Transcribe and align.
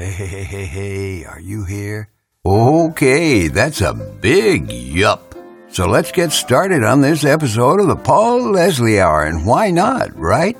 Hey, 0.00 0.12
hey, 0.12 0.44
hey, 0.44 0.64
hey, 0.64 1.24
are 1.26 1.40
you 1.40 1.64
here? 1.64 2.08
Okay, 2.46 3.48
that's 3.48 3.82
a 3.82 3.92
big 3.92 4.72
yup. 4.72 5.34
So 5.68 5.86
let's 5.86 6.10
get 6.10 6.32
started 6.32 6.82
on 6.82 7.02
this 7.02 7.22
episode 7.22 7.80
of 7.80 7.86
the 7.86 7.96
Paul 7.96 8.52
Leslie 8.52 8.98
Hour, 8.98 9.24
and 9.24 9.44
why 9.44 9.70
not, 9.70 10.16
right? 10.16 10.58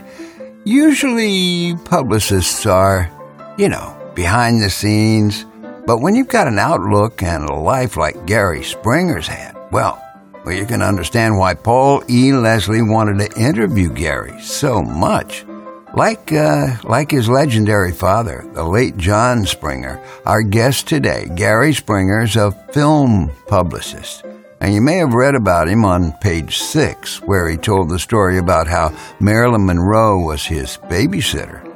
Usually, 0.65 1.75
publicists 1.87 2.67
are, 2.67 3.11
you 3.57 3.71
know, 3.71 4.13
behind 4.15 4.61
the 4.61 4.69
scenes, 4.69 5.47
but 5.87 6.03
when 6.03 6.15
you've 6.15 6.29
got 6.29 6.47
an 6.47 6.59
outlook 6.59 7.23
and 7.23 7.49
a 7.49 7.55
life 7.55 7.97
like 7.97 8.27
Gary 8.27 8.63
Springer's 8.63 9.27
had, 9.27 9.57
well, 9.73 10.05
well, 10.45 10.55
you 10.55 10.67
can 10.67 10.83
understand 10.83 11.39
why 11.39 11.55
Paul 11.55 12.05
E. 12.11 12.35
Leslie 12.35 12.83
wanted 12.83 13.19
to 13.21 13.41
interview 13.41 13.89
Gary 13.89 14.39
so 14.43 14.83
much. 14.83 15.47
Like, 15.95 16.33
uh, 16.33 16.77
like 16.85 17.11
his 17.11 17.29
legendary 17.29 17.91
father, 17.91 18.45
the 18.53 18.63
late 18.63 18.97
John 18.97 19.45
Springer, 19.45 20.01
our 20.25 20.43
guest 20.43 20.87
today, 20.87 21.29
Gary 21.35 21.73
Springer, 21.75 22.23
is 22.23 22.37
a 22.37 22.53
film 22.73 23.33
publicist. 23.49 24.25
And 24.61 24.73
you 24.73 24.81
may 24.81 24.99
have 24.99 25.15
read 25.15 25.35
about 25.35 25.69
him 25.69 25.85
on 25.85 26.13
page 26.21 26.59
six, 26.59 27.21
where 27.23 27.49
he 27.49 27.57
told 27.57 27.89
the 27.89 27.99
story 27.99 28.39
about 28.39 28.69
how 28.69 28.97
Marilyn 29.19 29.67
Monroe 29.67 30.25
was 30.25 30.45
his 30.45 30.77
babysitter. 30.85 31.67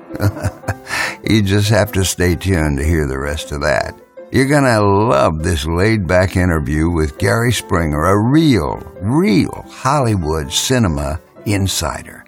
you 1.29 1.43
just 1.43 1.71
have 1.71 1.91
to 1.93 2.05
stay 2.05 2.37
tuned 2.37 2.79
to 2.79 2.85
hear 2.85 3.09
the 3.09 3.19
rest 3.19 3.51
of 3.51 3.63
that. 3.63 3.99
You're 4.31 4.47
going 4.47 4.65
to 4.65 4.81
love 4.81 5.43
this 5.43 5.67
laid 5.67 6.07
back 6.07 6.37
interview 6.37 6.89
with 6.89 7.19
Gary 7.19 7.53
Springer, 7.53 8.05
a 8.05 8.31
real, 8.31 8.77
real 9.01 9.65
Hollywood 9.69 10.53
cinema 10.53 11.21
insider. 11.47 12.24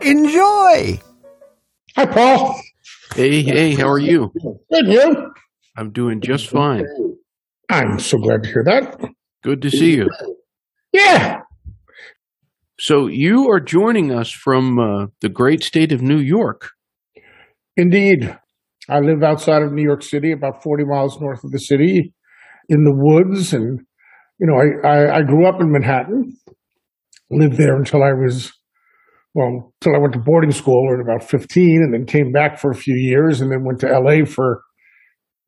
Enjoy. 0.00 0.98
Hi, 1.94 2.06
Paul. 2.06 2.58
Hey, 3.14 3.42
hey, 3.42 3.74
how 3.74 3.86
are 3.86 3.98
you? 3.98 4.32
Good, 4.72 4.86
you? 4.86 5.30
I'm 5.76 5.90
doing 5.92 6.22
just 6.22 6.48
fine. 6.48 6.86
I'm 7.68 7.98
so 7.98 8.16
glad 8.16 8.44
to 8.44 8.48
hear 8.48 8.64
that. 8.64 8.98
Good 9.42 9.60
to 9.60 9.70
see 9.70 9.96
you. 9.96 10.08
Yeah. 10.94 11.40
So, 12.78 13.06
you 13.06 13.50
are 13.50 13.60
joining 13.60 14.10
us 14.10 14.30
from 14.30 14.78
uh, 14.78 15.06
the 15.20 15.28
great 15.28 15.62
state 15.62 15.92
of 15.92 16.00
New 16.00 16.18
York. 16.18 16.70
Indeed. 17.76 18.38
I 18.88 19.00
live 19.00 19.22
outside 19.22 19.60
of 19.60 19.74
New 19.74 19.82
York 19.82 20.02
City, 20.02 20.32
about 20.32 20.62
40 20.62 20.84
miles 20.86 21.20
north 21.20 21.44
of 21.44 21.50
the 21.50 21.58
city, 21.58 22.14
in 22.70 22.84
the 22.84 22.94
woods 22.94 23.52
and 23.52 23.80
you 24.38 24.46
know, 24.46 24.54
I, 24.54 24.88
I, 24.88 25.16
I 25.18 25.22
grew 25.22 25.46
up 25.46 25.60
in 25.60 25.72
Manhattan, 25.72 26.36
lived 27.30 27.56
there 27.56 27.76
until 27.76 28.02
I 28.02 28.12
was, 28.12 28.52
well, 29.34 29.72
until 29.80 29.96
I 29.96 29.98
went 30.00 30.14
to 30.14 30.20
boarding 30.20 30.52
school 30.52 30.94
at 30.94 31.00
about 31.00 31.28
15 31.28 31.82
and 31.82 31.92
then 31.92 32.06
came 32.06 32.32
back 32.32 32.58
for 32.58 32.70
a 32.70 32.76
few 32.76 32.94
years 32.94 33.40
and 33.40 33.50
then 33.50 33.64
went 33.64 33.80
to 33.80 33.86
LA 33.86 34.24
for 34.24 34.62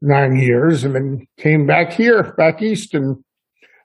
nine 0.02 0.36
years 0.36 0.84
and 0.84 0.94
then 0.94 1.27
came 1.38 1.66
back 1.66 1.92
here, 1.92 2.34
back 2.37 2.62
east. 2.62 2.94
And 2.94 3.16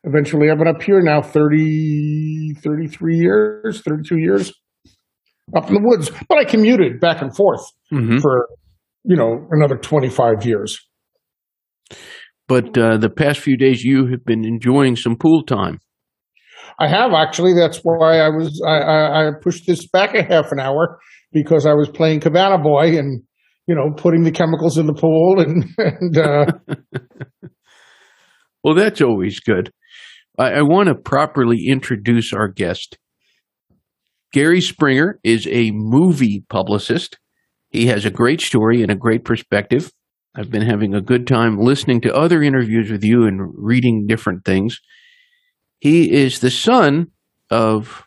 eventually 0.03 0.49
I've 0.49 0.57
been 0.57 0.67
up 0.67 0.81
here 0.81 1.01
now 1.01 1.21
30, 1.21 2.53
33 2.63 3.17
years, 3.17 3.81
32 3.81 4.17
years 4.17 4.53
up 5.55 5.67
in 5.67 5.75
the 5.75 5.81
woods. 5.83 6.09
But 6.27 6.39
I 6.39 6.45
commuted 6.45 6.99
back 6.99 7.21
and 7.21 7.35
forth 7.35 7.61
mm-hmm. 7.93 8.17
for, 8.19 8.47
you 9.03 9.15
know, 9.15 9.47
another 9.51 9.77
25 9.77 10.45
years. 10.45 10.79
But 12.47 12.77
uh, 12.77 12.97
the 12.97 13.09
past 13.09 13.39
few 13.39 13.57
days, 13.57 13.83
you 13.83 14.07
have 14.11 14.23
been 14.23 14.45
enjoying 14.45 14.95
some 14.95 15.15
pool 15.15 15.43
time. 15.43 15.79
I 16.79 16.87
have 16.87 17.11
actually. 17.13 17.53
That's 17.53 17.79
why 17.79 18.19
I 18.19 18.29
was. 18.29 18.61
I, 18.65 18.77
I, 18.77 19.27
I 19.27 19.31
pushed 19.41 19.65
this 19.65 19.87
back 19.87 20.13
a 20.13 20.23
half 20.23 20.51
an 20.51 20.59
hour 20.59 20.99
because 21.31 21.65
I 21.65 21.73
was 21.73 21.89
playing 21.89 22.19
Cabana 22.19 22.57
Boy 22.57 22.97
and 22.97 23.23
you 23.67 23.75
know 23.75 23.91
putting 23.95 24.23
the 24.23 24.31
chemicals 24.31 24.77
in 24.77 24.85
the 24.85 24.93
pool 24.93 25.39
and. 25.39 25.65
and 25.77 26.17
uh... 26.17 26.45
well, 28.63 28.75
that's 28.75 29.01
always 29.01 29.39
good. 29.39 29.71
I, 30.37 30.53
I 30.53 30.61
want 30.61 30.89
to 30.89 30.95
properly 30.95 31.65
introduce 31.67 32.33
our 32.33 32.47
guest. 32.47 32.97
Gary 34.33 34.59
Springer 34.59 35.19
is 35.23 35.47
a 35.49 35.71
movie 35.71 36.43
publicist. 36.49 37.17
He 37.69 37.87
has 37.87 38.05
a 38.05 38.11
great 38.11 38.41
story 38.41 38.81
and 38.81 38.91
a 38.91 38.95
great 38.95 39.23
perspective. 39.23 39.91
I've 40.37 40.51
been 40.51 40.63
having 40.63 40.93
a 40.93 41.01
good 41.01 41.27
time 41.27 41.57
listening 41.57 42.01
to 42.01 42.13
other 42.13 42.43
interviews 42.43 42.91
with 42.91 43.05
you 43.05 43.25
and 43.25 43.53
reading 43.55 44.05
different 44.05 44.43
things. 44.43 44.81
He 45.79 46.11
is 46.11 46.39
the 46.39 46.51
son 46.51 47.11
of 47.49 48.03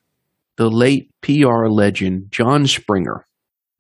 the 0.59 0.69
late 0.69 1.11
PR 1.23 1.69
legend 1.69 2.27
John 2.31 2.67
Springer. 2.67 3.27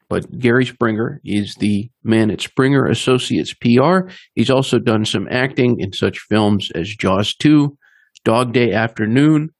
But 0.08 0.38
Gary 0.38 0.64
Springer 0.64 1.20
is 1.22 1.56
the 1.56 1.90
man 2.02 2.30
at 2.30 2.40
Springer 2.40 2.86
Associates 2.86 3.52
PR. 3.52 4.10
He's 4.34 4.48
also 4.48 4.78
done 4.78 5.04
some 5.04 5.28
acting 5.30 5.78
in 5.78 5.92
such 5.92 6.20
films 6.20 6.70
as 6.74 6.96
Jaws 6.96 7.34
2, 7.34 7.76
Dog 8.24 8.54
Day 8.54 8.72
Afternoon. 8.72 9.50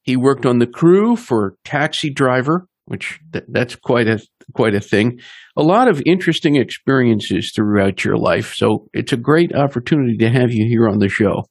He 0.00 0.16
worked 0.16 0.46
on 0.46 0.60
the 0.60 0.66
crew 0.66 1.16
for 1.16 1.56
Taxi 1.64 2.08
Driver, 2.08 2.68
which 2.86 3.20
th- 3.32 3.44
that's 3.48 3.76
quite 3.76 4.08
a 4.08 4.20
quite 4.54 4.74
a 4.74 4.80
thing. 4.80 5.20
A 5.56 5.62
lot 5.62 5.88
of 5.88 6.02
interesting 6.06 6.56
experiences 6.56 7.52
throughout 7.54 8.04
your 8.04 8.16
life. 8.16 8.54
So 8.54 8.88
it's 8.92 9.12
a 9.12 9.16
great 9.16 9.54
opportunity 9.54 10.16
to 10.18 10.30
have 10.30 10.52
you 10.52 10.66
here 10.68 10.88
on 10.88 10.98
the 10.98 11.08
show. 11.08 11.44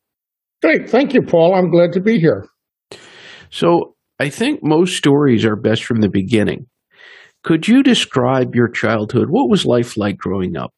Great. 0.61 0.89
Thank 0.89 1.13
you, 1.13 1.21
Paul. 1.21 1.55
I'm 1.55 1.71
glad 1.71 1.91
to 1.94 2.01
be 2.01 2.19
here. 2.19 2.45
So 3.49 3.95
I 4.19 4.29
think 4.29 4.61
most 4.63 4.95
stories 4.95 5.45
are 5.45 5.55
best 5.55 5.83
from 5.83 6.01
the 6.01 6.09
beginning. 6.09 6.67
Could 7.44 7.67
you 7.67 7.83
describe 7.83 8.55
your 8.55 8.69
childhood? 8.69 9.27
What 9.29 9.50
was 9.50 9.65
life 9.65 9.97
like 9.97 10.17
growing 10.17 10.55
up? 10.55 10.71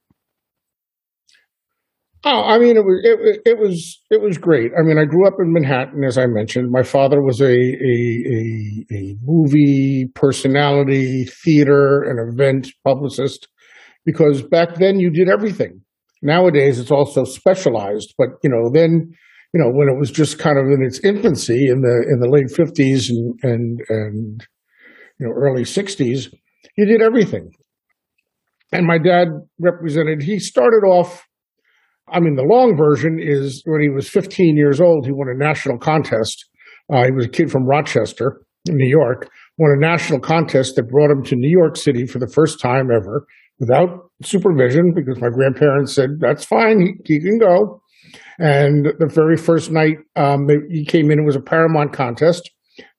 Oh, 2.28 2.42
I 2.44 2.58
mean, 2.58 2.76
it 2.76 2.84
was 2.84 3.02
it, 3.04 3.42
it, 3.46 3.60
was 3.60 4.02
it 4.10 4.20
was 4.20 4.40
great. 4.40 4.72
I 4.78 4.82
mean, 4.82 4.98
I 4.98 5.06
grew 5.06 5.28
up 5.28 5.36
in 5.40 5.54
Manhattan, 5.54 6.04
as 6.04 6.18
I 6.18 6.26
mentioned. 6.26 6.72
My 6.72 6.82
father 6.82 7.22
was 7.22 7.40
a 7.40 7.46
a 7.46 7.54
a, 7.54 8.86
a 8.92 9.16
movie 9.22 10.10
personality, 10.16 11.26
theater, 11.26 12.02
and 12.02 12.34
event 12.34 12.70
publicist. 12.84 13.48
Because 14.06 14.42
back 14.42 14.76
then 14.76 15.00
you 15.00 15.12
did 15.12 15.30
everything. 15.30 15.82
Nowadays 16.24 16.80
it's 16.80 16.90
also 16.90 17.26
specialized, 17.26 18.16
but 18.18 18.30
you 18.42 18.50
know 18.50 18.72
then 18.74 19.12
you 19.54 19.62
know 19.62 19.70
when 19.70 19.88
it 19.88 20.00
was 20.00 20.10
just 20.10 20.40
kind 20.40 20.58
of 20.58 20.66
in 20.66 20.84
its 20.84 21.00
infancy 21.02 21.68
in 21.70 21.82
the 21.82 22.06
in 22.12 22.20
the 22.22 22.30
late 22.30 22.50
fifties 22.50 23.08
and 23.08 23.40
and 23.44 23.82
and 23.90 24.48
you 25.20 25.28
know 25.28 25.34
early 25.36 25.64
sixties, 25.64 26.30
you 26.76 26.88
did 26.88 27.04
everything. 27.04 27.52
And 28.72 28.88
my 28.88 28.98
dad 28.98 29.28
represented. 29.60 30.24
He 30.24 30.40
started 30.40 30.84
off 30.88 31.25
I 32.08 32.20
mean, 32.20 32.36
the 32.36 32.44
long 32.44 32.78
version 32.78 33.18
is 33.20 33.62
when 33.66 33.82
he 33.82 33.90
was 33.90 34.08
15 34.08 34.56
years 34.56 34.80
old, 34.80 35.06
he 35.06 35.12
won 35.12 35.28
a 35.28 35.38
national 35.38 35.80
contest. 35.80 36.46
Uh, 36.92 37.06
he 37.06 37.12
was 37.12 37.26
a 37.26 37.30
kid 37.30 37.52
from 37.52 37.66
Rochester, 37.66 38.42
New 38.68 38.88
York, 38.88 39.30
won 39.58 39.72
a 39.76 39.80
national 39.80 40.20
contest 40.20 40.76
that 40.76 40.90
brought 40.90 41.10
him 41.10 41.24
to 41.24 41.36
New 41.36 41.50
York 41.50 41.76
City 41.78 42.06
for 42.06 42.20
the 42.20 42.32
first 42.32 42.60
time 42.60 42.90
ever 42.92 43.26
without 43.60 44.12
supervision 44.22 44.94
because 44.94 45.20
my 45.20 45.30
grandparents 45.30 45.96
said, 45.96 46.12
that's 46.20 46.46
fine, 46.46 46.80
he, 47.06 47.16
he 47.16 47.20
can 47.20 47.40
go. 47.40 47.82
And 48.38 48.88
the 49.00 49.08
very 49.08 49.38
first 49.38 49.72
night 49.72 49.98
um, 50.16 50.48
he 50.70 50.86
came 50.86 51.10
in, 51.10 51.20
it 51.20 51.26
was 51.26 51.36
a 51.36 51.42
Paramount 51.42 51.94
contest. 51.94 52.52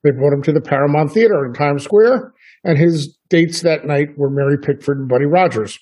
They 0.03 0.11
brought 0.11 0.33
him 0.33 0.41
to 0.43 0.51
the 0.51 0.61
Paramount 0.61 1.11
Theater 1.11 1.45
in 1.45 1.53
Times 1.53 1.83
Square, 1.83 2.33
and 2.63 2.77
his 2.77 3.15
dates 3.29 3.61
that 3.61 3.85
night 3.85 4.09
were 4.17 4.29
Mary 4.29 4.57
Pickford 4.57 4.97
and 4.97 5.07
Buddy 5.07 5.25
Rogers. 5.25 5.77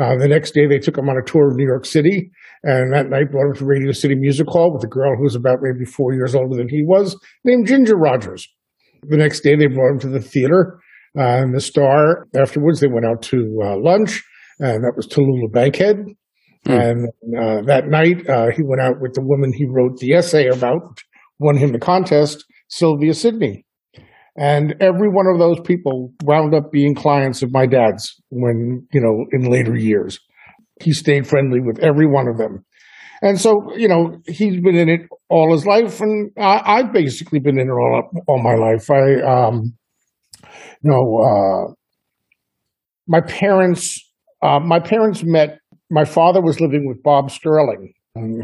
Uh, 0.00 0.16
the 0.16 0.28
next 0.28 0.52
day, 0.52 0.66
they 0.66 0.78
took 0.78 0.98
him 0.98 1.08
on 1.08 1.16
a 1.16 1.24
tour 1.24 1.50
of 1.50 1.56
New 1.56 1.66
York 1.66 1.86
City, 1.86 2.30
and 2.62 2.92
that 2.92 3.08
night 3.08 3.30
brought 3.30 3.48
him 3.48 3.54
to 3.56 3.64
Radio 3.64 3.92
City 3.92 4.14
Music 4.14 4.46
Hall 4.46 4.72
with 4.72 4.84
a 4.84 4.88
girl 4.88 5.16
who 5.16 5.22
was 5.24 5.34
about 5.34 5.58
maybe 5.62 5.84
four 5.86 6.12
years 6.12 6.34
older 6.34 6.56
than 6.56 6.68
he 6.68 6.82
was, 6.84 7.18
named 7.44 7.66
Ginger 7.66 7.96
Rogers. 7.96 8.46
The 9.08 9.16
next 9.16 9.40
day, 9.40 9.56
they 9.56 9.66
brought 9.66 9.92
him 9.92 9.98
to 10.00 10.08
the 10.08 10.20
theater, 10.20 10.78
uh, 11.18 11.22
and 11.22 11.54
the 11.54 11.60
star. 11.60 12.26
Afterwards, 12.34 12.80
they 12.80 12.88
went 12.88 13.06
out 13.06 13.22
to 13.22 13.60
uh, 13.64 13.76
lunch, 13.78 14.22
and 14.58 14.84
that 14.84 14.94
was 14.96 15.06
Tallulah 15.06 15.52
Bankhead. 15.52 16.04
Mm. 16.66 16.90
And 16.90 17.38
uh, 17.38 17.62
that 17.66 17.88
night, 17.88 18.28
uh, 18.28 18.50
he 18.54 18.62
went 18.62 18.80
out 18.80 19.00
with 19.00 19.14
the 19.14 19.22
woman 19.22 19.52
he 19.52 19.66
wrote 19.66 19.98
the 19.98 20.14
essay 20.14 20.48
about, 20.48 21.00
won 21.38 21.56
him 21.56 21.72
the 21.72 21.78
contest, 21.78 22.44
Sylvia 22.68 23.14
Sidney. 23.14 23.65
And 24.36 24.74
every 24.80 25.08
one 25.08 25.26
of 25.26 25.38
those 25.38 25.60
people 25.64 26.12
wound 26.22 26.54
up 26.54 26.70
being 26.70 26.94
clients 26.94 27.42
of 27.42 27.52
my 27.52 27.66
dad's 27.66 28.20
when, 28.28 28.86
you 28.92 29.00
know, 29.00 29.24
in 29.32 29.50
later 29.50 29.74
years. 29.74 30.18
He 30.82 30.92
stayed 30.92 31.26
friendly 31.26 31.60
with 31.60 31.78
every 31.78 32.06
one 32.06 32.28
of 32.28 32.36
them. 32.36 32.64
And 33.22 33.40
so, 33.40 33.74
you 33.76 33.88
know, 33.88 34.18
he's 34.26 34.60
been 34.60 34.76
in 34.76 34.90
it 34.90 35.00
all 35.30 35.52
his 35.52 35.66
life, 35.66 36.00
and 36.00 36.30
I, 36.38 36.82
have 36.82 36.92
basically 36.92 37.38
been 37.38 37.58
in 37.58 37.68
it 37.68 37.72
all, 37.72 38.10
all 38.28 38.42
my 38.42 38.54
life. 38.54 38.90
I, 38.90 39.22
um, 39.22 39.74
you 40.82 40.90
know, 40.90 41.18
uh, 41.18 41.72
my 43.08 43.22
parents, 43.22 43.98
uh, 44.42 44.60
my 44.60 44.80
parents 44.80 45.22
met. 45.24 45.60
My 45.88 46.04
father 46.04 46.42
was 46.42 46.60
living 46.60 46.86
with 46.86 47.02
Bob 47.02 47.30
Sterling, 47.30 47.92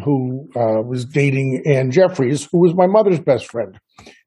who 0.05 0.49
uh, 0.57 0.83
was 0.83 1.05
dating 1.05 1.63
Anne 1.67 1.91
Jeffries, 1.91 2.49
who 2.51 2.61
was 2.61 2.75
my 2.75 2.87
mother's 2.87 3.21
best 3.21 3.51
friend. 3.51 3.79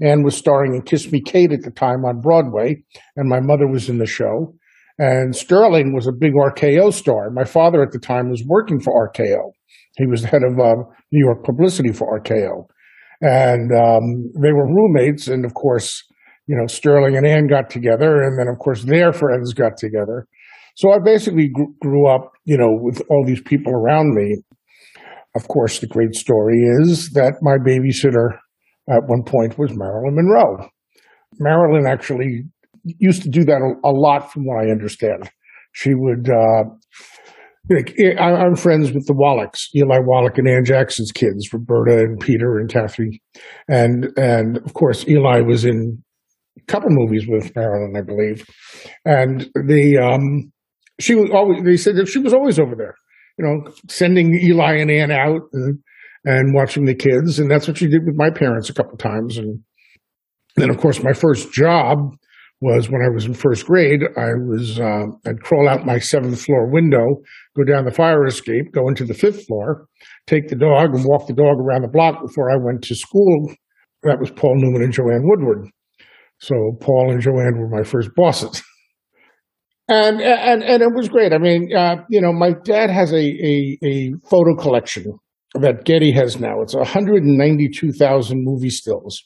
Anne 0.02 0.24
was 0.24 0.36
starring 0.36 0.74
in 0.74 0.82
Kiss 0.82 1.12
Me 1.12 1.22
Kate 1.22 1.52
at 1.52 1.62
the 1.62 1.72
time 1.72 2.06
on 2.06 2.22
Broadway, 2.22 2.84
and 3.16 3.30
my 3.30 3.40
mother 3.40 3.68
was 3.68 3.90
in 3.90 3.98
the 3.98 4.06
show. 4.06 4.54
And 4.98 5.36
Sterling 5.36 5.94
was 5.94 6.08
a 6.08 6.14
big 6.18 6.34
RKO 6.34 6.94
star. 6.94 7.30
My 7.30 7.44
father 7.44 7.82
at 7.84 7.92
the 7.92 8.00
time 8.00 8.30
was 8.30 8.44
working 8.48 8.80
for 8.80 9.10
RKO. 9.10 9.52
He 9.98 10.06
was 10.06 10.22
the 10.22 10.28
head 10.28 10.44
of 10.44 10.60
uh, 10.60 10.84
New 11.12 11.26
York 11.26 11.44
publicity 11.44 11.92
for 11.92 12.20
RKO. 12.20 12.66
And 13.22 13.72
um, 13.72 14.32
they 14.42 14.54
were 14.54 14.68
roommates. 14.68 15.28
And 15.28 15.46
of 15.46 15.54
course, 15.54 16.02
you 16.48 16.56
know, 16.56 16.68
Sterling 16.68 17.18
and 17.18 17.26
Anne 17.26 17.48
got 17.48 17.70
together. 17.70 18.22
And 18.22 18.40
then, 18.40 18.48
of 18.48 18.60
course, 18.60 18.84
their 18.84 19.12
friends 19.12 19.54
got 19.54 19.78
together. 19.78 20.28
So 20.76 20.92
I 20.92 20.98
basically 21.04 21.50
grew 21.82 22.08
up, 22.08 22.32
you 22.44 22.58
know, 22.58 22.78
with 22.82 23.02
all 23.10 23.26
these 23.26 23.42
people 23.42 23.74
around 23.74 24.14
me. 24.14 24.44
Of 25.36 25.48
course, 25.48 25.80
the 25.80 25.88
great 25.88 26.16
story 26.16 26.58
is 26.82 27.10
that 27.12 27.34
my 27.42 27.58
babysitter 27.58 28.38
at 28.90 29.04
one 29.08 29.24
point 29.24 29.58
was 29.58 29.72
Marilyn 29.76 30.16
Monroe. 30.16 30.70
Marilyn 31.40 31.86
actually 31.88 32.44
used 32.84 33.24
to 33.24 33.30
do 33.30 33.44
that 33.44 33.62
a, 33.62 33.88
a 33.88 33.92
lot, 33.92 34.32
from 34.32 34.46
what 34.46 34.64
I 34.64 34.72
understand. 34.72 35.30
She 35.74 35.94
would 35.94 36.30
uh, 36.30 36.64
like, 37.70 37.96
I'm 38.20 38.56
friends 38.56 38.92
with 38.92 39.08
the 39.08 39.16
Wallachs, 39.16 39.70
Eli 39.76 39.98
Wallach 40.06 40.38
and 40.38 40.48
Ann 40.48 40.66
Jackson's 40.66 41.12
kids, 41.12 41.52
Roberta 41.52 42.00
and 42.00 42.20
Peter 42.20 42.58
and 42.58 42.70
Kathy, 42.70 43.22
and 43.68 44.08
and 44.18 44.58
of 44.58 44.74
course 44.74 45.08
Eli 45.08 45.42
was 45.42 45.66
in 45.66 46.04
a 46.58 46.66
couple 46.72 46.90
movies 46.92 47.26
with 47.28 47.56
Marilyn, 47.56 47.96
I 47.98 48.02
believe, 48.02 48.46
and 49.04 49.50
the 49.56 49.98
um, 49.98 50.52
she 51.00 51.16
was 51.16 51.32
always 51.34 51.64
they 51.64 51.78
said 51.78 51.96
that 51.96 52.08
she 52.08 52.20
was 52.20 52.34
always 52.34 52.60
over 52.60 52.76
there, 52.76 52.96
you 53.38 53.46
know, 53.46 53.72
sending 53.90 54.34
Eli 54.34 54.78
and 54.78 54.92
Ann 54.92 55.12
out 55.12 55.42
and 55.54 55.80
and 56.28 56.56
watching 56.56 56.86
the 56.86 56.96
kids, 56.96 57.38
and 57.38 57.52
that's 57.52 57.68
what 57.68 57.78
she 57.78 57.88
did 57.88 58.06
with 58.06 58.16
my 58.16 58.32
parents 58.32 58.70
a 58.70 58.74
couple 58.74 58.98
times, 58.98 59.38
and 59.38 59.60
then 60.56 60.70
of 60.70 60.78
course 60.78 61.04
my 61.04 61.14
first 61.14 61.54
job 61.54 62.16
was 62.62 62.90
when 62.90 63.02
I 63.02 63.10
was 63.10 63.26
in 63.26 63.34
first 63.34 63.66
grade, 63.66 64.02
I 64.18 64.34
was 64.34 64.80
uh, 64.80 65.06
I'd 65.26 65.42
crawl 65.42 65.68
out 65.68 65.86
my 65.86 66.00
seventh 66.00 66.42
floor 66.42 66.72
window, 66.72 67.22
go 67.56 67.64
down 67.64 67.86
the 67.86 67.92
fire 67.92 68.26
escape, 68.26 68.72
go 68.74 68.88
into 68.88 69.06
the 69.06 69.14
fifth 69.14 69.46
floor, 69.46 69.88
take 70.26 70.48
the 70.48 70.56
dog 70.56 70.96
and 70.96 71.06
walk 71.06 71.28
the 71.28 71.34
dog 71.34 71.60
around 71.60 71.82
the 71.82 71.90
block 71.90 72.22
before 72.22 72.50
I 72.50 72.56
went 72.58 72.82
to 72.84 72.96
school. 72.96 73.54
That 74.04 74.20
was 74.20 74.32
Paul 74.32 74.56
Newman 74.58 74.84
and 74.84 74.94
Joanne 74.94 75.28
Woodward. 75.28 75.68
So 76.40 76.56
Paul 76.80 77.12
and 77.12 77.22
Joanne 77.22 77.58
were 77.58 77.70
my 77.70 77.84
first 77.84 78.10
bosses. 78.16 78.64
And, 79.88 80.20
and, 80.20 80.64
and 80.64 80.82
it 80.82 80.90
was 80.96 81.10
great. 81.10 81.32
I 81.32 81.38
mean, 81.38 81.70
uh, 81.76 81.98
you 82.10 82.20
know, 82.20 82.34
my 82.34 82.54
dad 82.64 82.90
has 82.90 83.12
a, 83.14 83.18
a, 83.18 83.78
a 83.84 84.12
photo 84.28 84.56
collection 84.56 85.06
that 85.54 85.86
Getty 85.86 86.12
has 86.12 86.40
now. 86.40 86.62
It's 86.62 86.76
192,000 86.76 88.44
movie 88.44 88.70
stills 88.70 89.22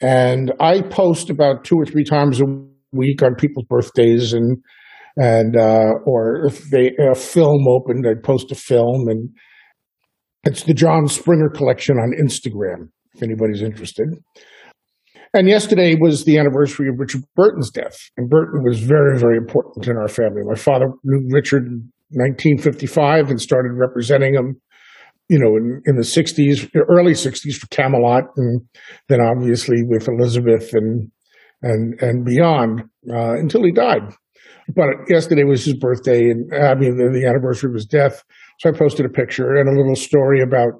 and 0.00 0.52
I 0.60 0.82
post 0.82 1.30
about 1.30 1.64
two 1.64 1.76
or 1.76 1.84
three 1.84 2.04
times 2.04 2.40
a 2.40 2.44
week 2.92 3.22
on 3.22 3.34
people's 3.34 3.66
birthdays 3.68 4.32
and 4.32 4.58
and 5.16 5.56
uh, 5.56 5.94
or 6.06 6.46
if 6.46 6.70
they 6.70 6.92
a 6.98 7.14
film 7.14 7.66
opened, 7.66 8.06
I'd 8.06 8.22
post 8.22 8.52
a 8.52 8.54
film, 8.54 9.08
and 9.08 9.30
it's 10.44 10.62
the 10.62 10.74
John 10.74 11.08
Springer 11.08 11.48
collection 11.48 11.96
on 11.96 12.12
Instagram. 12.24 12.90
If 13.14 13.22
anybody's 13.24 13.62
interested. 13.62 14.06
And 15.34 15.48
yesterday 15.48 15.94
was 15.94 16.24
the 16.24 16.38
anniversary 16.38 16.88
of 16.88 16.98
Richard 16.98 17.22
Burton's 17.36 17.70
death, 17.70 17.98
and 18.16 18.30
Burton 18.30 18.62
was 18.64 18.80
very, 18.80 19.18
very 19.18 19.36
important 19.36 19.86
in 19.86 19.96
our 19.96 20.08
family. 20.08 20.42
My 20.44 20.54
father 20.54 20.86
knew 21.04 21.28
Richard 21.30 21.66
in 21.66 21.90
1955 22.10 23.30
and 23.30 23.40
started 23.40 23.72
representing 23.74 24.34
him 24.34 24.60
you 25.28 25.38
know, 25.38 25.56
in, 25.56 25.82
in 25.84 25.96
the 25.96 26.02
60s, 26.02 26.70
early 26.88 27.12
60s 27.12 27.54
for 27.54 27.66
Camelot, 27.68 28.24
and 28.36 28.62
then 29.08 29.20
obviously 29.20 29.82
with 29.86 30.08
Elizabeth 30.08 30.72
and 30.72 31.10
and 31.60 32.00
and 32.00 32.24
beyond 32.24 32.82
uh, 33.10 33.32
until 33.34 33.64
he 33.64 33.72
died. 33.72 34.02
But 34.74 34.88
yesterday 35.08 35.44
was 35.44 35.64
his 35.64 35.76
birthday, 35.76 36.30
and 36.30 36.52
I 36.54 36.74
mean 36.74 36.96
the, 36.96 37.10
the 37.12 37.26
anniversary 37.26 37.70
of 37.70 37.74
his 37.74 37.86
death. 37.86 38.22
So 38.60 38.70
I 38.70 38.72
posted 38.72 39.06
a 39.06 39.10
picture 39.10 39.56
and 39.56 39.68
a 39.68 39.76
little 39.76 39.96
story 39.96 40.40
about 40.40 40.72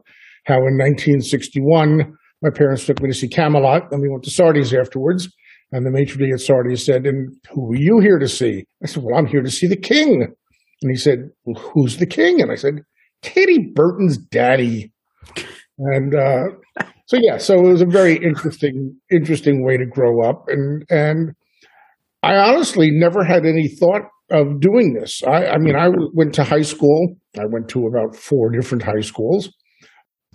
how 0.45 0.57
in 0.57 0.79
1961 0.79 2.17
my 2.43 2.51
parents 2.51 2.87
took 2.87 3.03
me 3.03 3.09
to 3.09 3.15
see 3.15 3.29
Camelot, 3.29 3.91
and 3.91 4.01
we 4.01 4.09
went 4.09 4.25
to 4.25 4.31
Sardi's 4.31 4.75
afterwards. 4.75 5.29
And 5.71 5.85
the 5.85 5.91
maitre 5.91 6.17
d' 6.17 6.33
at 6.33 6.41
Sardi's 6.41 6.85
said, 6.85 7.07
"And 7.07 7.37
who 7.51 7.73
are 7.73 7.77
you 7.77 8.01
here 8.01 8.19
to 8.19 8.29
see?" 8.29 8.65
I 8.83 8.87
said, 8.87 9.03
"Well, 9.03 9.19
I'm 9.19 9.27
here 9.27 9.43
to 9.43 9.51
see 9.51 9.67
the 9.67 9.77
king." 9.77 10.23
And 10.83 10.91
he 10.91 10.97
said, 10.97 11.31
well, 11.45 11.61
"Who's 11.73 11.99
the 11.99 12.07
king?" 12.07 12.41
And 12.41 12.51
I 12.51 12.55
said, 12.55 12.81
Katie 13.23 13.73
Burton's 13.75 14.17
daddy. 14.17 14.93
And 15.79 16.15
uh, 16.15 16.85
so 17.07 17.17
yeah, 17.21 17.39
so 17.39 17.55
it 17.55 17.69
was 17.69 17.83
a 17.83 17.87
very 17.87 18.17
interesting, 18.17 18.97
interesting 19.11 19.65
way 19.65 19.77
to 19.77 19.87
grow 19.87 20.29
up, 20.29 20.47
and 20.49 20.85
and 20.91 21.31
I 22.23 22.35
honestly 22.37 22.91
never 22.91 23.25
had 23.25 23.47
any 23.47 23.69
thought 23.69 24.03
of 24.31 24.61
doing 24.61 24.95
this. 24.95 25.23
I, 25.25 25.47
I 25.47 25.59
mean, 25.59 25.77
I 25.77 25.89
went 26.15 26.35
to 26.35 26.45
high 26.45 26.63
school. 26.63 27.17
I 27.39 27.47
went 27.47 27.69
to 27.71 27.87
about 27.87 28.17
four 28.17 28.51
different 28.51 28.83
high 28.83 29.01
schools. 29.01 29.51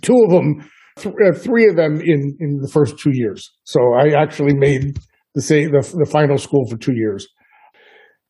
Two 0.02 0.16
of 0.24 0.30
them, 0.30 0.68
th- 0.96 1.14
uh, 1.14 1.32
three 1.36 1.68
of 1.68 1.76
them 1.76 2.00
in 2.00 2.36
in 2.40 2.58
the 2.60 2.68
first 2.68 2.98
two 2.98 3.12
years. 3.12 3.50
So 3.64 3.94
I 3.94 4.20
actually 4.20 4.54
made 4.54 4.98
the 5.34 5.42
say 5.42 5.66
the, 5.66 5.80
the 5.98 6.08
final 6.10 6.38
school 6.38 6.66
for 6.68 6.76
two 6.76 6.94
years 6.94 7.26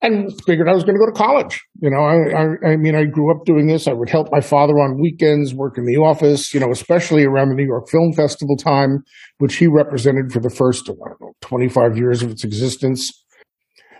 and 0.05 0.31
figured 0.47 0.69
I 0.69 0.75
was 0.75 0.85
going 0.85 0.97
to 0.97 0.99
go 0.99 1.07
to 1.07 1.13
college. 1.13 1.63
You 1.81 1.89
know, 1.89 2.03
I, 2.03 2.43
I, 2.43 2.73
I, 2.73 2.77
mean, 2.77 2.95
I 2.95 3.05
grew 3.05 3.35
up 3.35 3.47
doing 3.47 3.67
this. 3.67 3.89
I 3.89 3.95
would 3.95 4.11
help 4.11 4.29
my 4.31 4.41
father 4.41 4.75
on 4.75 5.01
weekends, 5.01 5.55
work 5.55 5.79
in 5.79 5.87
the 5.87 5.97
office, 5.97 6.53
you 6.53 6.61
know, 6.61 6.71
especially 6.71 7.25
around 7.25 7.49
the 7.49 7.55
New 7.55 7.67
York 7.67 7.89
Film 7.89 8.13
Festival 8.13 8.57
time, 8.57 9.03
which 9.39 9.57
he 9.57 9.67
represented 9.67 10.31
for 10.31 10.41
the 10.41 10.51
first, 10.51 10.89
know, 10.89 11.33
25 11.41 11.97
years 11.97 12.23
of 12.23 12.31
its 12.31 12.45
existence. 12.45 13.11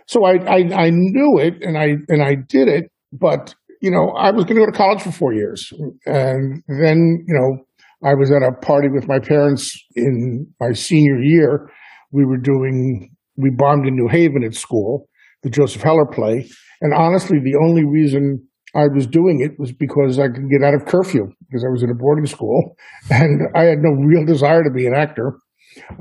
So 0.07 0.23
I, 0.23 0.33
I, 0.45 0.85
I 0.85 0.89
knew 0.91 1.39
it 1.39 1.63
and 1.63 1.75
I, 1.75 1.95
and 2.07 2.21
I 2.21 2.35
did 2.35 2.67
it, 2.67 2.91
but, 3.11 3.55
you 3.81 3.89
know, 3.89 4.09
I 4.09 4.29
was 4.29 4.45
going 4.45 4.57
to 4.57 4.61
go 4.61 4.71
to 4.71 4.77
college 4.77 5.01
for 5.01 5.11
four 5.11 5.33
years. 5.33 5.73
And 6.05 6.61
then, 6.67 7.25
you 7.27 7.33
know, 7.33 7.65
I 8.03 8.13
was 8.13 8.31
at 8.31 8.43
a 8.43 8.51
party 8.65 8.89
with 8.89 9.07
my 9.07 9.19
parents 9.19 9.75
in 9.95 10.47
my 10.59 10.73
senior 10.73 11.21
year. 11.21 11.69
We 12.11 12.25
were 12.25 12.37
doing, 12.37 13.09
we 13.37 13.49
bombed 13.49 13.87
in 13.87 13.95
New 13.95 14.07
Haven 14.07 14.43
at 14.43 14.53
school 14.53 15.07
the 15.45 15.51
Joseph 15.51 15.83
Heller 15.83 16.07
play. 16.07 16.49
And 16.81 16.93
honestly, 16.93 17.37
the 17.39 17.55
only 17.63 17.85
reason 17.85 18.45
I 18.73 18.87
was 18.93 19.05
doing 19.07 19.39
it 19.41 19.57
was 19.59 19.71
because 19.71 20.19
I 20.19 20.27
could 20.27 20.49
get 20.49 20.63
out 20.65 20.73
of 20.73 20.87
curfew 20.87 21.31
because 21.47 21.63
I 21.63 21.69
was 21.69 21.83
in 21.83 21.91
a 21.91 21.95
boarding 21.95 22.25
school 22.25 22.75
and 23.09 23.43
I 23.55 23.63
had 23.63 23.77
no 23.79 23.91
real 23.91 24.25
desire 24.25 24.63
to 24.63 24.71
be 24.71 24.87
an 24.87 24.95
actor. 24.95 25.37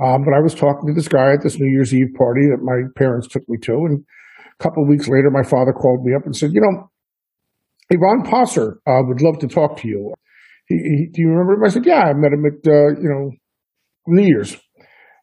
Um, 0.03 0.25
but 0.25 0.35
I 0.35 0.41
was 0.41 0.55
talking 0.55 0.89
to 0.89 0.95
this 0.95 1.09
guy 1.09 1.33
at 1.33 1.43
this 1.43 1.59
New 1.61 1.71
Year's 1.71 1.95
Eve 1.95 2.15
party 2.17 2.49
that 2.49 2.63
my 2.63 2.89
parents 2.97 3.29
took 3.29 3.43
me 3.49 3.59
to. 3.63 3.73
And 3.73 4.05
a 4.59 4.63
couple 4.63 4.83
of 4.83 4.89
weeks 4.89 5.09
later, 5.09 5.31
my 5.31 5.43
father 5.43 5.73
called 5.73 6.05
me 6.05 6.15
up 6.15 6.25
and 6.25 6.35
said, 6.35 6.53
You 6.53 6.63
know, 6.63 6.91
Ivan 7.93 8.23
Passer 8.25 8.81
uh, 8.87 9.03
would 9.05 9.21
love 9.21 9.39
to 9.41 9.49
talk 9.49 9.77
to 9.79 9.89
you. 9.89 10.15
He, 10.83 11.09
do 11.13 11.23
you 11.23 11.29
remember 11.29 11.55
him? 11.55 11.65
I 11.65 11.69
said, 11.69 11.87
Yeah, 11.87 12.05
I 12.05 12.13
met 12.15 12.33
him 12.33 12.45
at, 12.45 12.67
uh, 12.67 13.01
you 13.01 13.09
know, 13.09 13.31
New 14.07 14.27
Year's. 14.27 14.57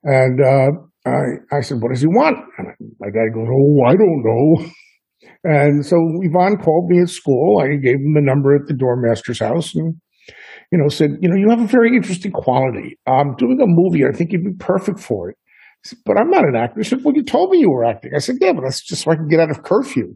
And 0.04 0.42
uh, 0.42 0.72
I, 1.06 1.58
I 1.58 1.62
said, 1.62 1.82
what 1.82 1.90
does 1.90 2.02
he 2.02 2.08
want? 2.08 2.38
And 2.58 2.68
my 3.00 3.08
dad 3.08 3.34
goes, 3.34 3.48
oh, 3.50 3.84
I 3.86 3.96
don't 3.96 4.24
know. 4.24 4.70
And 5.44 5.84
so 5.84 5.96
Ivan 6.24 6.58
called 6.58 6.88
me 6.90 7.02
at 7.02 7.10
school. 7.10 7.60
I 7.60 7.76
gave 7.76 7.96
him 7.96 8.14
the 8.14 8.22
number 8.22 8.56
at 8.56 8.68
the 8.68 8.76
doormaster's 8.76 9.40
house 9.40 9.74
and, 9.74 9.96
you 10.72 10.78
know, 10.78 10.88
said, 10.88 11.18
you 11.20 11.30
know, 11.30 11.36
you 11.36 11.50
have 11.50 11.62
a 11.62 11.68
very 11.68 11.96
interesting 11.96 12.32
quality. 12.32 13.00
I'm 13.08 13.36
doing 13.38 13.60
a 13.60 13.66
movie. 13.66 14.06
I 14.06 14.16
think 14.16 14.32
you'd 14.32 14.44
be 14.44 14.54
perfect 14.60 15.00
for 15.00 15.32
it. 15.32 15.38
Said, 15.84 15.98
but 16.06 16.20
I'm 16.20 16.30
not 16.30 16.48
an 16.48 16.56
actor. 16.56 16.80
He 16.80 16.84
said, 16.84 17.04
well, 17.04 17.16
you 17.16 17.24
told 17.24 17.50
me 17.50 17.60
you 17.60 17.72
were 17.72 17.86
acting. 17.86 18.12
I 18.16 18.20
said, 18.20 18.36
yeah, 18.40 18.54
but 18.54 18.62
that's 18.62 18.84
just 18.84 19.04
so 19.04 19.12
I 19.12 19.16
can 19.16 19.28
get 19.28 19.40
out 19.40 19.50
of 19.50 19.64
curfew. 19.64 20.14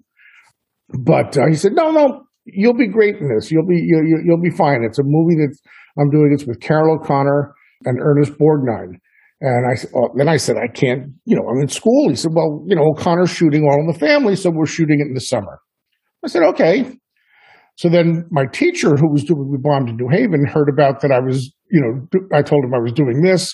But 0.89 1.37
uh, 1.37 1.47
he 1.47 1.55
said, 1.55 1.73
no, 1.73 1.89
no, 1.89 2.23
you'll 2.45 2.77
be 2.77 2.87
great 2.87 3.15
in 3.17 3.33
this. 3.33 3.51
You'll 3.51 3.67
be, 3.67 3.81
you'll, 3.83 4.23
you'll 4.23 4.41
be 4.41 4.55
fine. 4.55 4.83
It's 4.83 4.99
a 4.99 5.03
movie 5.03 5.35
that 5.35 5.55
I'm 5.99 6.09
doing. 6.09 6.31
It's 6.33 6.45
with 6.45 6.61
Carroll 6.61 6.99
O'Connor 6.99 7.53
and 7.85 7.99
Ernest 7.99 8.33
Borgnine. 8.39 8.99
And 9.41 9.65
I 9.67 9.75
oh, 9.93 10.09
then 10.15 10.29
I 10.29 10.37
said, 10.37 10.55
I 10.55 10.67
can't, 10.67 11.11
you 11.25 11.35
know, 11.35 11.47
I'm 11.47 11.61
in 11.61 11.67
school. 11.67 12.09
He 12.09 12.15
said, 12.15 12.31
well, 12.33 12.63
you 12.67 12.75
know, 12.75 12.83
O'Connor's 12.83 13.29
shooting 13.29 13.63
all 13.63 13.79
in 13.79 13.87
the 13.87 13.99
family, 13.99 14.35
so 14.35 14.49
we're 14.49 14.65
shooting 14.65 15.01
it 15.01 15.07
in 15.07 15.13
the 15.13 15.19
summer. 15.19 15.59
I 16.23 16.27
said, 16.27 16.43
okay. 16.43 16.97
So 17.75 17.89
then 17.89 18.25
my 18.31 18.45
teacher, 18.45 18.95
who 18.95 19.11
was 19.11 19.25
doing, 19.25 19.51
we 19.51 19.57
bombed 19.61 19.89
in 19.89 19.97
New 19.97 20.07
Haven, 20.09 20.45
heard 20.47 20.69
about 20.69 21.01
that 21.01 21.11
I 21.11 21.19
was, 21.19 21.53
you 21.69 21.81
know, 21.81 22.19
I 22.35 22.41
told 22.41 22.63
him 22.63 22.73
I 22.73 22.79
was 22.79 22.93
doing 22.93 23.21
this. 23.21 23.53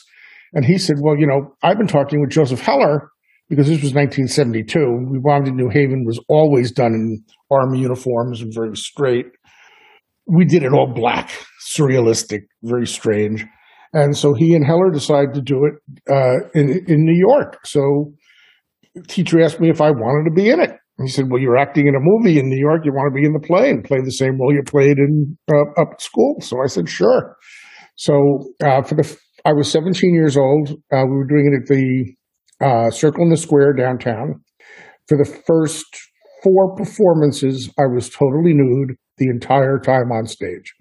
And 0.53 0.63
he 0.63 0.77
said, 0.77 0.98
well, 1.01 1.17
you 1.17 1.25
know, 1.25 1.55
I've 1.63 1.77
been 1.77 1.88
talking 1.88 2.21
with 2.21 2.29
Joseph 2.29 2.60
Heller 2.60 3.10
because 3.51 3.67
this 3.67 3.84
was 3.84 3.93
1972. 3.93 4.79
We 5.12 5.20
bombed 5.20 5.50
in 5.50 5.58
New 5.58 5.67
Haven 5.67 6.05
was 6.05 6.24
always 6.29 6.72
done 6.72 6.93
in 6.93 7.22
army 7.51 7.79
uniforms 7.79 8.41
and 8.41 8.50
very 8.55 8.77
straight. 8.77 9.25
We 10.25 10.46
did 10.46 10.63
it 10.63 10.72
all 10.72 10.93
black, 10.96 11.29
surrealistic, 11.67 12.43
very 12.63 12.88
strange. 12.88 13.46
And 13.91 14.15
so 14.15 14.34
he 14.34 14.55
and 14.55 14.65
Heller 14.65 14.89
decided 14.89 15.34
to 15.34 15.41
do 15.41 15.65
it 15.65 15.74
uh, 16.10 16.48
in 16.55 16.70
in 16.88 17.03
New 17.03 17.20
York. 17.20 17.60
So 17.65 18.13
teacher 19.10 19.41
asked 19.41 19.60
me 19.60 19.70
if 19.70 19.81
I 19.81 19.91
wanted 19.91 20.29
to 20.29 20.34
be 20.34 20.50
in 20.50 20.62
it. 20.62 20.72
He 21.03 21.10
said, 21.10 21.25
"Well, 21.29 21.41
you're 21.41 21.58
acting 21.58 21.88
in 21.88 21.96
a 21.96 22.00
movie 22.00 22.39
in 22.39 22.48
New 22.48 22.60
York. 22.60 22.86
You 22.86 22.93
want 22.93 23.13
to 23.13 23.20
be 23.20 23.25
in 23.25 23.34
the 23.34 23.46
play 23.46 23.70
and 23.70 23.84
play 23.84 24.00
the 24.01 24.12
same 24.12 24.39
role 24.39 24.53
you 24.53 24.63
played 24.63 24.98
in 24.98 25.38
uh, 25.53 25.81
up 25.81 25.89
at 25.91 26.01
school." 26.01 26.38
So 26.39 26.62
I 26.63 26.67
said, 26.67 26.88
"Sure." 26.88 27.36
So 27.98 28.13
uh, 28.63 28.81
for 28.84 28.96
the 28.96 29.17
I 29.43 29.51
was 29.51 29.70
17 29.70 30.13
years 30.13 30.38
old. 30.38 30.70
Uh, 30.93 31.03
we 31.03 31.17
were 31.17 31.27
doing 31.27 31.51
it 31.51 31.63
at 31.63 31.67
the 31.67 32.15
uh, 32.62 32.89
Circle 32.91 33.24
in 33.24 33.30
the 33.30 33.38
Square 33.38 33.74
downtown. 33.74 34.41
For 35.08 35.18
the 35.18 35.41
first 35.46 35.86
four 36.44 36.75
performances, 36.75 37.70
I 37.77 37.86
was 37.94 38.10
totally 38.10 38.53
nude 38.53 38.96
the 39.18 39.27
entire 39.27 39.80
time 39.80 40.12
on 40.12 40.25
stage 40.25 40.74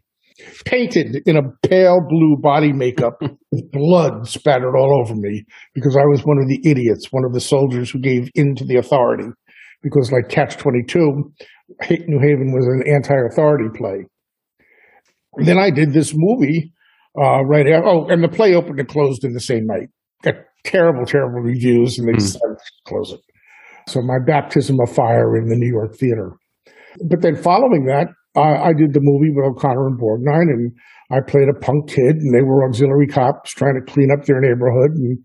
painted 0.65 1.23
in 1.27 1.37
a 1.37 1.43
pale 1.67 2.01
blue 2.09 2.37
body 2.41 2.73
makeup 2.73 3.21
with 3.21 3.71
blood 3.73 4.27
spattered 4.27 4.77
all 4.77 5.01
over 5.01 5.15
me 5.15 5.45
because 5.75 5.97
I 5.97 6.05
was 6.05 6.23
one 6.23 6.39
of 6.39 6.49
the 6.49 6.61
idiots, 6.69 7.09
one 7.11 7.25
of 7.25 7.33
the 7.33 7.41
soldiers 7.41 7.91
who 7.91 7.99
gave 7.99 8.31
in 8.35 8.55
to 8.57 8.65
the 8.65 8.77
authority. 8.77 9.29
Because, 9.83 10.13
like 10.13 10.29
Catch 10.29 10.59
22, 10.59 10.99
New 12.07 12.21
Haven 12.21 12.53
was 12.53 12.67
an 12.67 12.83
anti 12.87 13.15
authority 13.31 13.71
play. 13.75 14.05
Then 15.39 15.59
I 15.59 15.71
did 15.71 15.93
this 15.93 16.13
movie 16.15 16.73
uh, 17.19 17.43
right 17.45 17.67
after. 17.67 17.87
Oh, 17.87 18.07
and 18.09 18.23
the 18.23 18.29
play 18.29 18.55
opened 18.55 18.79
and 18.79 18.89
closed 18.89 19.25
in 19.25 19.33
the 19.33 19.41
same 19.41 19.67
night. 19.67 19.89
Terrible, 20.65 21.05
terrible 21.07 21.41
reviews, 21.41 21.99
and 21.99 22.09
they 22.09 22.13
mm. 22.13 22.19
decided 22.19 22.59
to 22.59 22.73
close 22.87 23.13
it. 23.13 23.21
So, 23.89 24.01
my 24.03 24.19
baptism 24.25 24.77
of 24.81 24.95
fire 24.95 25.37
in 25.37 25.49
the 25.49 25.57
New 25.57 25.69
York 25.69 25.97
theater. 25.99 26.33
But 27.09 27.23
then 27.23 27.37
following 27.37 27.87
that, 27.87 28.09
I 28.37 28.73
did 28.73 28.95
the 28.95 29.03
movie 29.03 29.33
with 29.35 29.45
O'Connor 29.45 29.89
and 29.89 29.99
Borgnine, 29.99 30.51
and 30.55 30.73
I 31.11 31.19
played 31.21 31.49
a 31.49 31.59
punk 31.59 31.89
kid, 31.89 32.17
and 32.17 32.35
they 32.35 32.43
were 32.43 32.65
auxiliary 32.65 33.09
cops 33.09 33.53
trying 33.53 33.75
to 33.75 33.93
clean 33.93 34.11
up 34.13 34.25
their 34.25 34.41
neighborhood. 34.41 34.93
And 34.93 35.19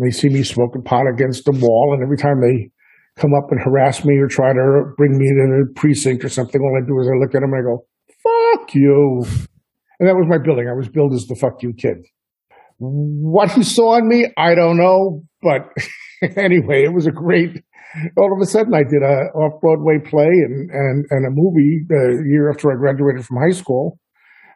they 0.00 0.10
see 0.10 0.28
me 0.28 0.42
smoking 0.42 0.82
pot 0.82 1.04
against 1.12 1.44
the 1.44 1.52
wall, 1.52 1.92
and 1.92 2.02
every 2.02 2.16
time 2.16 2.40
they 2.40 2.70
come 3.20 3.34
up 3.34 3.50
and 3.50 3.60
harass 3.60 4.04
me 4.04 4.16
or 4.16 4.28
try 4.28 4.52
to 4.52 4.82
bring 4.96 5.18
me 5.18 5.28
to 5.28 5.66
the 5.66 5.72
precinct 5.74 6.24
or 6.24 6.30
something, 6.30 6.60
all 6.60 6.80
I 6.80 6.86
do 6.86 6.98
is 7.00 7.08
I 7.08 7.18
look 7.18 7.34
at 7.34 7.42
them 7.42 7.52
and 7.52 7.60
I 7.60 7.68
go, 7.68 7.84
"Fuck 8.22 8.74
you," 8.74 9.24
and 10.00 10.08
that 10.08 10.16
was 10.16 10.26
my 10.28 10.38
billing. 10.38 10.68
I 10.68 10.76
was 10.76 10.88
billed 10.88 11.12
as 11.12 11.26
the 11.26 11.34
"fuck 11.34 11.62
you" 11.62 11.74
kid. 11.74 11.98
What 12.78 13.50
he 13.52 13.62
saw 13.62 13.98
in 13.98 14.08
me, 14.08 14.32
I 14.36 14.54
don't 14.54 14.76
know, 14.76 15.24
but 15.42 15.68
anyway, 16.36 16.84
it 16.84 16.94
was 16.94 17.06
a 17.06 17.12
great 17.12 17.62
all 18.16 18.32
of 18.32 18.40
a 18.40 18.46
sudden 18.46 18.74
I 18.74 18.82
did 18.82 19.02
a 19.02 19.32
off 19.34 19.60
Broadway 19.60 19.98
play 20.04 20.26
and, 20.26 20.70
and, 20.70 21.06
and 21.10 21.26
a 21.26 21.30
movie 21.30 21.84
the 21.88 22.22
year 22.28 22.50
after 22.50 22.70
I 22.70 22.76
graduated 22.76 23.24
from 23.24 23.38
high 23.38 23.56
school. 23.56 23.98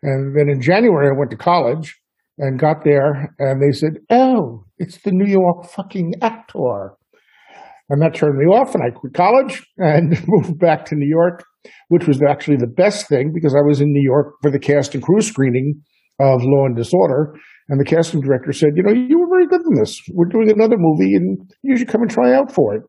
And 0.02 0.36
then 0.36 0.48
in 0.48 0.60
January 0.60 1.08
I 1.08 1.18
went 1.18 1.30
to 1.30 1.36
college 1.36 1.98
and 2.38 2.58
got 2.58 2.84
there 2.84 3.34
and 3.38 3.62
they 3.62 3.72
said, 3.72 3.98
Oh, 4.10 4.64
it's 4.78 4.98
the 5.02 5.12
New 5.12 5.30
York 5.30 5.66
fucking 5.70 6.14
actor. 6.20 6.96
And 7.88 8.00
that 8.00 8.14
turned 8.14 8.38
me 8.38 8.46
off 8.46 8.74
and 8.74 8.82
I 8.82 8.90
quit 8.90 9.14
college 9.14 9.62
and 9.78 10.10
moved 10.26 10.58
back 10.58 10.84
to 10.86 10.94
New 10.94 11.08
York, 11.08 11.44
which 11.88 12.06
was 12.06 12.20
actually 12.22 12.56
the 12.56 12.66
best 12.66 13.08
thing 13.08 13.32
because 13.34 13.54
I 13.54 13.66
was 13.66 13.80
in 13.80 13.92
New 13.92 14.02
York 14.02 14.34
for 14.42 14.50
the 14.50 14.58
cast 14.58 14.94
and 14.94 15.02
crew 15.02 15.20
screening 15.20 15.82
of 16.20 16.40
Law 16.42 16.66
and 16.66 16.76
Disorder. 16.76 17.34
And 17.72 17.80
the 17.80 17.88
casting 17.88 18.20
director 18.20 18.52
said, 18.52 18.76
You 18.76 18.82
know, 18.82 18.92
you 18.92 19.18
were 19.18 19.32
very 19.32 19.46
good 19.46 19.62
in 19.64 19.80
this. 19.80 19.98
We're 20.12 20.28
doing 20.28 20.50
another 20.50 20.76
movie 20.76 21.14
and 21.14 21.40
you 21.62 21.74
should 21.78 21.88
come 21.88 22.02
and 22.02 22.10
try 22.10 22.34
out 22.34 22.52
for 22.52 22.74
it. 22.74 22.82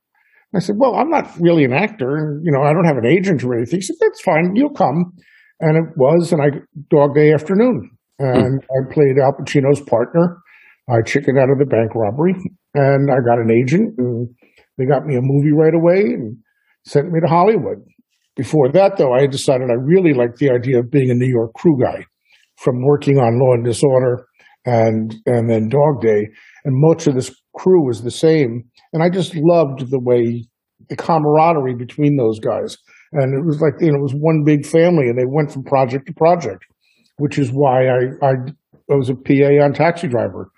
I 0.54 0.60
said, 0.60 0.76
well, 0.78 0.96
I'm 0.96 1.10
not 1.10 1.32
really 1.40 1.64
an 1.64 1.72
actor. 1.72 2.18
And, 2.18 2.44
you 2.44 2.52
know, 2.52 2.62
I 2.62 2.74
don't 2.74 2.84
have 2.84 2.98
an 2.98 3.06
agent 3.06 3.46
or 3.46 3.56
anything. 3.56 3.80
He 3.80 3.86
said, 3.86 3.96
that's 4.02 4.20
fine. 4.20 4.52
You'll 4.56 4.74
come. 4.74 5.14
And 5.62 5.78
it 5.78 5.94
was, 5.96 6.34
and 6.34 6.42
I, 6.42 6.60
Dog 6.90 7.16
Day 7.16 7.32
Afternoon. 7.32 7.92
And 8.20 8.62
mm. 8.62 8.66
I 8.66 8.94
played 8.94 9.18
Al 9.24 9.32
Pacino's 9.32 9.80
partner. 9.80 10.42
I 10.90 11.02
chickened 11.02 11.40
out 11.40 11.50
of 11.50 11.60
the 11.60 11.66
bank 11.66 11.96
robbery 11.96 12.36
and 12.74 13.10
I 13.10 13.24
got 13.26 13.40
an 13.40 13.52
agent 13.52 13.96
and 13.98 14.28
they 14.78 14.86
got 14.86 15.06
me 15.06 15.16
a 15.16 15.22
movie 15.22 15.54
right 15.54 15.74
away 15.74 16.02
and 16.02 16.36
sent 16.86 17.10
me 17.10 17.22
to 17.22 17.28
Hollywood. 17.28 17.78
Before 18.36 18.70
that, 18.74 18.98
though, 18.98 19.14
I 19.14 19.28
decided 19.28 19.70
I 19.70 19.80
really 19.80 20.14
liked 20.14 20.40
the 20.40 20.52
idea 20.52 20.80
of 20.80 20.92
being 20.92 21.10
a 21.10 21.16
New 21.16 21.32
York 21.32 21.54
crew 21.54 21.80
guy 21.82 22.04
from 22.58 22.84
working 22.84 23.18
on 23.18 23.40
Law 23.40 23.54
and 23.54 23.64
Disorder 23.64 24.26
and, 24.66 25.16
and 25.26 25.50
then 25.50 25.70
Dog 25.70 26.02
Day. 26.02 26.28
And 26.66 26.80
much 26.80 27.08
of 27.08 27.16
this 27.16 27.34
crew 27.56 27.86
was 27.86 28.04
the 28.04 28.12
same 28.12 28.64
and 28.94 29.02
I 29.02 29.10
just 29.10 29.36
loved 29.36 29.90
the 29.90 30.00
way 30.00 30.48
the 30.90 30.96
camaraderie 30.96 31.76
between 31.76 32.18
those 32.18 32.40
guys. 32.40 32.78
And 33.12 33.34
it 33.34 33.46
was 33.46 33.62
like, 33.62 33.74
you 33.80 33.92
know, 33.92 34.00
it 34.00 34.02
was 34.02 34.14
one 34.14 34.44
big 34.46 34.66
family 34.66 35.08
and 35.08 35.18
they 35.18 35.26
went 35.26 35.52
from 35.52 35.64
project 35.64 36.08
to 36.08 36.14
project, 36.14 36.66
which 37.18 37.38
is 37.38 37.52
why 37.52 37.88
I, 37.88 38.00
I, 38.22 38.32
I 38.92 38.96
was 38.96 39.10
a 39.10 39.16
PA 39.16 39.64
on 39.64 39.74
Taxi 39.74 40.08
Driver. 40.08 40.50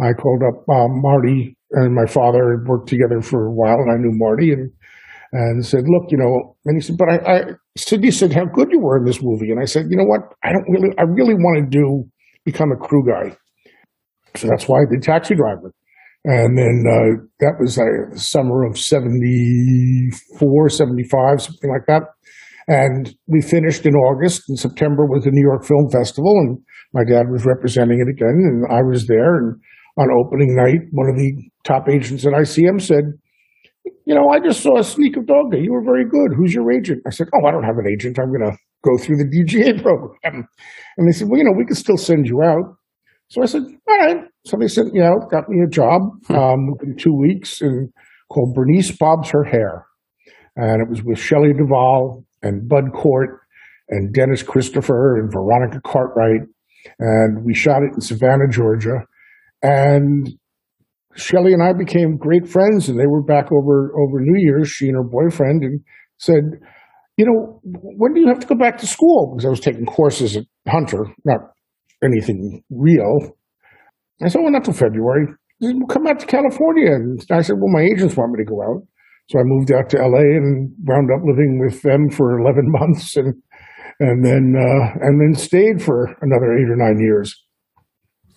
I 0.00 0.12
called 0.12 0.42
up 0.42 0.68
um, 0.68 1.00
Marty 1.02 1.56
and 1.70 1.94
my 1.94 2.06
father 2.06 2.58
had 2.58 2.68
worked 2.68 2.88
together 2.88 3.20
for 3.20 3.46
a 3.46 3.52
while 3.52 3.78
and 3.78 3.90
I 3.90 3.96
knew 3.96 4.12
Marty 4.12 4.52
and, 4.52 4.70
and 5.32 5.64
said, 5.64 5.84
look, 5.86 6.10
you 6.10 6.18
know, 6.18 6.56
and 6.64 6.76
he 6.76 6.80
said, 6.80 6.96
but 6.98 7.08
I, 7.08 7.16
I, 7.16 7.42
Sidney 7.76 8.10
said 8.10 8.32
how 8.32 8.44
good 8.44 8.70
you 8.70 8.80
were 8.80 8.98
in 8.98 9.04
this 9.04 9.22
movie. 9.22 9.50
And 9.50 9.60
I 9.60 9.64
said, 9.64 9.86
you 9.88 9.96
know 9.96 10.04
what? 10.04 10.20
I 10.42 10.52
don't 10.52 10.68
really, 10.68 10.96
I 10.98 11.02
really 11.02 11.34
want 11.34 11.64
to 11.64 11.78
do, 11.78 12.04
become 12.44 12.70
a 12.72 12.76
crew 12.76 13.04
guy. 13.06 13.36
So 14.36 14.48
that's 14.48 14.66
why 14.68 14.80
I 14.80 14.84
did 14.90 15.02
Taxi 15.02 15.34
Driver. 15.34 15.72
And 16.24 16.56
then 16.56 16.84
uh, 16.88 17.20
that 17.40 17.60
was 17.60 17.78
uh, 17.78 18.16
summer 18.16 18.64
of 18.64 18.78
74, 18.78 20.68
75, 20.70 21.42
something 21.42 21.70
like 21.70 21.86
that. 21.86 22.02
And 22.66 23.14
we 23.26 23.42
finished 23.42 23.84
in 23.84 23.94
August. 23.94 24.48
And 24.48 24.58
September 24.58 25.04
was 25.04 25.24
the 25.24 25.30
New 25.30 25.42
York 25.42 25.64
Film 25.64 25.90
Festival. 25.90 26.32
And 26.38 26.58
my 26.94 27.04
dad 27.04 27.30
was 27.30 27.44
representing 27.44 28.00
it 28.00 28.08
again. 28.08 28.40
And 28.40 28.64
I 28.72 28.80
was 28.82 29.06
there. 29.06 29.36
And 29.36 29.60
on 29.98 30.08
opening 30.10 30.56
night, 30.56 30.88
one 30.92 31.10
of 31.10 31.16
the 31.16 31.30
top 31.62 31.90
agents 31.90 32.24
at 32.24 32.32
ICM 32.32 32.80
said, 32.80 33.04
You 34.06 34.14
know, 34.14 34.30
I 34.30 34.40
just 34.40 34.62
saw 34.62 34.78
a 34.78 34.84
sneak 34.84 35.18
of 35.18 35.26
Dog 35.26 35.52
Day. 35.52 35.60
You 35.60 35.72
were 35.72 35.84
very 35.84 36.08
good. 36.08 36.32
Who's 36.36 36.54
your 36.54 36.72
agent? 36.72 37.02
I 37.06 37.10
said, 37.10 37.28
Oh, 37.34 37.46
I 37.46 37.50
don't 37.50 37.64
have 37.64 37.76
an 37.76 37.92
agent. 37.92 38.18
I'm 38.18 38.32
going 38.32 38.50
to 38.50 38.56
go 38.82 38.96
through 38.96 39.18
the 39.18 39.28
DGA 39.28 39.82
program. 39.82 40.48
And 40.96 41.06
they 41.06 41.12
said, 41.12 41.28
Well, 41.28 41.38
you 41.38 41.44
know, 41.44 41.54
we 41.56 41.66
can 41.66 41.76
still 41.76 41.98
send 41.98 42.26
you 42.26 42.42
out. 42.42 42.76
So 43.34 43.42
I 43.42 43.46
said, 43.46 43.62
all 43.62 43.98
right. 43.98 44.24
So 44.46 44.56
they 44.56 44.68
sent 44.68 44.92
me 44.92 45.02
out, 45.02 45.28
got 45.28 45.48
me 45.48 45.60
a 45.60 45.68
job 45.68 46.02
hmm. 46.28 46.34
um, 46.36 46.74
in 46.84 46.96
two 46.96 47.12
weeks 47.12 47.60
and 47.60 47.90
called 48.32 48.54
Bernice 48.54 48.96
Bobs 48.96 49.30
Her 49.30 49.42
Hair. 49.42 49.86
And 50.54 50.80
it 50.80 50.88
was 50.88 51.02
with 51.02 51.18
Shelley 51.18 51.52
Duvall 51.52 52.24
and 52.42 52.68
Bud 52.68 52.92
Cort 52.94 53.40
and 53.88 54.14
Dennis 54.14 54.44
Christopher 54.44 55.16
and 55.16 55.32
Veronica 55.32 55.80
Cartwright. 55.84 56.42
And 57.00 57.44
we 57.44 57.54
shot 57.54 57.82
it 57.82 57.94
in 57.94 58.00
Savannah, 58.00 58.48
Georgia. 58.48 59.04
And 59.62 60.28
Shelley 61.16 61.54
and 61.54 61.62
I 61.62 61.72
became 61.76 62.16
great 62.16 62.46
friends, 62.46 62.88
and 62.88 63.00
they 63.00 63.06
were 63.06 63.22
back 63.22 63.50
over 63.50 63.92
over 63.98 64.20
New 64.20 64.38
Year's. 64.38 64.68
She 64.68 64.86
and 64.86 64.96
her 64.96 65.02
boyfriend, 65.02 65.62
and 65.62 65.80
said, 66.18 66.42
"You 67.16 67.24
know, 67.24 67.60
when 67.62 68.12
do 68.12 68.20
you 68.20 68.28
have 68.28 68.40
to 68.40 68.46
go 68.46 68.56
back 68.56 68.78
to 68.78 68.86
school?" 68.86 69.32
Because 69.32 69.46
I 69.46 69.48
was 69.48 69.60
taking 69.60 69.86
courses 69.86 70.36
at 70.36 70.44
Hunter, 70.68 71.06
not 71.24 71.53
anything 72.04 72.62
real. 72.70 73.36
I 74.22 74.28
said, 74.28 74.40
well, 74.42 74.52
not 74.52 74.64
till 74.64 74.74
February. 74.74 75.26
Said, 75.62 75.76
well, 75.76 75.86
come 75.88 76.06
out 76.06 76.20
to 76.20 76.26
California. 76.26 76.92
And 76.92 77.20
I 77.30 77.42
said, 77.42 77.56
well, 77.58 77.72
my 77.72 77.82
agents 77.82 78.16
want 78.16 78.32
me 78.32 78.44
to 78.44 78.50
go 78.50 78.62
out. 78.62 78.82
So 79.30 79.38
I 79.38 79.42
moved 79.44 79.72
out 79.72 79.88
to 79.90 79.98
LA 79.98 80.36
and 80.36 80.72
wound 80.84 81.10
up 81.10 81.22
living 81.24 81.58
with 81.64 81.82
them 81.82 82.10
for 82.10 82.38
11 82.38 82.64
months 82.66 83.16
and, 83.16 83.34
and 84.00 84.24
then, 84.24 84.54
uh, 84.56 84.98
and 85.00 85.20
then 85.20 85.40
stayed 85.40 85.82
for 85.82 86.14
another 86.20 86.52
eight 86.56 86.70
or 86.70 86.76
nine 86.76 86.98
years 87.00 87.34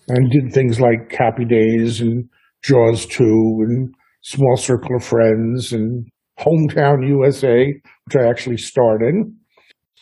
and 0.08 0.30
did 0.30 0.52
things 0.52 0.80
like 0.80 1.12
Happy 1.12 1.44
Days 1.44 2.00
and 2.00 2.28
Jaws 2.62 3.06
2 3.06 3.24
and 3.24 3.94
Small 4.22 4.56
Circle 4.56 4.96
of 4.96 5.04
Friends 5.04 5.72
and 5.72 6.06
Hometown 6.38 7.06
USA, 7.06 7.66
which 8.06 8.16
I 8.16 8.28
actually 8.28 8.56
starred 8.56 9.02
in 9.02 9.36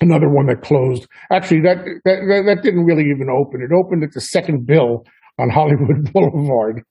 another 0.00 0.29
one 0.29 0.47
that 0.47 0.62
closed. 0.62 1.07
Actually, 1.31 1.61
that, 1.62 1.79
that 2.05 2.45
that 2.47 2.62
didn't 2.62 2.85
really 2.85 3.05
even 3.05 3.29
open. 3.31 3.61
It 3.62 3.75
opened 3.75 4.05
at 4.05 4.12
the 4.12 4.21
second 4.21 4.67
bill 4.67 5.05
on 5.38 5.50
Hollywood 5.55 6.12
Boulevard. 6.12 6.83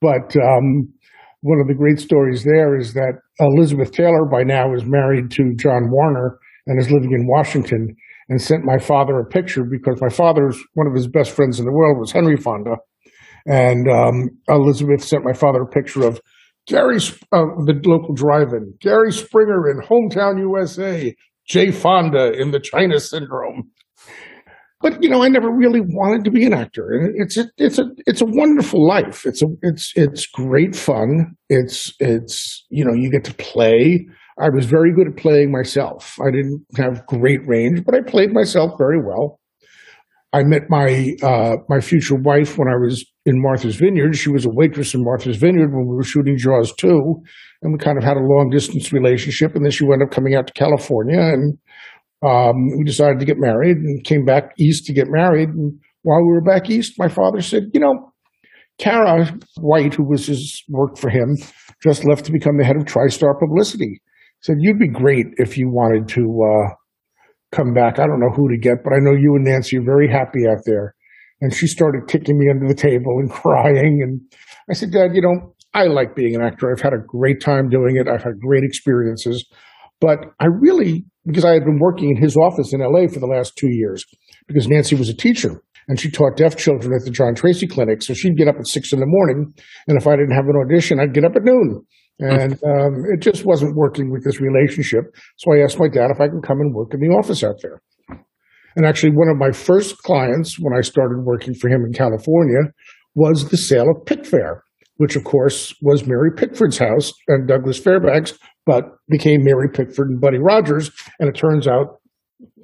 But 0.00 0.34
um, 0.36 0.88
one 1.42 1.60
of 1.60 1.68
the 1.68 1.74
great 1.76 2.00
stories 2.00 2.44
there 2.44 2.78
is 2.78 2.94
that 2.94 3.20
Elizabeth 3.38 3.92
Taylor 3.92 4.24
by 4.30 4.42
now 4.42 4.74
is 4.74 4.84
married 4.84 5.30
to 5.32 5.54
John 5.56 5.90
Warner 5.90 6.38
and 6.66 6.80
is 6.80 6.90
living 6.90 7.12
in 7.12 7.26
Washington 7.26 7.94
and 8.28 8.40
sent 8.40 8.64
my 8.64 8.78
father 8.78 9.18
a 9.18 9.26
picture 9.26 9.64
because 9.64 10.00
my 10.00 10.08
father's 10.08 10.62
one 10.74 10.86
of 10.86 10.94
his 10.94 11.08
best 11.08 11.32
friends 11.32 11.58
in 11.58 11.66
the 11.66 11.72
world 11.72 11.98
was 11.98 12.12
Henry 12.12 12.36
Fonda. 12.36 12.76
And 13.46 13.88
um, 13.88 14.28
Elizabeth 14.48 15.02
sent 15.02 15.24
my 15.24 15.32
father 15.32 15.62
a 15.62 15.66
picture 15.66 16.06
of 16.06 16.20
Gary, 16.66 16.98
uh, 17.32 17.46
the 17.64 17.80
local 17.84 18.14
drive-in, 18.14 18.74
Gary 18.80 19.12
Springer 19.12 19.70
in 19.70 19.80
hometown 19.80 20.38
USA, 20.38 21.14
Jane 21.50 21.72
Fonda 21.72 22.32
in 22.32 22.52
the 22.52 22.60
China 22.60 23.00
Syndrome. 23.00 23.70
but 24.80 25.02
you 25.02 25.10
know, 25.10 25.24
I 25.24 25.28
never 25.28 25.50
really 25.50 25.80
wanted 25.80 26.24
to 26.24 26.30
be 26.30 26.46
an 26.46 26.54
actor. 26.54 26.92
And 26.92 27.12
it's 27.16 27.36
a, 27.36 27.50
it's 27.58 27.78
a, 27.78 27.86
it's 28.06 28.20
a 28.20 28.26
wonderful 28.26 28.86
life. 28.86 29.26
It's 29.26 29.42
a, 29.42 29.46
it's, 29.62 29.92
it's 29.96 30.26
great 30.26 30.76
fun. 30.76 31.34
It's, 31.48 31.92
it's, 31.98 32.64
you 32.70 32.84
know, 32.84 32.94
you 32.94 33.10
get 33.10 33.24
to 33.24 33.34
play. 33.34 34.06
I 34.40 34.48
was 34.48 34.66
very 34.66 34.94
good 34.94 35.08
at 35.08 35.16
playing 35.16 35.50
myself. 35.50 36.16
I 36.20 36.30
didn't 36.30 36.64
have 36.76 37.04
great 37.06 37.40
range, 37.46 37.84
but 37.84 37.96
I 37.96 38.00
played 38.00 38.32
myself 38.32 38.70
very 38.78 39.02
well. 39.04 39.40
I 40.32 40.44
met 40.44 40.62
my 40.68 41.16
uh, 41.24 41.56
my 41.68 41.80
future 41.80 42.14
wife 42.14 42.56
when 42.56 42.68
I 42.68 42.76
was 42.76 43.04
in 43.26 43.42
Martha's 43.42 43.74
Vineyard. 43.74 44.14
She 44.14 44.30
was 44.30 44.46
a 44.46 44.50
waitress 44.50 44.94
in 44.94 45.02
Martha's 45.02 45.36
Vineyard 45.36 45.72
when 45.72 45.88
we 45.88 45.96
were 45.96 46.04
shooting 46.04 46.38
Jaws 46.38 46.72
2, 46.78 47.20
and 47.62 47.72
we 47.72 47.78
kind 47.78 47.98
of 47.98 48.04
had 48.04 48.16
a 48.16 48.20
long 48.20 48.50
distance 48.50 48.92
relationship. 48.92 49.54
And 49.54 49.64
then 49.64 49.70
she 49.70 49.84
wound 49.84 50.02
up 50.02 50.10
coming 50.10 50.34
out 50.34 50.46
to 50.46 50.52
California, 50.52 51.20
and 51.20 51.58
um, 52.26 52.78
we 52.78 52.84
decided 52.84 53.18
to 53.20 53.26
get 53.26 53.38
married 53.38 53.76
and 53.76 54.04
came 54.04 54.24
back 54.24 54.52
east 54.58 54.86
to 54.86 54.92
get 54.92 55.08
married. 55.08 55.50
And 55.50 55.78
while 56.02 56.20
we 56.20 56.32
were 56.32 56.42
back 56.42 56.70
east, 56.70 56.94
my 56.98 57.08
father 57.08 57.40
said, 57.40 57.70
"You 57.72 57.80
know, 57.80 58.12
Kara 58.78 59.38
White, 59.58 59.94
who 59.94 60.08
was 60.08 60.26
his 60.26 60.62
worked 60.68 60.98
for 60.98 61.10
him, 61.10 61.36
just 61.82 62.04
left 62.04 62.24
to 62.26 62.32
become 62.32 62.56
the 62.58 62.64
head 62.64 62.76
of 62.76 62.84
TriStar 62.84 63.38
Publicity." 63.38 64.00
Said 64.42 64.56
you'd 64.60 64.78
be 64.78 64.88
great 64.88 65.26
if 65.36 65.58
you 65.58 65.68
wanted 65.68 66.08
to 66.14 66.22
uh, 66.22 66.74
come 67.52 67.74
back. 67.74 67.98
I 67.98 68.06
don't 68.06 68.20
know 68.20 68.32
who 68.34 68.48
to 68.48 68.58
get, 68.58 68.82
but 68.82 68.92
I 68.94 68.98
know 69.00 69.12
you 69.12 69.34
and 69.36 69.44
Nancy 69.44 69.76
are 69.76 69.84
very 69.84 70.08
happy 70.08 70.46
out 70.48 70.62
there. 70.64 70.94
And 71.42 71.54
she 71.54 71.66
started 71.66 72.08
kicking 72.08 72.38
me 72.38 72.50
under 72.50 72.66
the 72.68 72.74
table 72.74 73.18
and 73.18 73.30
crying. 73.42 74.00
And 74.02 74.20
I 74.68 74.74
said, 74.74 74.92
Dad, 74.92 75.14
you 75.14 75.22
know, 75.22 75.54
I 75.74 75.84
like 75.84 76.16
being 76.16 76.34
an 76.34 76.42
actor. 76.42 76.70
I've 76.70 76.82
had 76.82 76.92
a 76.92 77.04
great 77.06 77.40
time 77.40 77.68
doing 77.68 77.96
it. 77.96 78.08
I've 78.08 78.22
had 78.22 78.40
great 78.40 78.64
experiences. 78.64 79.46
But 80.00 80.18
I 80.40 80.46
really, 80.46 81.04
because 81.26 81.44
I 81.44 81.52
had 81.52 81.64
been 81.64 81.78
working 81.78 82.10
in 82.10 82.22
his 82.22 82.36
office 82.36 82.72
in 82.72 82.80
LA 82.80 83.06
for 83.06 83.20
the 83.20 83.26
last 83.26 83.56
two 83.56 83.70
years, 83.70 84.04
because 84.48 84.66
Nancy 84.66 84.96
was 84.96 85.08
a 85.08 85.16
teacher 85.16 85.62
and 85.88 86.00
she 86.00 86.10
taught 86.10 86.36
deaf 86.36 86.56
children 86.56 86.92
at 86.94 87.04
the 87.04 87.10
John 87.10 87.34
Tracy 87.34 87.66
Clinic. 87.66 88.02
So 88.02 88.14
she'd 88.14 88.36
get 88.36 88.48
up 88.48 88.56
at 88.58 88.66
six 88.66 88.92
in 88.92 89.00
the 89.00 89.06
morning. 89.06 89.52
And 89.86 89.98
if 89.98 90.06
I 90.06 90.16
didn't 90.16 90.34
have 90.34 90.46
an 90.46 90.56
audition, 90.56 91.00
I'd 91.00 91.14
get 91.14 91.24
up 91.24 91.36
at 91.36 91.44
noon. 91.44 91.82
And 92.18 92.52
um, 92.64 93.04
it 93.12 93.20
just 93.20 93.44
wasn't 93.44 93.76
working 93.76 94.10
with 94.10 94.24
this 94.24 94.40
relationship. 94.40 95.04
So 95.36 95.52
I 95.52 95.62
asked 95.62 95.78
my 95.78 95.88
dad 95.88 96.10
if 96.10 96.20
I 96.20 96.28
could 96.28 96.42
come 96.46 96.60
and 96.60 96.74
work 96.74 96.94
in 96.94 97.00
the 97.00 97.14
office 97.14 97.44
out 97.44 97.56
there. 97.62 97.80
And 98.76 98.86
actually, 98.86 99.10
one 99.10 99.28
of 99.28 99.36
my 99.36 99.50
first 99.50 99.98
clients 99.98 100.56
when 100.58 100.76
I 100.76 100.80
started 100.80 101.24
working 101.24 101.54
for 101.54 101.68
him 101.68 101.82
in 101.84 101.92
California 101.92 102.70
was 103.14 103.48
the 103.48 103.56
sale 103.56 103.90
of 103.90 104.04
Pickfair, 104.04 104.60
which 105.00 105.16
of 105.16 105.24
course 105.24 105.74
was 105.80 106.06
Mary 106.06 106.30
Pickford's 106.36 106.78
house 106.78 107.12
and 107.28 107.48
Douglas 107.48 107.78
Fairbanks, 107.78 108.38
but 108.66 108.84
became 109.08 109.42
Mary 109.42 109.68
Pickford 109.72 110.10
and 110.10 110.20
Buddy 110.20 110.38
Rogers. 110.38 110.90
And 111.18 111.28
it 111.28 111.38
turns 111.38 111.66
out, 111.66 112.00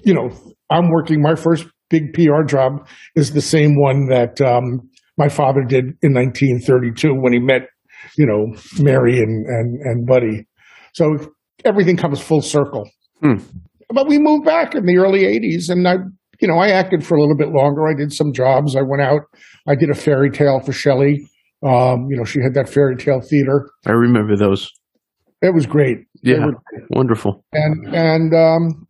you 0.05 0.13
know, 0.13 0.29
I'm 0.71 0.91
working 0.91 1.23
my 1.23 1.35
first 1.35 1.67
big 1.89 2.13
PR 2.13 2.43
job 2.47 2.87
is 3.15 3.33
the 3.33 3.41
same 3.41 3.81
one 3.81 4.09
that 4.09 4.41
um, 4.41 4.89
my 5.17 5.29
father 5.29 5.63
did 5.63 5.85
in 6.03 6.13
1932 6.13 7.15
when 7.15 7.33
he 7.33 7.39
met 7.39 7.63
you 8.17 8.27
know, 8.27 8.55
Mary 8.79 9.19
and, 9.19 9.47
and, 9.47 9.81
and 9.83 10.07
Buddy. 10.07 10.47
So 10.95 11.17
everything 11.65 11.97
comes 11.97 12.21
full 12.21 12.43
circle. 12.43 12.89
Hmm. 13.21 13.37
But 13.91 14.09
we 14.09 14.19
moved 14.19 14.45
back 14.45 14.75
in 14.75 14.85
the 14.85 14.99
early 14.99 15.23
80s 15.23 15.71
and 15.71 15.87
I, 15.87 15.97
you 16.41 16.49
know, 16.49 16.59
I 16.59 16.69
acted 16.69 17.05
for 17.05 17.17
a 17.17 17.21
little 17.21 17.37
bit 17.37 17.49
longer. 17.49 17.87
I 17.87 17.95
did 17.95 18.13
some 18.13 18.33
jobs. 18.33 18.77
I 18.77 18.83
went 18.83 19.03
out, 19.03 19.23
I 19.67 19.75
did 19.75 19.91
a 19.91 19.95
fairy 19.95 20.31
tale 20.31 20.61
for 20.61 20.73
Shelley. 20.73 21.29
Um, 21.67 22.07
you 22.09 22.17
know, 22.17 22.25
she 22.25 22.41
had 22.41 22.55
that 22.55 22.69
fairy 22.69 22.97
tale 22.97 23.21
theater. 23.21 23.71
I 23.87 23.93
remember 23.93 24.37
those. 24.37 24.71
It 25.43 25.53
was 25.53 25.67
great. 25.67 25.99
Yeah, 26.23 26.47
wonderful. 26.91 27.45
And 27.53 27.95
and 27.95 28.35
um, 28.35 28.87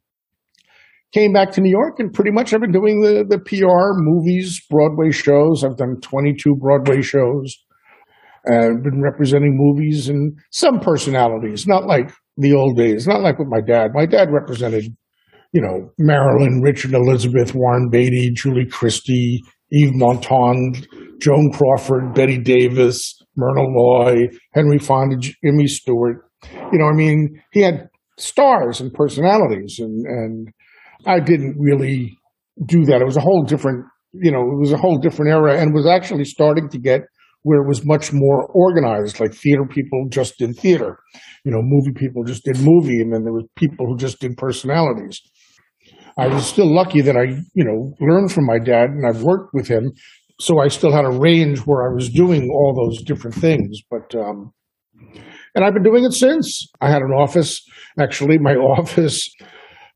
came 1.12 1.32
back 1.32 1.52
to 1.52 1.60
New 1.60 1.70
York, 1.70 1.98
and 1.98 2.12
pretty 2.12 2.30
much 2.30 2.52
I've 2.52 2.60
been 2.60 2.72
doing 2.72 3.00
the 3.00 3.24
the 3.28 3.38
PR, 3.38 3.98
movies, 3.98 4.60
Broadway 4.68 5.10
shows. 5.10 5.64
I've 5.64 5.76
done 5.76 6.00
22 6.02 6.56
Broadway 6.56 7.02
shows 7.02 7.56
and 8.44 8.82
been 8.82 9.02
representing 9.02 9.56
movies 9.56 10.08
and 10.08 10.38
some 10.50 10.78
personalities, 10.78 11.66
not 11.66 11.86
like 11.86 12.12
the 12.36 12.54
old 12.54 12.76
days, 12.76 13.06
not 13.06 13.22
like 13.22 13.38
with 13.38 13.48
my 13.48 13.60
dad. 13.60 13.90
My 13.92 14.06
dad 14.06 14.30
represented, 14.30 14.84
you 15.52 15.60
know, 15.60 15.90
Marilyn, 15.98 16.60
Richard 16.62 16.92
Elizabeth, 16.94 17.54
Warren 17.54 17.88
Beatty, 17.90 18.30
Julie 18.32 18.66
Christie, 18.66 19.42
Yves 19.70 19.92
Montand, 19.94 20.86
Joan 21.20 21.50
Crawford, 21.52 22.14
Bette 22.14 22.38
Davis, 22.38 23.20
Myrna 23.36 23.62
Loy, 23.62 24.28
Henry 24.52 24.78
Fonda, 24.78 25.16
Jimmy 25.16 25.66
Stewart. 25.66 26.28
You 26.72 26.78
know, 26.78 26.86
I 26.86 26.94
mean, 26.94 27.42
he 27.52 27.62
had 27.62 27.88
stars 28.18 28.80
and 28.80 28.92
personalities, 28.92 29.76
and 29.78 30.06
and 30.06 30.48
I 31.06 31.20
didn't 31.20 31.56
really 31.58 32.16
do 32.66 32.84
that. 32.86 33.00
It 33.00 33.06
was 33.06 33.16
a 33.16 33.20
whole 33.20 33.44
different, 33.44 33.84
you 34.12 34.30
know, 34.30 34.40
it 34.40 34.58
was 34.58 34.72
a 34.72 34.78
whole 34.78 34.98
different 34.98 35.30
era, 35.30 35.58
and 35.60 35.74
was 35.74 35.86
actually 35.86 36.24
starting 36.24 36.68
to 36.70 36.78
get 36.78 37.02
where 37.42 37.62
it 37.62 37.68
was 37.68 37.86
much 37.86 38.12
more 38.12 38.46
organized, 38.54 39.20
like 39.20 39.32
theater 39.32 39.64
people 39.70 40.08
just 40.10 40.36
did 40.36 40.56
theater, 40.56 40.98
you 41.44 41.52
know, 41.52 41.60
movie 41.62 41.92
people 41.94 42.24
just 42.24 42.44
did 42.44 42.58
movie, 42.58 43.00
and 43.00 43.12
then 43.12 43.22
there 43.22 43.32
was 43.32 43.44
people 43.54 43.86
who 43.86 43.96
just 43.96 44.18
did 44.18 44.36
personalities. 44.36 45.20
I 46.18 46.28
was 46.28 46.46
still 46.46 46.72
lucky 46.72 47.02
that 47.02 47.16
I, 47.16 47.24
you 47.54 47.64
know, 47.64 47.94
learned 48.00 48.32
from 48.32 48.46
my 48.46 48.58
dad 48.58 48.90
and 48.90 49.06
I've 49.06 49.22
worked 49.22 49.50
with 49.52 49.68
him. 49.68 49.92
So 50.40 50.60
I 50.60 50.68
still 50.68 50.92
had 50.92 51.04
a 51.04 51.18
range 51.18 51.60
where 51.60 51.90
I 51.90 51.94
was 51.94 52.10
doing 52.10 52.50
all 52.50 52.74
those 52.74 53.02
different 53.02 53.36
things. 53.36 53.80
But, 53.90 54.14
um, 54.14 54.52
and 55.54 55.64
I've 55.64 55.74
been 55.74 55.82
doing 55.82 56.04
it 56.04 56.12
since. 56.12 56.66
I 56.80 56.90
had 56.90 57.02
an 57.02 57.12
office, 57.12 57.62
actually, 58.00 58.38
my 58.38 58.54
office 58.78 59.28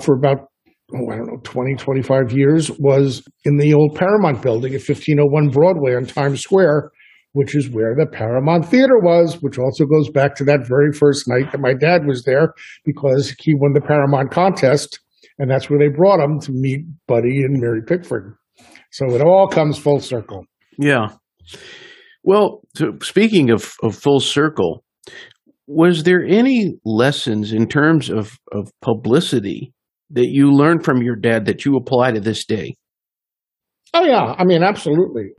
for 0.02 0.14
about, 0.14 0.48
oh, 0.94 1.11
I 1.11 1.16
don't 1.16 1.26
know, 1.26 1.40
20, 1.42 1.74
25 1.76 2.33
years 2.33 2.70
was 2.78 3.22
in 3.44 3.56
the 3.59 3.74
old 3.74 3.96
Paramount 3.96 4.42
building 4.42 4.72
at 4.72 4.80
1501 4.80 5.48
Broadway 5.48 5.94
on 5.94 6.06
Times 6.06 6.40
Square 6.40 6.90
which 7.33 7.54
is 7.54 7.70
where 7.70 7.94
the 7.94 8.06
Paramount 8.06 8.66
Theater 8.66 8.98
was, 8.98 9.38
which 9.40 9.59
also 9.59 9.85
goes 9.85 10.11
back 10.11 10.35
to 10.37 10.44
that 10.44 10.66
very 10.66 10.92
first 10.92 11.28
night 11.28 11.52
that 11.52 11.61
my 11.61 11.74
dad 11.74 12.06
was 12.06 12.24
there 12.24 12.54
because 12.85 13.35
he 13.38 13.54
won 13.54 13.72
the 13.72 13.80
Paramount 13.80 14.30
contest. 14.30 14.98
And 15.40 15.50
that's 15.50 15.68
where 15.68 15.81
they 15.81 15.88
brought 15.88 16.20
him 16.20 16.38
to 16.40 16.53
meet 16.53 16.85
Buddy 17.09 17.42
and 17.42 17.61
Mary 17.61 17.81
Pickford. 17.85 18.37
So 18.92 19.12
it 19.14 19.20
all 19.20 19.48
comes 19.48 19.79
full 19.79 19.98
circle. 19.98 20.44
Yeah. 20.79 21.09
Well, 22.22 22.61
to, 22.76 22.96
speaking 23.03 23.50
of, 23.50 23.72
of 23.83 23.96
full 23.96 24.20
circle, 24.20 24.85
was 25.66 26.05
there 26.05 26.24
any 26.24 26.74
lessons 26.85 27.53
in 27.53 27.66
terms 27.66 28.11
of, 28.11 28.38
of 28.53 28.70
publicity 28.83 29.72
that 30.11 30.29
you 30.29 30.53
learned 30.53 30.85
from 30.85 31.03
your 31.03 31.16
dad 31.16 31.46
that 31.46 31.64
you 31.64 31.76
apply 31.76 32.12
to 32.12 32.20
this 32.20 32.44
day? 32.44 32.76
Oh, 33.94 34.05
yeah. 34.05 34.35
I 34.38 34.44
mean, 34.44 34.62
absolutely 34.62 35.31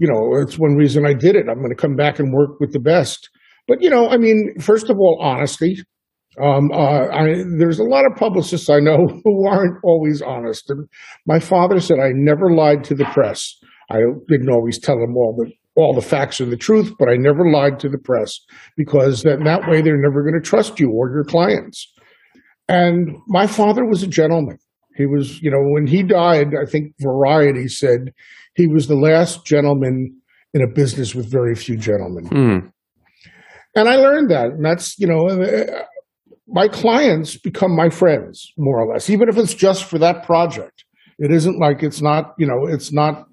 you 0.00 0.08
know, 0.08 0.40
it's 0.40 0.58
one 0.58 0.76
reason 0.76 1.04
I 1.06 1.12
did 1.12 1.36
it. 1.36 1.44
I'm 1.48 1.58
going 1.58 1.68
to 1.68 1.76
come 1.76 1.94
back 1.94 2.18
and 2.18 2.32
work 2.32 2.58
with 2.58 2.72
the 2.72 2.80
best. 2.80 3.28
But, 3.68 3.82
you 3.82 3.90
know, 3.90 4.08
I 4.08 4.16
mean, 4.16 4.54
first 4.58 4.88
of 4.88 4.96
all, 4.98 5.20
honesty. 5.22 5.76
Um, 6.38 6.70
uh, 6.72 7.08
I, 7.08 7.44
there's 7.58 7.78
a 7.78 7.84
lot 7.84 8.06
of 8.06 8.16
publicists 8.16 8.70
I 8.70 8.78
know 8.78 9.06
who 9.24 9.48
aren't 9.48 9.78
always 9.82 10.22
honest. 10.22 10.70
And 10.70 10.88
my 11.26 11.40
father 11.40 11.80
said 11.80 11.98
I 11.98 12.10
never 12.14 12.50
lied 12.50 12.84
to 12.84 12.94
the 12.94 13.06
press. 13.06 13.56
I 13.90 13.98
didn't 14.28 14.50
always 14.50 14.78
tell 14.78 14.98
them 14.98 15.16
all 15.16 15.34
the 15.36 15.50
all 15.76 15.94
the 15.94 16.02
facts 16.02 16.40
and 16.40 16.52
the 16.52 16.56
truth, 16.56 16.92
but 16.98 17.08
I 17.08 17.16
never 17.16 17.48
lied 17.50 17.78
to 17.80 17.88
the 17.88 17.96
press 17.96 18.38
because 18.76 19.22
that, 19.22 19.38
that 19.44 19.68
way 19.68 19.80
they're 19.80 20.00
never 20.00 20.22
going 20.22 20.34
to 20.34 20.46
trust 20.46 20.80
you 20.80 20.90
or 20.90 21.10
your 21.10 21.24
clients. 21.24 21.90
And 22.68 23.16
my 23.28 23.46
father 23.46 23.84
was 23.84 24.02
a 24.02 24.08
gentleman. 24.08 24.58
He 24.96 25.06
was, 25.06 25.40
you 25.40 25.50
know, 25.50 25.62
when 25.62 25.86
he 25.86 26.02
died, 26.02 26.48
I 26.60 26.68
think 26.68 26.92
Variety 27.00 27.68
said 27.68 28.12
he 28.54 28.66
was 28.66 28.88
the 28.88 28.96
last 28.96 29.46
gentleman 29.46 30.20
in 30.52 30.62
a 30.62 30.66
business 30.66 31.14
with 31.14 31.30
very 31.30 31.54
few 31.54 31.76
gentlemen. 31.76 32.28
Mm. 32.28 32.72
And 33.74 33.88
I 33.88 33.96
learned 33.96 34.30
that. 34.30 34.46
And 34.46 34.64
that's, 34.64 34.98
you 34.98 35.06
know, 35.06 35.28
uh, 35.28 35.84
my 36.50 36.68
clients 36.68 37.36
become 37.36 37.74
my 37.74 37.90
friends, 37.90 38.52
more 38.56 38.78
or 38.80 38.92
less, 38.92 39.08
even 39.08 39.28
if 39.28 39.36
it's 39.36 39.54
just 39.54 39.84
for 39.84 39.98
that 39.98 40.24
project. 40.24 40.84
It 41.18 41.30
isn't 41.30 41.58
like 41.58 41.82
it's 41.82 42.00
not, 42.00 42.34
you 42.38 42.46
know, 42.46 42.66
it's 42.66 42.92
not 42.92 43.26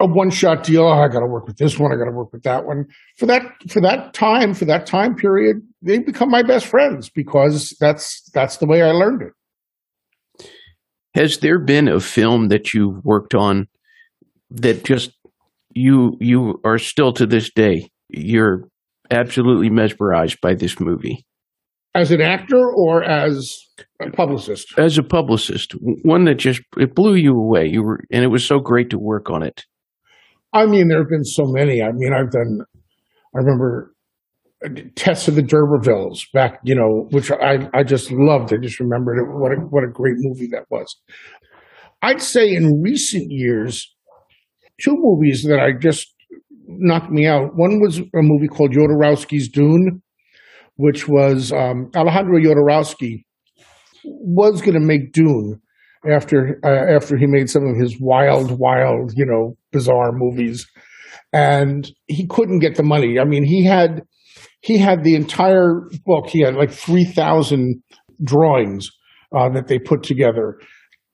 a 0.00 0.06
one 0.06 0.30
shot 0.30 0.64
deal. 0.64 0.84
Oh, 0.84 0.92
I 0.92 1.08
got 1.08 1.20
to 1.20 1.26
work 1.26 1.46
with 1.46 1.58
this 1.58 1.78
one. 1.78 1.92
I 1.92 1.96
got 1.96 2.06
to 2.06 2.10
work 2.10 2.32
with 2.32 2.42
that 2.44 2.64
one. 2.64 2.86
For 3.18 3.26
that, 3.26 3.42
for 3.68 3.80
that 3.82 4.14
time, 4.14 4.54
for 4.54 4.64
that 4.64 4.86
time 4.86 5.14
period, 5.14 5.60
they 5.82 5.98
become 5.98 6.30
my 6.30 6.42
best 6.42 6.66
friends 6.66 7.10
because 7.10 7.76
that's, 7.78 8.22
that's 8.32 8.56
the 8.56 8.66
way 8.66 8.82
I 8.82 8.92
learned 8.92 9.22
it. 9.22 9.32
Has 11.14 11.38
there 11.38 11.58
been 11.58 11.88
a 11.88 12.00
film 12.00 12.48
that 12.48 12.72
you've 12.72 13.04
worked 13.04 13.34
on 13.34 13.68
that 14.50 14.84
just 14.84 15.10
you 15.72 16.16
you 16.20 16.60
are 16.64 16.78
still 16.78 17.12
to 17.12 17.26
this 17.26 17.50
day 17.52 17.88
you're 18.08 18.68
absolutely 19.10 19.70
mesmerized 19.70 20.40
by 20.40 20.54
this 20.54 20.80
movie 20.80 21.24
as 21.94 22.10
an 22.10 22.20
actor 22.20 22.70
or 22.76 23.02
as 23.02 23.58
a 24.00 24.10
publicist 24.10 24.78
as 24.78 24.98
a 24.98 25.02
publicist 25.02 25.74
one 26.04 26.24
that 26.24 26.36
just 26.36 26.62
it 26.78 26.94
blew 26.94 27.14
you 27.14 27.36
away 27.36 27.66
you 27.66 27.82
were 27.82 28.00
and 28.12 28.22
it 28.24 28.28
was 28.28 28.44
so 28.44 28.58
great 28.58 28.90
to 28.90 28.98
work 28.98 29.30
on 29.30 29.42
it 29.42 29.64
i 30.52 30.66
mean 30.66 30.88
there 30.88 30.98
have 30.98 31.08
been 31.08 31.24
so 31.24 31.44
many 31.46 31.82
i 31.82 31.90
mean 31.92 32.12
i've 32.12 32.30
done 32.30 32.60
i 33.34 33.38
remember 33.38 33.92
uh, 34.64 34.68
Tess 34.94 35.26
of 35.26 35.36
the 35.36 35.42
D'Urbervilles 35.42 36.30
back, 36.34 36.60
you 36.64 36.74
know, 36.74 37.08
which 37.12 37.30
I, 37.30 37.70
I 37.72 37.82
just 37.82 38.10
loved. 38.12 38.52
I 38.52 38.58
just 38.58 38.78
remembered 38.78 39.16
it. 39.18 39.24
What 39.26 39.52
a, 39.52 39.56
what 39.56 39.84
a 39.84 39.90
great 39.90 40.16
movie 40.18 40.48
that 40.52 40.64
was. 40.68 40.96
I'd 42.02 42.20
say 42.20 42.52
in 42.52 42.82
recent 42.82 43.30
years, 43.30 43.90
two 44.80 44.94
movies 44.96 45.44
that 45.44 45.60
I 45.60 45.72
just 45.72 46.14
knocked 46.66 47.10
me 47.10 47.26
out. 47.26 47.56
One 47.56 47.80
was 47.80 47.98
a 47.98 48.04
movie 48.14 48.48
called 48.48 48.72
Jodorowsky's 48.72 49.48
Dune, 49.48 50.02
which 50.76 51.08
was 51.08 51.52
um, 51.52 51.90
Alejandro 51.94 52.38
Jodorowsky 52.38 53.24
was 54.04 54.60
going 54.60 54.74
to 54.74 54.86
make 54.86 55.12
Dune 55.12 55.60
after 56.10 56.58
uh, 56.64 56.96
after 56.96 57.16
he 57.16 57.26
made 57.26 57.50
some 57.50 57.66
of 57.66 57.76
his 57.76 57.96
wild, 58.00 58.58
wild, 58.58 59.12
you 59.14 59.26
know, 59.26 59.56
bizarre 59.72 60.12
movies, 60.12 60.66
and 61.32 61.90
he 62.06 62.26
couldn't 62.26 62.60
get 62.60 62.76
the 62.76 62.82
money. 62.82 63.18
I 63.18 63.24
mean, 63.24 63.44
he 63.44 63.64
had 63.64 64.02
he 64.60 64.78
had 64.78 65.04
the 65.04 65.14
entire 65.14 65.88
book. 66.04 66.28
He 66.28 66.40
had 66.40 66.54
like 66.54 66.70
three 66.70 67.04
thousand 67.04 67.82
drawings 68.22 68.90
uh, 69.36 69.48
that 69.50 69.68
they 69.68 69.78
put 69.78 70.02
together, 70.02 70.58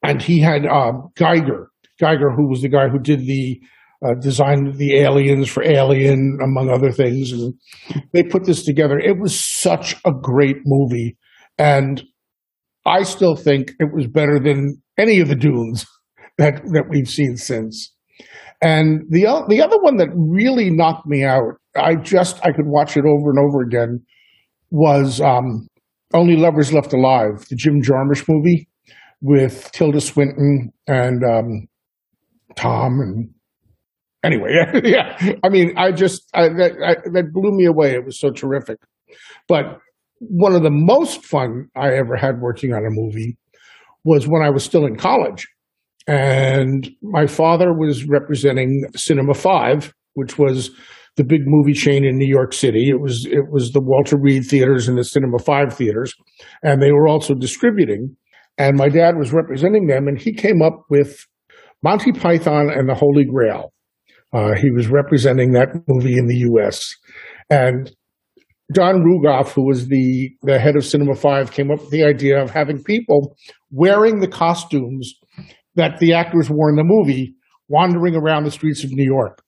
and 0.03 0.23
he 0.23 0.41
had 0.41 0.65
uh, 0.65 0.93
Geiger, 1.17 1.71
Giger, 2.01 2.35
who 2.35 2.49
was 2.49 2.63
the 2.63 2.69
guy 2.69 2.89
who 2.89 2.99
did 2.99 3.27
the 3.27 3.61
uh, 4.05 4.15
designed 4.21 4.77
the 4.77 4.97
aliens 4.97 5.49
for 5.49 5.63
Alien, 5.63 6.39
among 6.43 6.71
other 6.71 6.91
things, 6.93 7.33
and 7.33 7.55
they 8.13 8.23
put 8.23 8.45
this 8.45 8.65
together. 8.65 8.99
It 8.99 9.19
was 9.19 9.43
such 9.61 9.97
a 10.05 10.13
great 10.13 10.59
movie, 10.65 11.17
and 11.59 12.03
I 12.85 13.03
still 13.03 13.37
think 13.37 13.73
it 13.79 13.93
was 13.95 14.07
better 14.07 14.39
than 14.39 14.81
any 14.99 15.21
of 15.21 15.29
the 15.29 15.35
Dunes 15.35 15.87
that 16.39 16.63
that 16.73 16.89
we've 16.89 17.09
seen 17.09 17.37
since. 17.37 17.93
And 18.63 19.03
the 19.11 19.45
the 19.49 19.63
other 19.63 19.79
one 19.79 19.97
that 19.97 20.09
really 20.15 20.71
knocked 20.71 21.07
me 21.07 21.25
out, 21.25 21.55
I 21.77 21.97
just 21.97 22.39
I 22.45 22.53
could 22.53 22.67
watch 22.67 22.97
it 22.97 23.05
over 23.05 23.31
and 23.31 23.39
over 23.39 23.61
again, 23.61 24.05
was 24.71 25.21
um, 25.21 25.69
Only 26.15 26.37
Lovers 26.37 26.73
Left 26.73 26.93
Alive, 26.93 27.47
the 27.49 27.57
Jim 27.57 27.83
Jarmusch 27.83 28.27
movie 28.29 28.69
with 29.21 29.71
Tilda 29.73 30.01
Swinton 30.01 30.73
and 30.87 31.23
um, 31.25 31.67
Tom 32.57 33.01
and 33.01 33.31
anyway, 34.27 34.51
yeah. 34.85 35.19
I 35.43 35.49
mean, 35.49 35.77
I 35.77 35.93
just 35.93 36.29
I, 36.35 36.49
that 36.49 36.73
I, 36.85 36.95
that 37.13 37.33
blew 37.33 37.53
me 37.53 37.65
away. 37.65 37.93
It 37.93 38.05
was 38.05 38.19
so 38.19 38.31
terrific. 38.31 38.79
But 39.49 39.79
one 40.19 40.55
of 40.55 40.63
the 40.63 40.71
most 40.71 41.25
fun 41.25 41.69
I 41.77 41.95
ever 41.95 42.17
had 42.17 42.41
working 42.41 42.73
on 42.73 42.85
a 42.85 42.91
movie 42.91 43.37
was 44.05 44.27
when 44.27 44.43
I 44.43 44.51
was 44.51 44.65
still 44.65 44.87
in 44.87 44.97
college. 44.97 45.47
And 46.07 46.89
my 47.03 47.27
father 47.27 47.73
was 47.73 48.07
representing 48.07 48.85
Cinema 48.95 49.35
5, 49.35 49.93
which 50.15 50.39
was 50.39 50.71
the 51.17 51.25
big 51.25 51.41
movie 51.45 51.73
chain 51.73 52.05
in 52.05 52.17
New 52.17 52.29
York 52.29 52.53
City. 52.53 52.89
It 52.89 53.01
was 53.01 53.27
it 53.27 53.51
was 53.51 53.73
the 53.73 53.81
Walter 53.81 54.17
Reade 54.17 54.47
theaters 54.47 54.89
and 54.89 54.97
the 54.97 55.05
Cinema 55.05 55.39
5 55.39 55.75
theaters, 55.75 56.15
and 56.63 56.81
they 56.81 56.93
were 56.93 57.09
also 57.09 57.35
distributing. 57.35 58.17
And 58.59 58.77
my 58.77 58.89
dad 58.89 59.17
was 59.19 59.33
representing 59.33 59.87
them, 59.87 60.07
and 60.07 60.19
he 60.19 60.33
came 60.33 60.63
up 60.63 60.85
with 60.89 61.27
Monty 61.83 62.13
Python 62.13 62.71
and 62.71 62.89
the 62.89 62.95
Holy 62.95 63.25
Grail. 63.25 63.73
Uh, 64.37 64.55
he 64.55 64.71
was 64.71 64.89
representing 64.89 65.53
that 65.53 65.69
movie 65.89 66.19
in 66.19 66.27
the 66.27 66.37
U.S. 66.51 66.95
And 67.49 67.91
Don 68.71 69.03
Rugoff, 69.03 69.53
who 69.53 69.67
was 69.67 69.89
the, 69.89 70.31
the 70.43 70.59
head 70.59 70.77
of 70.77 70.85
Cinema 70.85 71.15
5, 71.15 71.53
came 71.53 71.71
up 71.71 71.81
with 71.81 71.91
the 71.91 72.05
idea 72.05 72.43
of 72.43 72.51
having 72.51 72.83
people 72.83 73.35
wearing 73.71 74.21
the 74.21 74.29
costumes 74.29 75.15
that 75.77 75.99
the 76.01 76.13
actors 76.13 76.51
wore 76.51 76.69
in 76.69 76.77
the 76.77 76.85
movie 76.85 77.35
wandering 77.69 78.15
around 78.15 78.45
the 78.45 78.51
streets 78.51 78.85
of 78.85 78.91
New 78.93 79.07
York. 79.07 79.43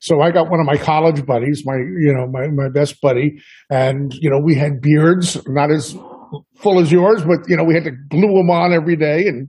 So 0.00 0.20
I 0.20 0.30
got 0.30 0.50
one 0.50 0.60
of 0.60 0.66
my 0.66 0.76
college 0.76 1.24
buddies, 1.24 1.62
my 1.64 1.74
you 1.74 2.14
know 2.14 2.28
my 2.30 2.46
my 2.48 2.68
best 2.68 3.00
buddy, 3.00 3.40
and 3.70 4.14
you 4.14 4.30
know 4.30 4.38
we 4.38 4.54
had 4.54 4.80
beards, 4.80 5.36
not 5.48 5.72
as 5.72 5.96
full 6.56 6.80
as 6.80 6.90
yours, 6.90 7.22
but 7.24 7.38
you 7.48 7.56
know 7.56 7.64
we 7.64 7.74
had 7.74 7.84
to 7.84 7.92
glue 8.10 8.34
them 8.34 8.50
on 8.50 8.72
every 8.72 8.96
day. 8.96 9.26
And 9.26 9.48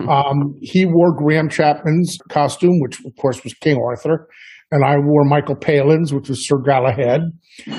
um, 0.08 0.54
he 0.60 0.86
wore 0.86 1.14
Graham 1.16 1.48
Chapman's 1.48 2.18
costume, 2.30 2.80
which 2.80 2.98
of 3.04 3.12
course 3.20 3.42
was 3.44 3.54
King 3.54 3.80
Arthur, 3.82 4.28
and 4.70 4.84
I 4.84 4.96
wore 4.98 5.24
Michael 5.24 5.56
Palin's, 5.56 6.12
which 6.12 6.28
was 6.28 6.46
Sir 6.46 6.58
Galahad. 6.58 7.20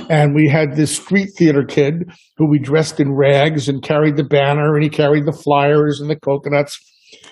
And 0.10 0.34
we 0.34 0.48
had 0.48 0.76
this 0.76 0.96
street 0.96 1.30
theater 1.38 1.66
kid 1.66 2.04
who 2.38 2.50
we 2.50 2.60
dressed 2.60 3.00
in 3.00 3.14
rags 3.14 3.68
and 3.68 3.84
carried 3.84 4.16
the 4.16 4.24
banner 4.24 4.76
and 4.76 4.84
he 4.84 4.90
carried 4.90 5.26
the 5.26 5.34
flyers 5.34 6.00
and 6.00 6.10
the 6.10 6.16
coconuts. 6.16 6.80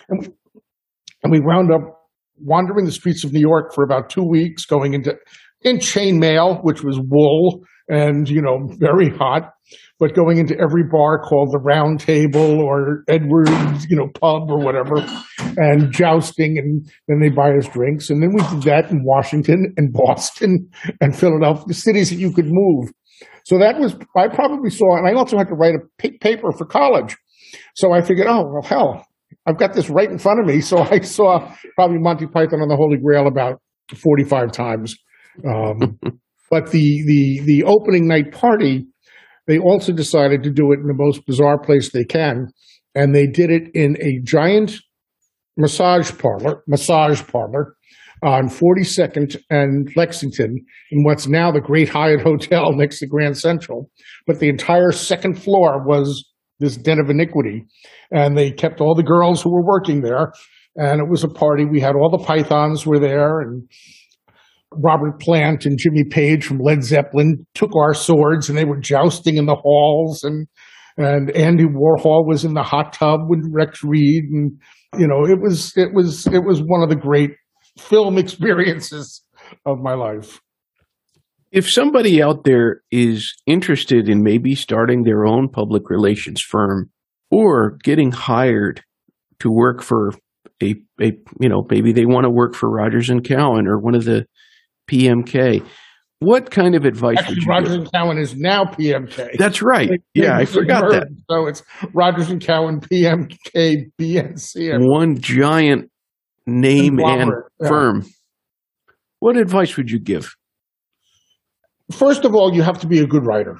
And 0.10 0.20
we, 0.20 0.28
and 1.24 1.32
we 1.32 1.40
wound 1.40 1.72
up 1.72 1.82
wandering 2.38 2.86
the 2.86 2.92
streets 2.92 3.24
of 3.24 3.32
New 3.32 3.40
York 3.40 3.74
for 3.74 3.84
about 3.84 4.10
two 4.10 4.28
weeks, 4.28 4.66
going 4.66 4.94
into 4.94 5.16
in 5.62 5.78
chainmail, 5.78 6.62
which 6.64 6.84
was 6.84 7.00
wool 7.00 7.62
and 7.90 8.30
you 8.30 8.42
know 8.42 8.68
very 8.80 9.10
hot, 9.10 9.54
but 10.00 10.16
going 10.16 10.38
into 10.38 10.58
every 10.60 10.84
bar 10.92 11.20
called 11.20 11.50
the 11.52 11.60
Round 11.60 12.00
Table 12.00 12.62
or 12.62 13.04
Edwards, 13.08 13.86
you 13.90 13.96
know, 13.96 14.08
pub 14.20 14.50
or 14.50 14.60
whatever, 14.60 15.06
and 15.58 15.92
jousting, 15.92 16.58
and 16.58 16.90
then 17.08 17.20
they 17.20 17.30
buy 17.30 17.56
us 17.58 17.68
drinks, 17.68 18.10
and 18.10 18.22
then 18.22 18.34
we 18.34 18.42
did 18.50 18.64
that 18.64 18.92
in 18.92 19.04
Washington 19.04 19.74
and 19.78 19.94
Boston 19.94 20.70
and 21.02 21.16
Philadelphia, 21.16 21.66
the 21.68 21.74
cities 21.74 22.10
that 22.10 22.18
you 22.18 22.32
could 22.32 22.48
move. 22.48 22.92
So 23.46 23.60
that 23.60 23.80
was 23.80 23.96
I 24.16 24.28
probably 24.28 24.70
saw, 24.70 24.98
and 24.98 25.08
I 25.08 25.14
also 25.18 25.38
had 25.38 25.48
to 25.48 25.56
write 25.56 25.76
a 25.76 26.10
paper 26.20 26.52
for 26.58 26.66
college. 26.66 27.16
So 27.76 27.92
I 27.92 28.02
figured, 28.02 28.28
oh 28.28 28.50
well, 28.52 28.64
hell, 28.64 29.06
I've 29.46 29.58
got 29.58 29.74
this 29.74 29.90
right 29.90 30.10
in 30.10 30.18
front 30.18 30.40
of 30.40 30.46
me. 30.46 30.62
So 30.62 30.80
I 30.80 31.02
saw 31.02 31.54
probably 31.76 32.00
Monty 32.00 32.28
Python 32.28 32.62
on 32.62 32.70
the 32.70 32.76
Holy 32.76 32.98
Grail 32.98 33.28
about 33.28 33.62
forty-five 33.96 34.52
times. 34.52 34.96
Um, 35.46 36.00
but 36.54 36.70
the 36.70 37.04
the 37.08 37.42
the 37.46 37.64
opening 37.64 38.08
night 38.08 38.32
party 38.32 38.86
they 39.48 39.58
also 39.58 39.92
decided 39.92 40.44
to 40.44 40.52
do 40.52 40.72
it 40.72 40.80
in 40.80 40.86
the 40.86 40.94
most 40.94 41.26
bizarre 41.26 41.60
place 41.60 41.90
they 41.90 42.06
can, 42.06 42.48
and 42.94 43.16
they 43.16 43.26
did 43.26 43.50
it 43.50 43.72
in 43.74 43.98
a 44.00 44.22
giant 44.24 44.76
massage 45.58 46.16
parlor, 46.20 46.64
massage 46.68 47.24
parlor 47.24 47.76
on 48.22 48.50
42nd 48.50 49.36
and 49.50 49.92
Lexington 49.96 50.64
in 50.92 51.04
what's 51.04 51.28
now 51.28 51.52
the 51.52 51.60
Grand 51.60 51.90
Hyatt 51.90 52.22
Hotel 52.22 52.72
next 52.76 53.00
to 53.00 53.08
Grand 53.08 53.36
Central. 53.38 53.90
But 54.28 54.40
the 54.40 54.48
entire 54.48 54.92
second 54.92 55.42
floor 55.42 55.84
was 55.84 56.24
this 56.60 56.78
den 56.78 57.00
of 57.00 57.10
iniquity. 57.10 57.66
And 58.12 58.38
they 58.38 58.52
kept 58.52 58.80
all 58.80 58.96
the 58.96 59.04
girls 59.04 59.42
who 59.42 59.52
were 59.52 59.66
working 59.66 60.02
there. 60.02 60.32
And 60.76 61.02
it 61.02 61.10
was 61.10 61.24
a 61.24 61.28
party. 61.28 61.66
We 61.66 61.82
had 61.82 61.96
all 61.96 62.10
the 62.10 62.24
pythons 62.24 62.86
were 62.86 63.00
there 63.00 63.42
and 63.42 63.68
Robert 64.78 65.20
Plant 65.20 65.66
and 65.66 65.78
Jimmy 65.78 66.04
Page 66.04 66.46
from 66.46 66.60
Led 66.60 66.84
Zeppelin 66.84 67.46
took 67.54 67.76
our 67.76 67.94
swords 67.94 68.50
and 68.50 68.58
they 68.58 68.66
were 68.66 68.80
jousting 68.80 69.38
in 69.38 69.46
the 69.46 69.56
halls 69.56 70.24
and 70.24 70.48
and 70.96 71.32
Andy 71.32 71.66
Warhol 71.66 72.28
was 72.28 72.46
in 72.46 72.54
the 72.54 72.62
hot 72.62 72.94
tub 72.94 73.22
with 73.28 73.44
Rex 73.52 73.84
Reed 73.84 74.26
and 74.26 74.52
you 74.98 75.08
know 75.08 75.26
it 75.26 75.42
was 75.42 75.74
it 75.76 75.94
was 75.94 76.28
it 76.28 76.44
was 76.44 76.60
one 76.60 76.84
of 76.84 76.90
the 76.90 76.96
great 76.96 77.32
film 77.80 78.18
experiences 78.18 79.24
of 79.66 79.80
my 79.80 79.94
life. 79.94 80.40
If 81.52 81.70
somebody 81.70 82.22
out 82.22 82.46
there 82.46 82.82
is 82.92 83.36
interested 83.46 84.10
in 84.10 84.24
maybe 84.24 84.56
starting 84.56 85.04
their 85.04 85.26
own 85.26 85.50
public 85.50 85.90
relations 85.90 86.42
firm 86.42 86.90
or 87.30 87.78
getting 87.84 88.12
hired 88.12 88.82
to 89.40 89.52
work 89.52 89.84
for 89.84 90.12
a, 90.62 90.76
a 91.02 91.14
you 91.40 91.50
know 91.50 91.66
maybe 91.70 91.92
they 91.92 92.06
want 92.06 92.26
to 92.26 92.30
work 92.30 92.56
for 92.56 92.70
Rogers 92.70 93.10
and 93.10 93.28
Cowan 93.28 93.68
or 93.68 93.80
one 93.80 93.96
of 93.96 94.06
the 94.06 94.26
PMK. 94.88 95.66
What 96.20 96.52
kind 96.52 96.74
of 96.74 96.86
advice 96.86 97.18
Actually, 97.20 97.36
would 97.36 97.44
you 97.44 97.50
Rogers 97.50 97.70
give? 97.72 97.80
and 97.82 97.92
Cowan 97.92 98.18
is 98.18 98.36
now 98.36 98.64
PMK. 98.64 99.38
That's 99.38 99.62
right. 99.62 99.90
They- 99.90 100.22
Yeah, 100.22 100.36
I 100.36 100.40
they 100.40 100.46
forgot 100.46 100.90
that. 100.92 101.08
So 101.30 101.48
it's 101.48 101.64
Rogers 101.94 102.30
and 102.30 102.42
Cowan, 102.42 102.80
PMK, 102.80 103.92
BNC. 104.00 104.88
One 104.90 105.20
giant 105.20 105.90
name 106.46 107.00
and 107.00 107.32
yeah. 107.60 107.68
firm. 107.68 108.06
What 109.20 109.36
advice 109.38 109.76
would 109.76 109.92
you 109.92 110.00
give? 110.00 110.34
First 111.92 112.24
of 112.26 112.34
all, 112.36 112.54
you 112.54 112.62
have 112.62 112.80
to 112.80 112.88
be 112.88 113.00
a 113.00 113.06
good 113.06 113.26
writer 113.26 113.58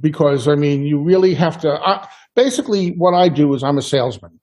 because, 0.00 0.46
I 0.48 0.54
mean, 0.54 0.84
you 0.84 1.02
really 1.02 1.34
have 1.34 1.58
to. 1.62 1.72
I, 1.72 2.08
basically, 2.36 2.90
what 2.96 3.14
I 3.14 3.28
do 3.28 3.54
is 3.54 3.62
I'm 3.64 3.78
a 3.78 3.82
salesman. 3.82 4.38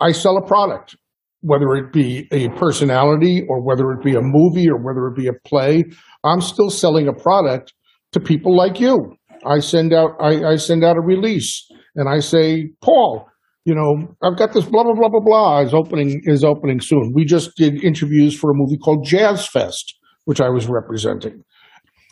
I 0.00 0.10
sell 0.12 0.36
a 0.36 0.42
product, 0.44 0.96
whether 1.42 1.74
it 1.74 1.92
be 1.92 2.28
a 2.32 2.48
personality 2.50 3.42
or 3.48 3.62
whether 3.62 3.90
it 3.92 4.02
be 4.02 4.14
a 4.14 4.22
movie 4.22 4.68
or 4.68 4.78
whether 4.78 5.06
it 5.08 5.16
be 5.16 5.26
a 5.26 5.48
play. 5.48 5.84
I'm 6.24 6.40
still 6.40 6.70
selling 6.70 7.08
a 7.08 7.12
product 7.12 7.74
to 8.12 8.20
people 8.20 8.56
like 8.56 8.80
you. 8.80 9.16
I 9.44 9.58
send 9.58 9.92
out 9.92 10.12
I, 10.20 10.52
I 10.52 10.56
send 10.56 10.84
out 10.84 10.96
a 10.96 11.00
release 11.00 11.66
and 11.96 12.08
I 12.08 12.20
say, 12.20 12.70
Paul, 12.80 13.26
you 13.64 13.74
know, 13.74 14.14
I've 14.22 14.38
got 14.38 14.52
this 14.52 14.64
blah 14.64 14.84
blah 14.84 14.94
blah 14.94 15.08
blah 15.08 15.20
blah 15.20 15.60
is 15.60 15.74
opening 15.74 16.22
is 16.24 16.44
opening 16.44 16.80
soon. 16.80 17.12
We 17.14 17.24
just 17.24 17.50
did 17.56 17.82
interviews 17.82 18.38
for 18.38 18.50
a 18.50 18.54
movie 18.54 18.78
called 18.78 19.04
Jazz 19.04 19.46
Fest, 19.46 19.94
which 20.24 20.40
I 20.40 20.48
was 20.48 20.68
representing. 20.68 21.42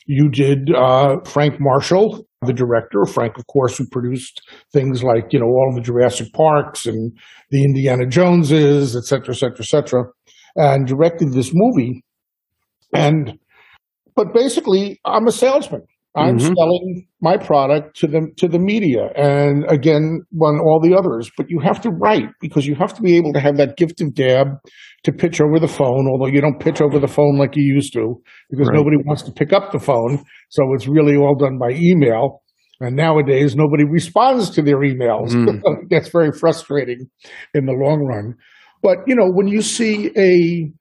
You 0.07 0.29
did 0.29 0.75
uh, 0.75 1.16
Frank 1.25 1.57
Marshall, 1.61 2.27
the 2.42 2.53
director. 2.53 3.05
Frank, 3.05 3.37
of 3.38 3.46
course, 3.46 3.76
who 3.76 3.87
produced 3.90 4.42
things 4.72 5.03
like 5.03 5.33
you 5.33 5.40
know 5.40 5.46
all 5.46 5.72
the 5.74 5.81
Jurassic 5.81 6.33
Parks 6.33 6.87
and 6.87 7.12
the 7.50 7.64
Indiana 7.64 8.07
Joneses, 8.07 8.96
et 8.96 9.05
cetera, 9.05 9.35
et 9.35 9.38
cetera, 9.38 9.61
et 9.61 9.66
cetera, 9.66 10.05
and 10.57 10.87
directed 10.87 11.33
this 11.33 11.50
movie. 11.53 12.03
And 12.94 13.38
but 14.16 14.35
basically, 14.35 15.00
I'm 15.05 15.26
a 15.26 15.33
salesman. 15.33 15.83
I'm 16.16 16.38
Mhm. 16.38 16.55
selling 16.57 17.07
my 17.23 17.37
product 17.37 17.96
to 17.99 18.09
the 18.09 18.29
to 18.38 18.49
the 18.49 18.59
media 18.59 19.11
and 19.14 19.64
again 19.70 20.23
on 20.42 20.59
all 20.59 20.81
the 20.83 20.96
others. 20.96 21.31
But 21.37 21.46
you 21.49 21.61
have 21.61 21.81
to 21.83 21.90
write 21.90 22.29
because 22.40 22.66
you 22.66 22.75
have 22.75 22.92
to 22.94 23.03
be 23.03 23.16
able 23.16 23.33
to 23.35 23.40
have 23.40 23.57
that 23.59 23.77
gift 23.77 24.01
of 24.01 24.14
gab 24.14 24.49
to 25.05 25.12
pitch 25.12 25.40
over 25.40 25.61
the 25.61 25.68
phone, 25.68 26.09
although 26.09 26.27
you 26.27 26.40
don't 26.40 26.59
pitch 26.59 26.81
over 26.81 26.99
the 26.99 27.07
phone 27.07 27.38
like 27.38 27.55
you 27.57 27.62
used 27.62 27.92
to, 27.92 28.16
because 28.51 28.68
Right. 28.68 28.77
nobody 28.77 28.96
wants 29.05 29.23
to 29.23 29.33
pick 29.33 29.53
up 29.53 29.70
the 29.70 29.79
phone. 29.79 30.18
So 30.49 30.62
it's 30.75 30.88
really 30.88 31.16
all 31.16 31.37
done 31.37 31.59
by 31.59 31.70
email. 31.77 32.42
And 32.81 32.96
nowadays 32.96 33.55
nobody 33.55 33.85
responds 33.85 34.51
to 34.51 34.62
their 34.62 34.79
emails. 34.79 35.31
Mm. 35.35 35.61
it 35.83 35.88
gets 35.90 36.09
very 36.09 36.33
frustrating 36.33 37.07
in 37.55 37.66
the 37.66 37.73
long 37.73 38.05
run. 38.05 38.35
But 38.83 38.99
you 39.07 39.14
know, 39.14 39.31
when 39.31 39.46
you 39.46 39.61
see 39.62 40.11
a 40.16 40.73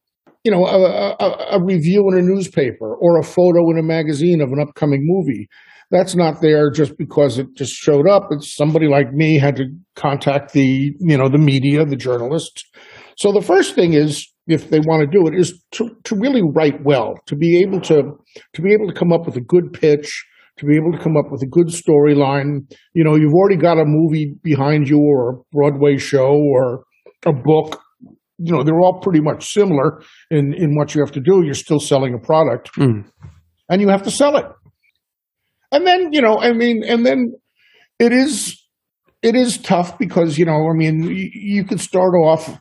you 0.44 0.52
know, 0.52 0.66
a, 0.66 1.16
a, 1.20 1.58
a 1.58 1.64
review 1.64 2.10
in 2.12 2.18
a 2.18 2.22
newspaper 2.22 2.96
or 2.96 3.20
a 3.20 3.24
photo 3.24 3.70
in 3.72 3.78
a 3.78 3.84
magazine 3.84 4.42
of 4.42 4.52
an 4.52 4.60
upcoming 4.60 5.02
movie. 5.04 5.48
That's 5.92 6.16
not 6.16 6.42
there 6.42 6.70
just 6.70 6.98
because 6.98 7.40
it 7.40 7.48
just 7.56 7.74
showed 7.74 8.08
up. 8.08 8.28
It's 8.32 8.56
somebody 8.56 8.88
like 8.88 9.12
me 9.12 9.40
had 9.40 9.56
to 9.58 9.66
contact 9.96 10.54
the, 10.54 10.94
you 11.00 11.18
know, 11.18 11.30
the 11.30 11.40
media, 11.40 11.84
the 11.84 11.96
journalists. 11.96 12.64
So 13.18 13.32
the 13.32 13.42
first 13.42 13.76
thing 13.76 13.94
is, 13.94 14.28
if 14.48 14.70
they 14.70 14.80
want 14.80 15.02
to 15.02 15.08
do 15.08 15.28
it, 15.28 15.38
is 15.38 15.62
to, 15.72 15.90
to 16.06 16.16
really 16.16 16.42
write 16.42 16.84
well, 16.84 17.16
to 17.26 17.36
be 17.36 17.60
able 17.62 17.82
to 17.82 18.18
to 18.54 18.62
be 18.62 18.74
able 18.74 18.88
to 18.88 18.94
come 18.94 19.12
up 19.12 19.26
with 19.26 19.36
a 19.36 19.42
good 19.42 19.74
pitch, 19.74 20.26
to 20.58 20.66
be 20.66 20.76
able 20.76 20.92
to 20.92 20.98
come 21.04 21.18
up 21.18 21.32
with 21.32 21.42
a 21.42 21.48
good 21.48 21.68
storyline. 21.68 22.72
You 22.94 23.04
know, 23.04 23.16
you've 23.16 23.34
already 23.34 23.58
got 23.58 23.80
a 23.80 23.86
movie 23.86 24.36
behind 24.44 24.90
you 24.90 25.00
or 25.00 25.30
a 25.30 25.38
Broadway 25.52 25.98
show 25.98 26.34
or 26.34 26.84
a 27.26 27.34
book 27.34 27.82
you 28.40 28.52
know 28.52 28.64
they're 28.64 28.80
all 28.80 29.00
pretty 29.02 29.22
much 29.22 29.46
similar 29.52 30.02
in 30.32 30.54
in 30.54 30.76
what 30.76 30.96
you 30.96 31.02
have 31.02 31.12
to 31.14 31.22
do. 31.22 31.44
You're 31.44 31.54
still 31.54 31.80
selling 31.80 32.14
a 32.14 32.20
product. 32.20 32.72
Mm. 32.76 33.06
and 33.70 33.82
you 33.82 33.90
have 33.90 34.04
to 34.04 34.12
sell 34.12 34.38
it. 34.38 34.46
And 35.72 35.86
then 35.86 36.12
you 36.12 36.22
know 36.22 36.40
i 36.40 36.52
mean 36.52 36.84
and 36.84 37.06
then 37.06 37.34
it 38.00 38.12
is 38.12 38.60
it 39.22 39.36
is 39.36 39.58
tough 39.58 40.00
because 40.00 40.38
you 40.38 40.46
know 40.46 40.68
i 40.70 40.74
mean 40.74 41.04
you, 41.04 41.30
you 41.34 41.64
could 41.64 41.80
start 41.80 42.14
off 42.16 42.60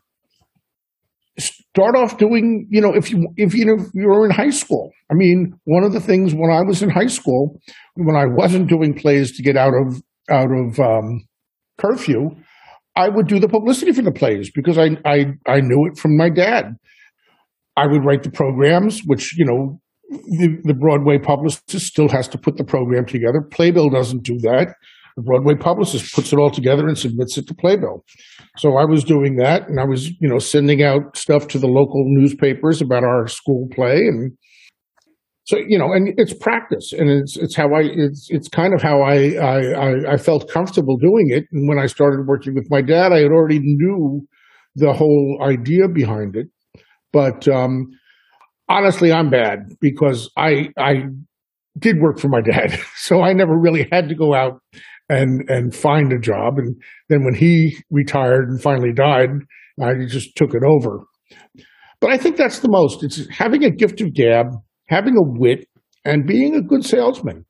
start 1.38 1.96
off 1.96 2.18
doing 2.18 2.66
you 2.70 2.80
know 2.80 2.92
if 2.94 3.10
you 3.10 3.28
if 3.36 3.54
you 3.54 3.64
know 3.64 3.74
if 3.74 3.88
you're 3.94 4.24
in 4.26 4.32
high 4.32 4.50
school. 4.50 4.90
I 5.10 5.14
mean 5.14 5.54
one 5.64 5.84
of 5.84 5.92
the 5.92 6.00
things 6.00 6.34
when 6.34 6.50
i 6.50 6.60
was 6.62 6.82
in 6.82 6.90
high 6.90 7.06
school 7.06 7.60
when 7.94 8.16
i 8.16 8.26
wasn't 8.26 8.68
doing 8.68 8.92
plays 8.94 9.36
to 9.36 9.42
get 9.42 9.56
out 9.56 9.72
of 9.74 10.02
out 10.28 10.50
of 10.50 10.78
um, 10.80 11.24
curfew 11.78 12.30
I 12.98 13.08
would 13.08 13.28
do 13.28 13.38
the 13.38 13.48
publicity 13.48 13.92
for 13.92 14.02
the 14.02 14.10
plays 14.10 14.50
because 14.52 14.76
I, 14.76 14.96
I 15.04 15.26
I 15.46 15.60
knew 15.60 15.88
it 15.90 15.98
from 15.98 16.16
my 16.16 16.28
dad. 16.28 16.74
I 17.76 17.86
would 17.86 18.04
write 18.04 18.24
the 18.24 18.30
programs, 18.30 19.02
which 19.06 19.38
you 19.38 19.44
know 19.44 19.80
the, 20.10 20.58
the 20.64 20.74
Broadway 20.74 21.18
publicist 21.18 21.86
still 21.86 22.08
has 22.08 22.26
to 22.28 22.38
put 22.38 22.56
the 22.56 22.64
program 22.64 23.06
together. 23.06 23.40
Playbill 23.40 23.90
doesn't 23.90 24.24
do 24.24 24.36
that. 24.38 24.74
The 25.16 25.22
Broadway 25.22 25.54
publicist 25.54 26.12
puts 26.12 26.32
it 26.32 26.38
all 26.38 26.50
together 26.50 26.88
and 26.88 26.98
submits 26.98 27.38
it 27.38 27.46
to 27.48 27.54
Playbill. 27.54 28.04
So 28.56 28.76
I 28.76 28.84
was 28.84 29.04
doing 29.04 29.36
that, 29.36 29.68
and 29.68 29.78
I 29.78 29.84
was 29.84 30.10
you 30.20 30.28
know 30.28 30.40
sending 30.40 30.82
out 30.82 31.16
stuff 31.16 31.46
to 31.48 31.58
the 31.58 31.68
local 31.68 32.02
newspapers 32.04 32.82
about 32.82 33.04
our 33.04 33.28
school 33.28 33.68
play, 33.72 33.96
and 33.96 34.32
so 35.48 35.56
you 35.66 35.78
know, 35.78 35.90
and 35.94 36.12
it's 36.18 36.34
practice, 36.34 36.92
and 36.92 37.08
it's 37.08 37.38
it's 37.38 37.56
how 37.56 37.72
I 37.74 37.80
it's 37.80 38.26
it's 38.28 38.48
kind 38.48 38.74
of 38.74 38.82
how 38.82 39.00
I 39.00 39.32
I 39.40 40.12
I, 40.12 40.16
felt 40.18 40.50
comfortable 40.50 40.98
doing 40.98 41.30
it. 41.30 41.44
And 41.50 41.66
when 41.66 41.78
I 41.78 41.86
started 41.86 42.26
working 42.26 42.54
with 42.54 42.66
my 42.68 42.82
dad, 42.82 43.12
I 43.12 43.20
had 43.20 43.32
already 43.32 43.58
knew 43.62 44.20
the 44.74 44.92
whole 44.92 45.38
idea 45.42 45.88
behind 45.88 46.36
it. 46.36 46.48
But 47.14 47.48
um, 47.48 47.86
honestly, 48.68 49.10
I'm 49.10 49.30
bad 49.30 49.60
because 49.80 50.30
I 50.36 50.68
I 50.76 51.04
did 51.78 51.96
work 51.98 52.18
for 52.18 52.28
my 52.28 52.42
dad, 52.42 52.78
so 52.96 53.22
I 53.22 53.32
never 53.32 53.58
really 53.58 53.88
had 53.90 54.10
to 54.10 54.14
go 54.14 54.34
out 54.34 54.60
and 55.08 55.48
and 55.48 55.74
find 55.74 56.12
a 56.12 56.20
job. 56.20 56.58
And 56.58 56.76
then 57.08 57.24
when 57.24 57.34
he 57.34 57.78
retired 57.90 58.50
and 58.50 58.60
finally 58.60 58.92
died, 58.92 59.30
I 59.82 59.94
just 60.06 60.36
took 60.36 60.52
it 60.52 60.62
over. 60.62 61.04
But 62.02 62.10
I 62.10 62.18
think 62.18 62.36
that's 62.36 62.58
the 62.58 62.70
most. 62.70 63.02
It's 63.02 63.26
having 63.30 63.64
a 63.64 63.70
gift 63.70 64.02
of 64.02 64.12
gab, 64.12 64.48
having 64.88 65.14
a 65.14 65.22
wit, 65.22 65.66
and 66.04 66.26
being 66.26 66.54
a 66.54 66.62
good 66.62 66.84
salesman. 66.84 67.44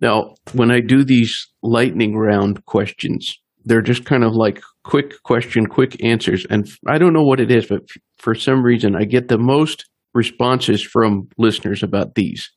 Now, 0.00 0.34
when 0.52 0.70
I 0.70 0.80
do 0.80 1.04
these 1.04 1.48
lightning 1.62 2.16
round 2.16 2.64
questions, 2.66 3.38
they're 3.64 3.82
just 3.82 4.04
kind 4.04 4.24
of 4.24 4.32
like 4.34 4.60
quick 4.82 5.22
question, 5.22 5.66
quick 5.66 6.02
answers. 6.04 6.46
And 6.50 6.68
I 6.86 6.98
don't 6.98 7.14
know 7.14 7.22
what 7.22 7.40
it 7.40 7.50
is, 7.50 7.66
but 7.66 7.80
for 8.18 8.34
some 8.34 8.62
reason, 8.62 8.94
I 8.94 9.04
get 9.04 9.28
the 9.28 9.38
most 9.38 9.88
responses 10.12 10.82
from 10.82 11.28
listeners 11.38 11.82
about 11.82 12.14
these. 12.14 12.50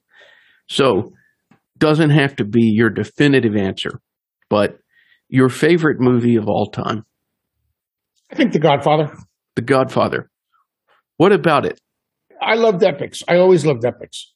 So, 0.70 1.14
doesn't 1.78 2.10
have 2.10 2.36
to 2.38 2.44
be 2.44 2.64
your 2.64 2.90
definitive 2.90 3.56
answer, 3.56 4.02
but 4.50 4.78
your 5.30 5.50
favorite 5.50 6.00
movie 6.00 6.36
of 6.36 6.48
all 6.48 6.70
time, 6.72 7.06
I 8.32 8.36
think 8.36 8.52
The 8.52 8.60
Godfather. 8.60 9.16
The 9.56 9.62
Godfather. 9.62 10.30
What 11.18 11.32
about 11.32 11.66
it? 11.66 11.80
I 12.42 12.56
loved 12.56 12.84
epics. 12.84 13.24
I 13.28 13.38
always 13.38 13.66
loved 13.66 13.86
epics. 13.86 14.34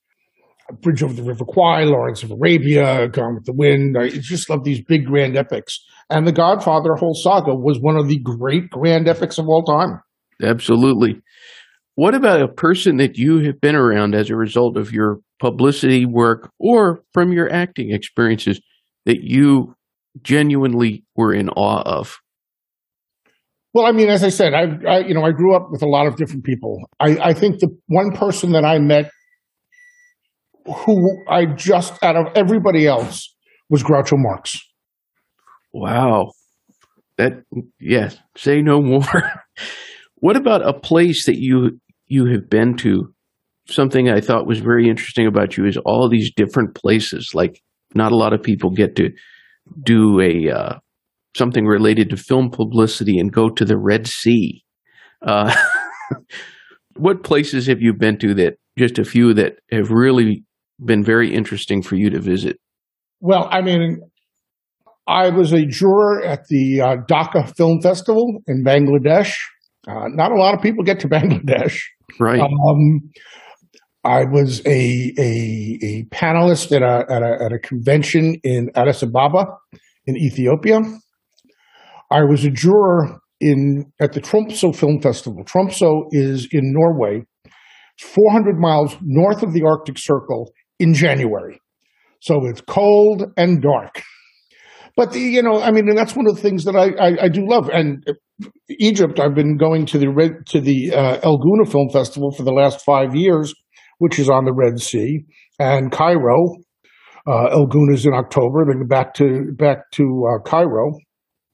Bridge 0.82 1.04
over 1.04 1.14
the 1.14 1.24
River 1.24 1.46
Kwai, 1.46 1.84
Lawrence 1.84 2.24
of 2.24 2.32
Arabia, 2.32 3.08
Gone 3.10 3.36
with 3.36 3.46
the 3.46 3.54
Wind. 3.54 3.98
I 3.98 4.10
just 4.10 4.50
love 4.50 4.64
these 4.64 4.82
big 4.82 5.06
grand 5.06 5.36
epics. 5.36 5.84
And 6.10 6.28
The 6.28 6.32
Godfather 6.32 6.96
whole 6.96 7.14
saga 7.14 7.56
was 7.56 7.80
one 7.80 7.98
of 7.98 8.08
the 8.08 8.20
great 8.20 8.70
grand 8.70 9.08
epics 9.08 9.38
of 9.38 9.48
all 9.48 9.64
time. 9.64 10.02
Absolutely. 10.42 11.22
What 11.96 12.16
about 12.16 12.42
a 12.42 12.48
person 12.48 12.98
that 12.98 13.18
you 13.18 13.40
have 13.46 13.60
been 13.62 13.76
around 13.76 14.16
as 14.16 14.30
a 14.30 14.36
result 14.36 14.78
of 14.78 14.92
your 14.92 15.20
publicity 15.40 16.06
work 16.06 16.52
or 16.60 17.04
from 17.14 17.32
your 17.34 17.52
acting 17.52 17.92
experiences 17.92 18.62
that 19.06 19.24
you 19.24 19.76
genuinely 20.22 21.04
were 21.16 21.34
in 21.34 21.50
awe 21.50 21.82
of? 21.82 22.20
Well, 23.73 23.86
I 23.86 23.91
mean, 23.91 24.10
as 24.10 24.23
I 24.23 24.29
said, 24.29 24.53
I, 24.53 24.65
I 24.88 24.99
you 24.99 25.13
know 25.13 25.23
I 25.23 25.31
grew 25.31 25.55
up 25.55 25.69
with 25.71 25.81
a 25.81 25.88
lot 25.88 26.07
of 26.07 26.15
different 26.15 26.43
people. 26.43 26.77
I, 26.99 27.17
I 27.29 27.34
think 27.34 27.60
the 27.60 27.69
one 27.88 28.12
person 28.12 28.51
that 28.51 28.65
I 28.65 28.79
met 28.79 29.10
who 30.65 31.25
I 31.27 31.45
just 31.45 32.03
out 32.03 32.15
of 32.15 32.27
everybody 32.36 32.86
else 32.86 33.34
was 33.69 33.84
Groucho 33.84 34.17
Marx. 34.17 34.60
Wow. 35.73 36.31
That 37.17 37.43
yes, 37.79 38.17
say 38.36 38.62
no 38.62 38.81
more. 38.81 39.05
what 40.15 40.36
about 40.36 40.67
a 40.67 40.73
place 40.73 41.25
that 41.25 41.38
you 41.38 41.79
you 42.07 42.25
have 42.25 42.49
been 42.49 42.75
to? 42.77 43.13
Something 43.67 44.10
I 44.10 44.21
thought 44.21 44.47
was 44.47 44.60
very 44.60 44.89
interesting 44.89 45.27
about 45.27 45.55
you 45.55 45.65
is 45.65 45.77
all 45.86 46.10
these 46.10 46.31
different 46.36 46.75
places. 46.75 47.31
Like 47.34 47.62
not 47.93 48.12
a 48.12 48.17
lot 48.17 48.34
of 48.34 48.43
people 48.43 48.71
get 48.71 48.95
to 48.97 49.12
do 49.84 50.19
a 50.19 50.49
uh, 50.49 50.79
something 51.36 51.65
related 51.65 52.10
to 52.10 52.17
film 52.17 52.50
publicity 52.50 53.17
and 53.17 53.32
go 53.32 53.50
to 53.50 53.65
the 53.65 53.78
Red 53.78 54.08
Sea. 54.08 54.63
Uh, 55.26 55.54
what 56.96 57.24
places 57.24 57.67
have 57.67 57.82
you 57.82 57.94
been 57.94 58.17
to 58.20 58.34
that 58.36 58.56
just 58.78 59.00
a 59.00 59.04
few 59.04 59.34
that 59.34 59.54
have 59.72 59.91
really 59.91 60.44
been 60.84 61.04
very 61.04 61.34
interesting 61.34 61.82
for 61.82 61.96
you 61.96 62.10
to 62.10 62.20
visit? 62.20 62.58
Well, 63.20 63.48
I 63.52 63.62
mean, 63.62 64.00
I 65.08 65.30
was 65.30 65.54
a 65.54 65.65
juror 65.65 66.24
at 66.24 66.46
the 66.50 66.82
uh, 66.82 66.96
Dhaka 67.10 67.56
Film 67.56 67.82
Festival 67.82 68.41
in 68.48 68.63
Bangladesh. 68.63 69.36
Uh, 69.88 70.08
not 70.10 70.32
a 70.32 70.36
lot 70.36 70.56
of 70.56 70.62
people 70.62 70.84
get 70.84 71.00
to 71.02 71.08
Bangladesh. 71.10 71.80
Right. 72.20 72.39
Um, 72.39 73.10
I 74.04 74.24
was 74.24 74.65
a, 74.65 75.13
a 75.20 75.80
a 75.84 76.04
panelist 76.06 76.72
at 76.76 76.82
a, 76.82 77.06
at 77.12 77.22
a 77.22 77.46
at 77.46 77.52
a 77.54 77.60
convention 77.60 78.36
in 78.44 78.72
Addis 78.76 79.04
Ababa 79.04 79.46
in 80.06 80.17
Ethiopia. 80.17 80.80
I 82.12 82.24
was 82.24 82.43
a 82.43 82.52
juror 82.52 83.19
in 83.39 83.91
at 84.00 84.13
the 84.13 84.21
Tromsø 84.21 84.76
Film 84.76 85.02
Festival. 85.02 85.43
Tromsø 85.45 86.04
is 86.12 86.47
in 86.52 86.74
Norway, 86.74 87.24
400 88.00 88.60
miles 88.60 88.97
north 89.02 89.43
of 89.43 89.54
the 89.54 89.63
Arctic 89.63 89.97
Circle 89.97 90.52
in 90.80 90.93
January. 90.93 91.60
So 92.19 92.45
it's 92.45 92.62
cold 92.62 93.32
and 93.38 93.62
dark. 93.62 94.04
But 94.97 95.13
the, 95.13 95.19
you 95.19 95.41
know, 95.41 95.62
I 95.62 95.71
mean, 95.71 95.88
and 95.88 95.97
that's 95.97 96.15
one 96.15 96.28
of 96.28 96.36
the 96.36 96.41
things 96.41 96.65
that 96.65 96.76
I, 96.76 96.89
I, 97.00 97.26
I 97.26 97.30
do 97.30 97.47
love. 97.47 97.69
And 97.69 98.06
Egypt, 98.69 99.19
I've 99.19 99.34
been 99.34 99.58
going 99.58 99.86
to 99.88 99.97
the 99.97 100.43
to 100.47 100.60
the 100.60 100.91
uh, 100.93 101.19
El 101.24 101.39
Gouna 101.39 101.69
Film 101.69 101.89
Festival 101.89 102.32
for 102.32 102.43
the 102.43 102.52
last 102.52 102.84
five 102.84 103.15
years, 103.15 103.54
which 104.00 104.19
is 104.19 104.30
on 104.30 104.45
the 104.45 104.54
Red 104.54 104.80
Sea, 104.80 105.26
and 105.60 105.91
Cairo. 105.91 106.58
Uh, 107.26 107.45
El 107.52 107.67
is 107.93 108.06
in 108.06 108.13
October. 108.13 108.65
Then 108.65 108.88
back 108.88 109.13
to 109.15 109.54
back 109.58 109.89
to 109.91 110.04
uh, 110.28 110.50
Cairo. 110.50 110.91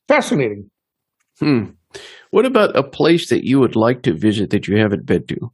Fascinating. 0.08 0.70
Hmm. 1.40 1.72
What 2.32 2.46
about 2.46 2.76
a 2.76 2.84
place 2.84 3.30
that 3.30 3.44
you 3.46 3.60
would 3.60 3.76
like 3.76 4.02
to 4.04 4.14
visit 4.14 4.50
that 4.50 4.68
you 4.68 4.78
haven't 4.78 5.06
been 5.06 5.26
to? 5.28 5.52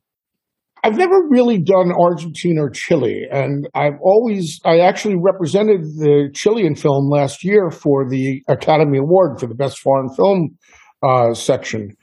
I've 0.86 0.98
never 0.98 1.16
really 1.30 1.60
done 1.60 1.94
Argentina 1.94 2.63
or 2.63 2.70
Chile, 2.70 3.26
and 3.32 3.70
I've 3.74 4.00
always 4.02 4.60
I 4.66 4.80
actually 4.80 5.16
represented 5.16 5.82
the 5.98 6.30
Chilean 6.34 6.76
film 6.76 7.10
last 7.10 7.44
year 7.44 7.70
for 7.70 8.10
the 8.10 8.42
Academy 8.50 8.98
Award 8.98 9.39
for 9.39 9.48
the 9.48 9.56
Best 9.56 9.80
Foreign 9.80 10.10
Film 10.13 10.58
uh, 11.02 11.34
section, 11.34 11.96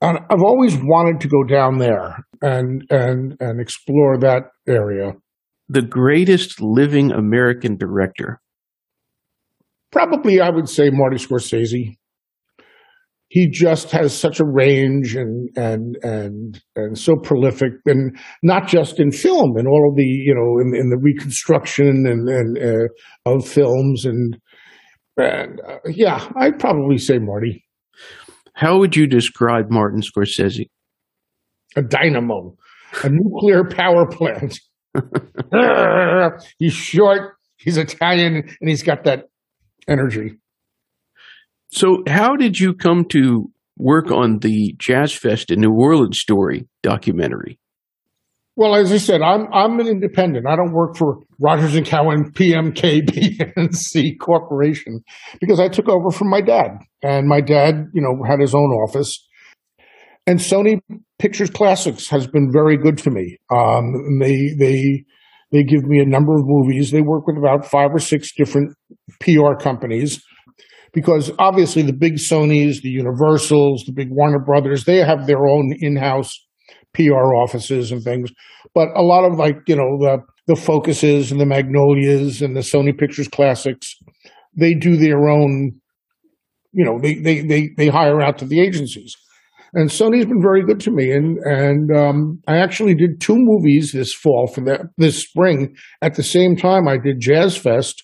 and 0.00 0.18
I've 0.30 0.42
always 0.42 0.76
wanted 0.76 1.20
to 1.20 1.28
go 1.28 1.44
down 1.44 1.78
there 1.78 2.24
and 2.40 2.84
and 2.88 3.36
and 3.38 3.60
explore 3.60 4.18
that 4.20 4.44
area. 4.66 5.12
the 5.68 5.82
greatest 5.82 6.60
living 6.60 7.12
American 7.12 7.76
director? 7.76 8.40
Probably, 9.92 10.40
I 10.40 10.48
would 10.48 10.68
say 10.68 10.88
Marty 10.90 11.16
Scorsese. 11.16 11.96
He 13.28 13.50
just 13.50 13.90
has 13.92 14.18
such 14.18 14.40
a 14.40 14.44
range 14.44 15.14
and 15.14 15.48
and 15.56 15.96
and 16.02 16.60
and 16.76 16.98
so 16.98 17.16
prolific, 17.16 17.72
and 17.86 18.16
not 18.42 18.66
just 18.66 19.00
in 19.00 19.10
film, 19.10 19.56
and 19.56 19.66
all 19.66 19.88
of 19.90 19.96
the 19.96 20.02
you 20.02 20.34
know 20.34 20.60
in, 20.60 20.74
in 20.78 20.90
the 20.90 20.98
reconstruction 20.98 22.04
and 22.06 22.28
and 22.28 22.58
uh, 22.58 22.88
of 23.30 23.46
films, 23.46 24.04
and 24.04 24.36
and 25.16 25.60
uh, 25.66 25.78
yeah, 25.86 26.26
I'd 26.36 26.58
probably 26.58 26.98
say 26.98 27.18
Marty. 27.18 27.64
How 28.54 28.78
would 28.78 28.96
you 28.96 29.06
describe 29.06 29.70
Martin 29.70 30.00
Scorsese? 30.00 30.68
A 31.76 31.82
dynamo, 31.82 32.54
a 33.02 33.08
nuclear 33.10 33.64
power 33.64 34.06
plant. 34.06 34.58
he's 36.58 36.74
short, 36.74 37.32
he's 37.56 37.78
Italian, 37.78 38.36
and 38.60 38.68
he's 38.68 38.82
got 38.82 39.04
that 39.04 39.24
energy. 39.88 40.36
So, 41.70 42.02
how 42.06 42.36
did 42.36 42.60
you 42.60 42.74
come 42.74 43.04
to 43.06 43.50
work 43.76 44.10
on 44.10 44.40
the 44.40 44.74
Jazz 44.78 45.12
Fest 45.12 45.50
in 45.50 45.60
New 45.60 45.72
Orleans 45.72 46.18
story 46.18 46.68
documentary? 46.82 47.58
Well, 48.54 48.74
as 48.74 48.92
I 48.92 48.98
said, 48.98 49.22
I'm 49.22 49.46
I'm 49.52 49.80
an 49.80 49.86
independent. 49.86 50.46
I 50.46 50.56
don't 50.56 50.72
work 50.72 50.96
for 50.96 51.20
Rogers 51.40 51.74
and 51.74 51.86
Cowan, 51.86 52.32
PMKBNC 52.32 54.18
Corporation, 54.20 55.02
because 55.40 55.58
I 55.58 55.68
took 55.68 55.88
over 55.88 56.10
from 56.10 56.28
my 56.28 56.42
dad, 56.42 56.72
and 57.02 57.26
my 57.26 57.40
dad, 57.40 57.86
you 57.94 58.02
know, 58.02 58.22
had 58.28 58.40
his 58.40 58.54
own 58.54 58.70
office. 58.86 59.26
And 60.26 60.38
Sony 60.38 60.80
Pictures 61.18 61.50
Classics 61.50 62.08
has 62.10 62.26
been 62.26 62.52
very 62.52 62.76
good 62.76 62.98
to 62.98 63.10
me. 63.10 63.38
Um, 63.50 64.18
they 64.20 64.54
they 64.58 65.04
they 65.50 65.64
give 65.64 65.84
me 65.84 66.00
a 66.00 66.06
number 66.06 66.34
of 66.34 66.42
movies. 66.44 66.90
They 66.90 67.00
work 67.00 67.26
with 67.26 67.38
about 67.38 67.64
five 67.64 67.94
or 67.94 68.00
six 68.00 68.34
different 68.36 68.76
PR 69.20 69.54
companies 69.60 70.22
because 70.92 71.30
obviously 71.38 71.82
the 71.82 71.92
big 71.92 72.14
Sonys, 72.14 72.82
the 72.82 72.90
Universals, 72.90 73.84
the 73.86 73.92
big 73.92 74.08
Warner 74.10 74.38
Brothers, 74.38 74.84
they 74.84 74.98
have 74.98 75.26
their 75.26 75.46
own 75.46 75.74
in-house 75.80 76.38
PR 76.94 77.34
offices 77.34 77.90
and 77.90 78.02
things. 78.02 78.30
But 78.74 78.88
a 78.94 79.02
lot 79.02 79.24
of 79.24 79.38
like, 79.38 79.56
you 79.66 79.76
know, 79.76 79.98
the 79.98 80.18
the 80.48 80.56
focuses 80.56 81.30
and 81.30 81.40
the 81.40 81.46
magnolias 81.46 82.42
and 82.42 82.56
the 82.56 82.60
Sony 82.60 82.96
Pictures 82.96 83.28
Classics, 83.28 83.94
they 84.58 84.74
do 84.74 84.96
their 84.96 85.28
own, 85.28 85.72
you 86.72 86.84
know, 86.84 86.98
they 87.00 87.14
they 87.14 87.40
they 87.40 87.70
they 87.76 87.88
hire 87.88 88.20
out 88.20 88.38
to 88.38 88.44
the 88.44 88.60
agencies. 88.60 89.14
And 89.74 89.88
Sony's 89.88 90.26
been 90.26 90.42
very 90.42 90.62
good 90.66 90.80
to 90.80 90.90
me. 90.90 91.10
And 91.12 91.38
and 91.44 91.96
um, 91.96 92.42
I 92.46 92.58
actually 92.58 92.94
did 92.94 93.20
two 93.20 93.36
movies 93.36 93.92
this 93.92 94.12
fall 94.12 94.46
for 94.46 94.62
that 94.62 94.82
this 94.98 95.22
spring. 95.22 95.74
At 96.02 96.14
the 96.14 96.22
same 96.22 96.56
time, 96.56 96.88
I 96.88 96.98
did 96.98 97.20
Jazz 97.20 97.56
Fest, 97.56 98.02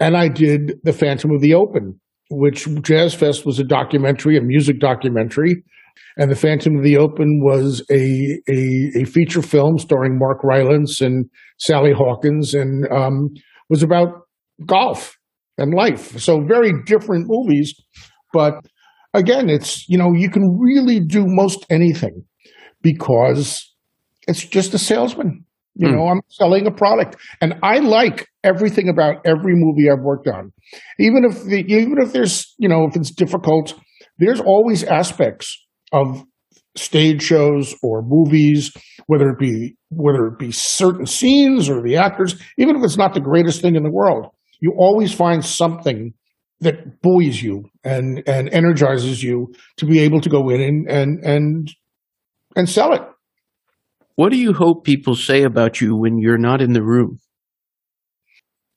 and 0.00 0.16
I 0.16 0.28
did 0.28 0.80
The 0.82 0.92
Phantom 0.92 1.30
of 1.32 1.40
the 1.40 1.54
Open, 1.54 2.00
which 2.30 2.66
Jazz 2.82 3.14
Fest 3.14 3.44
was 3.44 3.58
a 3.58 3.64
documentary, 3.64 4.36
a 4.36 4.42
music 4.42 4.80
documentary, 4.80 5.62
and 6.16 6.30
The 6.30 6.36
Phantom 6.36 6.76
of 6.76 6.84
the 6.84 6.96
Open 6.96 7.40
was 7.42 7.84
a 7.90 8.38
a, 8.48 9.02
a 9.02 9.04
feature 9.04 9.42
film 9.42 9.78
starring 9.78 10.18
Mark 10.18 10.42
Rylance 10.42 11.00
and 11.00 11.26
Sally 11.58 11.92
Hawkins, 11.92 12.54
and 12.54 12.90
um, 12.92 13.30
was 13.68 13.82
about 13.82 14.08
golf 14.66 15.16
and 15.58 15.74
life. 15.74 16.18
So 16.18 16.40
very 16.46 16.72
different 16.86 17.26
movies, 17.28 17.74
but 18.32 18.54
again, 19.14 19.48
it's 19.48 19.88
you 19.88 19.98
know 19.98 20.12
you 20.14 20.30
can 20.30 20.58
really 20.58 21.00
do 21.00 21.24
most 21.26 21.66
anything 21.70 22.24
because 22.82 23.72
it's 24.26 24.44
just 24.44 24.74
a 24.74 24.78
salesman. 24.78 25.44
You 25.74 25.88
mm. 25.88 25.94
know, 25.94 26.08
I'm 26.08 26.20
selling 26.28 26.66
a 26.66 26.70
product, 26.70 27.16
and 27.40 27.54
I 27.62 27.78
like 27.78 28.28
everything 28.44 28.88
about 28.88 29.16
every 29.24 29.54
movie 29.54 29.88
I've 29.90 30.02
worked 30.02 30.28
on. 30.28 30.52
Even 30.98 31.24
if 31.24 31.44
the, 31.44 31.64
even 31.66 31.96
if 31.98 32.12
there's 32.12 32.54
you 32.58 32.68
know 32.68 32.86
if 32.88 32.96
it's 32.96 33.10
difficult, 33.10 33.74
there's 34.18 34.40
always 34.40 34.84
aspects 34.84 35.58
of 35.92 36.24
stage 36.76 37.22
shows 37.22 37.74
or 37.82 38.02
movies, 38.02 38.72
whether 39.06 39.28
it 39.30 39.38
be 39.38 39.76
whether 39.90 40.26
it 40.26 40.38
be 40.38 40.52
certain 40.52 41.06
scenes 41.06 41.68
or 41.68 41.82
the 41.82 41.96
actors, 41.96 42.40
even 42.58 42.76
if 42.76 42.82
it's 42.82 42.96
not 42.96 43.14
the 43.14 43.20
greatest 43.20 43.60
thing 43.60 43.76
in 43.76 43.82
the 43.82 43.90
world, 43.90 44.26
you 44.60 44.74
always 44.78 45.12
find 45.12 45.44
something 45.44 46.14
that 46.60 47.00
buoys 47.02 47.42
you 47.42 47.64
and 47.84 48.22
and 48.26 48.48
energizes 48.52 49.22
you 49.22 49.52
to 49.76 49.86
be 49.86 49.98
able 50.00 50.20
to 50.20 50.30
go 50.30 50.48
in 50.48 50.60
and 50.60 50.90
and 50.90 51.24
and, 51.24 51.72
and 52.56 52.68
sell 52.68 52.92
it. 52.92 53.02
What 54.14 54.30
do 54.30 54.36
you 54.36 54.52
hope 54.52 54.84
people 54.84 55.14
say 55.14 55.42
about 55.42 55.80
you 55.80 55.96
when 55.96 56.18
you're 56.18 56.38
not 56.38 56.60
in 56.60 56.72
the 56.72 56.82
room? 56.82 57.18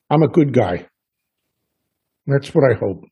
I'm 0.08 0.22
a 0.22 0.28
good 0.28 0.52
guy. 0.52 0.86
That's 2.26 2.54
what 2.54 2.64
I 2.64 2.74
hope. 2.78 3.04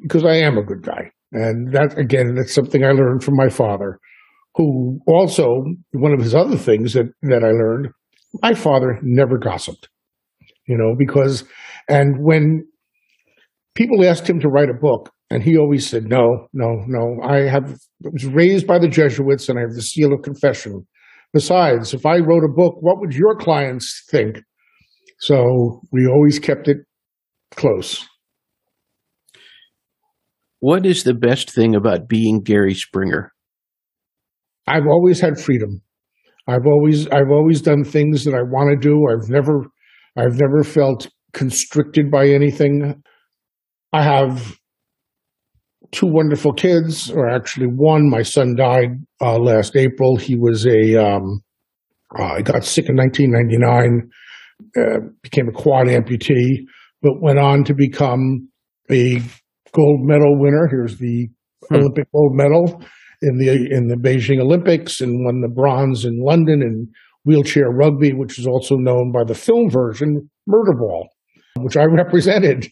Because 0.00 0.24
I 0.24 0.36
am 0.36 0.58
a 0.58 0.64
good 0.64 0.82
guy. 0.82 1.12
And 1.32 1.72
that, 1.72 1.96
again, 1.96 2.34
that's 2.34 2.54
something 2.54 2.84
I 2.84 2.90
learned 2.90 3.22
from 3.22 3.36
my 3.36 3.48
father, 3.48 4.00
who 4.56 4.98
also, 5.06 5.64
one 5.92 6.12
of 6.12 6.20
his 6.20 6.34
other 6.34 6.56
things 6.56 6.94
that, 6.94 7.12
that 7.22 7.44
I 7.44 7.50
learned, 7.50 7.88
my 8.42 8.54
father 8.54 8.98
never 9.02 9.38
gossiped, 9.38 9.88
you 10.66 10.76
know, 10.76 10.94
because, 10.98 11.44
and 11.88 12.16
when 12.24 12.66
people 13.74 14.04
asked 14.04 14.28
him 14.28 14.40
to 14.40 14.48
write 14.48 14.70
a 14.70 14.80
book, 14.80 15.10
and 15.30 15.44
he 15.44 15.56
always 15.56 15.88
said, 15.88 16.08
no, 16.08 16.48
no, 16.52 16.84
no, 16.88 17.22
I 17.22 17.42
have, 17.42 17.78
was 18.00 18.26
raised 18.26 18.66
by 18.66 18.80
the 18.80 18.88
Jesuits 18.88 19.48
and 19.48 19.58
I 19.58 19.62
have 19.62 19.74
the 19.74 19.82
seal 19.82 20.12
of 20.12 20.22
confession. 20.22 20.86
Besides, 21.32 21.94
if 21.94 22.04
I 22.06 22.18
wrote 22.18 22.44
a 22.44 22.52
book, 22.52 22.76
what 22.80 22.98
would 23.00 23.14
your 23.14 23.36
clients 23.36 24.04
think? 24.10 24.38
So 25.20 25.80
we 25.92 26.06
always 26.06 26.38
kept 26.38 26.66
it 26.66 26.78
close. 27.54 28.06
What 30.58 30.84
is 30.84 31.04
the 31.04 31.14
best 31.14 31.50
thing 31.50 31.74
about 31.74 32.08
being 32.08 32.42
Gary 32.42 32.74
Springer? 32.74 33.32
I've 34.66 34.86
always 34.86 35.20
had 35.20 35.38
freedom. 35.38 35.82
I've 36.46 36.66
always 36.66 37.06
I've 37.08 37.30
always 37.30 37.62
done 37.62 37.84
things 37.84 38.24
that 38.24 38.34
I 38.34 38.42
want 38.42 38.70
to 38.70 38.88
do. 38.88 39.06
I've 39.10 39.28
never 39.28 39.66
I've 40.16 40.38
never 40.38 40.62
felt 40.64 41.08
constricted 41.32 42.10
by 42.10 42.28
anything. 42.28 43.02
I 43.92 44.02
have 44.02 44.56
two 45.92 46.06
wonderful 46.06 46.52
kids, 46.52 47.10
or 47.10 47.28
actually 47.28 47.66
one. 47.66 48.08
My 48.08 48.22
son 48.22 48.54
died 48.56 49.02
uh, 49.20 49.38
last 49.38 49.76
April. 49.76 50.16
He 50.16 50.36
was 50.36 50.66
a 50.66 50.96
um, 50.96 51.42
uh, 52.18 52.40
got 52.42 52.64
sick 52.64 52.88
in 52.88 52.96
1999, 52.96 54.10
uh, 54.76 55.06
became 55.22 55.48
a 55.48 55.52
quad 55.52 55.86
amputee, 55.86 56.64
but 57.02 57.20
went 57.20 57.38
on 57.38 57.64
to 57.64 57.74
become 57.74 58.48
a 58.90 59.20
gold 59.72 60.00
medal 60.02 60.38
winner. 60.38 60.68
Here's 60.70 60.98
the 60.98 61.28
hmm. 61.68 61.74
Olympic 61.74 62.10
gold 62.12 62.32
medal 62.34 62.82
in 63.22 63.38
the 63.38 63.48
in 63.70 63.88
the 63.88 63.96
Beijing 63.96 64.40
Olympics, 64.40 65.00
and 65.00 65.24
won 65.24 65.40
the 65.40 65.52
bronze 65.54 66.04
in 66.04 66.20
London 66.22 66.62
in 66.62 66.88
wheelchair 67.24 67.70
rugby, 67.70 68.12
which 68.12 68.38
is 68.38 68.46
also 68.46 68.76
known 68.76 69.12
by 69.12 69.24
the 69.24 69.34
film 69.34 69.70
version 69.70 70.30
Murderball, 70.48 71.04
which 71.58 71.76
I 71.76 71.84
represented 71.84 72.68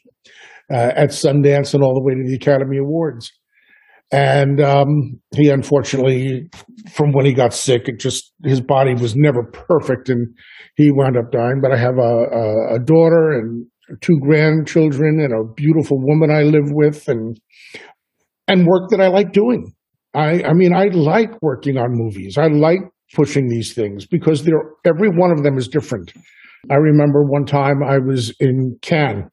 uh, 0.70 0.92
at 0.96 1.10
Sundance 1.10 1.74
and 1.74 1.82
all 1.82 1.94
the 1.94 2.02
way 2.02 2.14
to 2.14 2.28
the 2.28 2.36
Academy 2.36 2.78
Awards. 2.78 3.32
And 4.10 4.60
um, 4.60 5.20
he 5.34 5.50
unfortunately, 5.50 6.48
from 6.90 7.12
when 7.12 7.26
he 7.26 7.34
got 7.34 7.52
sick, 7.52 7.88
it 7.88 8.00
just 8.00 8.32
his 8.42 8.60
body 8.60 8.94
was 8.94 9.14
never 9.14 9.42
perfect, 9.44 10.08
and 10.08 10.34
he 10.76 10.90
wound 10.90 11.18
up 11.18 11.30
dying. 11.30 11.60
But 11.60 11.72
I 11.72 11.76
have 11.76 11.98
a, 11.98 12.00
a, 12.00 12.74
a 12.76 12.78
daughter 12.78 13.32
and 13.32 13.66
two 14.00 14.18
grandchildren 14.20 15.20
and 15.20 15.32
a 15.34 15.52
beautiful 15.54 15.98
woman 16.00 16.30
I 16.30 16.42
live 16.42 16.70
with 16.70 17.06
and 17.08 17.38
and 18.46 18.66
work 18.66 18.88
that 18.90 19.00
I 19.00 19.08
like 19.08 19.32
doing. 19.32 19.74
I 20.14 20.42
I 20.42 20.54
mean 20.54 20.72
I 20.74 20.86
like 20.86 21.42
working 21.42 21.76
on 21.76 21.88
movies. 21.90 22.38
I 22.38 22.46
like 22.46 22.80
pushing 23.14 23.48
these 23.48 23.74
things 23.74 24.06
because 24.06 24.44
they're 24.44 24.72
every 24.86 25.10
one 25.10 25.32
of 25.32 25.42
them 25.42 25.58
is 25.58 25.68
different. 25.68 26.14
I 26.70 26.76
remember 26.76 27.24
one 27.24 27.44
time 27.44 27.82
I 27.86 27.98
was 27.98 28.34
in 28.40 28.78
Cannes 28.80 29.28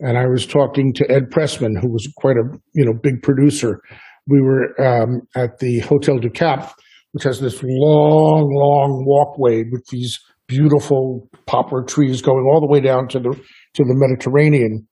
and 0.00 0.18
I 0.18 0.26
was 0.26 0.46
talking 0.46 0.92
to 0.94 1.10
Ed 1.10 1.30
Pressman, 1.30 1.80
who 1.80 1.92
was 1.92 2.08
quite 2.16 2.36
a 2.36 2.44
you 2.74 2.84
know 2.84 2.92
big 3.02 3.22
producer. 3.22 3.80
We 4.26 4.40
were 4.40 4.80
um, 4.80 5.22
at 5.36 5.58
the 5.58 5.80
Hotel 5.80 6.18
du 6.18 6.30
Cap, 6.30 6.74
which 7.12 7.24
has 7.24 7.40
this 7.40 7.62
long, 7.62 8.50
long 8.52 9.04
walkway 9.06 9.64
with 9.70 9.86
these 9.90 10.18
beautiful 10.46 11.28
poplar 11.46 11.82
trees 11.82 12.22
going 12.22 12.44
all 12.50 12.60
the 12.60 12.66
way 12.66 12.80
down 12.80 13.08
to 13.08 13.18
the 13.18 13.30
to 13.30 13.84
the 13.84 13.94
Mediterranean. 13.94 14.86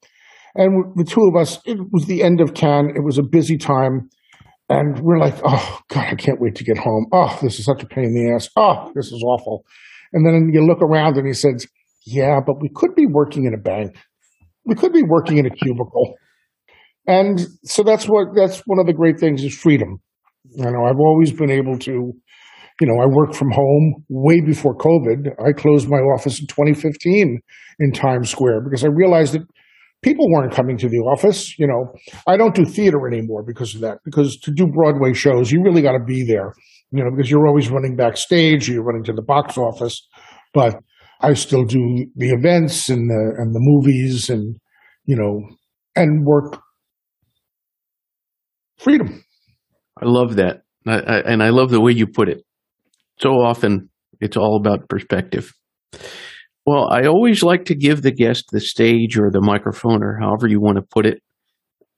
And 0.54 0.84
the 0.96 1.04
two 1.04 1.22
of 1.32 1.40
us, 1.40 1.60
it 1.64 1.78
was 1.92 2.04
the 2.06 2.22
end 2.22 2.40
of 2.40 2.54
Cannes. 2.54 2.92
It 2.94 3.04
was 3.04 3.18
a 3.18 3.22
busy 3.22 3.56
time. 3.56 4.10
And 4.68 5.00
we're 5.00 5.18
like, 5.18 5.34
oh, 5.44 5.80
God, 5.88 6.06
I 6.10 6.14
can't 6.14 6.40
wait 6.40 6.54
to 6.56 6.64
get 6.64 6.78
home. 6.78 7.06
Oh, 7.12 7.38
this 7.42 7.58
is 7.58 7.64
such 7.64 7.82
a 7.82 7.86
pain 7.86 8.04
in 8.04 8.14
the 8.14 8.34
ass. 8.34 8.48
Oh, 8.56 8.90
this 8.94 9.06
is 9.06 9.22
awful. 9.26 9.64
And 10.12 10.26
then 10.26 10.50
you 10.52 10.64
look 10.66 10.82
around 10.82 11.16
and 11.16 11.26
he 11.26 11.32
says, 11.32 11.66
yeah, 12.04 12.40
but 12.44 12.60
we 12.60 12.70
could 12.74 12.94
be 12.94 13.06
working 13.06 13.44
in 13.44 13.54
a 13.54 13.58
bank. 13.60 13.96
We 14.64 14.74
could 14.74 14.92
be 14.92 15.02
working 15.02 15.38
in 15.38 15.46
a 15.46 15.50
cubicle. 15.50 16.14
And 17.06 17.40
so 17.64 17.82
that's 17.82 18.06
what, 18.06 18.28
that's 18.34 18.60
one 18.66 18.78
of 18.78 18.86
the 18.86 18.92
great 18.92 19.18
things 19.18 19.42
is 19.42 19.56
freedom. 19.56 20.00
You 20.54 20.64
know, 20.64 20.84
I've 20.84 21.00
always 21.00 21.32
been 21.32 21.50
able 21.50 21.78
to, 21.80 22.12
you 22.80 22.86
know, 22.86 23.02
I 23.02 23.06
work 23.06 23.34
from 23.34 23.50
home 23.50 24.04
way 24.08 24.40
before 24.40 24.76
COVID. 24.76 25.28
I 25.44 25.52
closed 25.52 25.88
my 25.88 25.98
office 25.98 26.40
in 26.40 26.46
2015 26.46 27.40
in 27.80 27.92
Times 27.92 28.30
Square 28.30 28.62
because 28.64 28.84
I 28.84 28.88
realized 28.88 29.34
that 29.34 29.42
people 30.02 30.30
weren't 30.30 30.52
coming 30.52 30.76
to 30.78 30.88
the 30.88 30.98
office. 30.98 31.58
You 31.58 31.66
know, 31.66 31.92
I 32.26 32.36
don't 32.36 32.54
do 32.54 32.64
theater 32.64 33.06
anymore 33.06 33.44
because 33.46 33.74
of 33.74 33.80
that. 33.80 33.98
Because 34.04 34.36
to 34.40 34.52
do 34.52 34.66
Broadway 34.66 35.12
shows, 35.12 35.50
you 35.50 35.62
really 35.62 35.82
got 35.82 35.92
to 35.92 36.04
be 36.04 36.24
there. 36.24 36.52
You 36.90 37.04
know, 37.04 37.10
because 37.16 37.30
you're 37.30 37.46
always 37.46 37.70
running 37.70 37.96
backstage, 37.96 38.68
you're 38.68 38.84
running 38.84 39.04
to 39.04 39.12
the 39.12 39.22
box 39.22 39.56
office. 39.56 40.06
But 40.52 40.76
I 41.22 41.34
still 41.34 41.64
do 41.64 42.06
the 42.16 42.30
events 42.30 42.88
and 42.88 43.08
the 43.08 43.34
and 43.38 43.54
the 43.54 43.60
movies 43.60 44.28
and 44.28 44.56
you 45.04 45.16
know 45.16 45.40
and 45.94 46.24
work 46.24 46.60
freedom. 48.78 49.24
I 50.00 50.06
love 50.06 50.36
that, 50.36 50.62
I, 50.86 50.98
I, 50.98 51.18
and 51.20 51.42
I 51.42 51.50
love 51.50 51.70
the 51.70 51.80
way 51.80 51.92
you 51.92 52.06
put 52.06 52.28
it. 52.28 52.42
So 53.20 53.30
often, 53.30 53.88
it's 54.20 54.36
all 54.36 54.56
about 54.56 54.88
perspective. 54.88 55.52
Well, 56.66 56.88
I 56.90 57.06
always 57.06 57.42
like 57.42 57.64
to 57.66 57.74
give 57.74 58.02
the 58.02 58.12
guest 58.12 58.46
the 58.50 58.60
stage 58.60 59.18
or 59.18 59.30
the 59.30 59.40
microphone 59.40 60.02
or 60.02 60.18
however 60.20 60.46
you 60.46 60.60
want 60.60 60.76
to 60.76 60.82
put 60.82 61.06
it. 61.06 61.22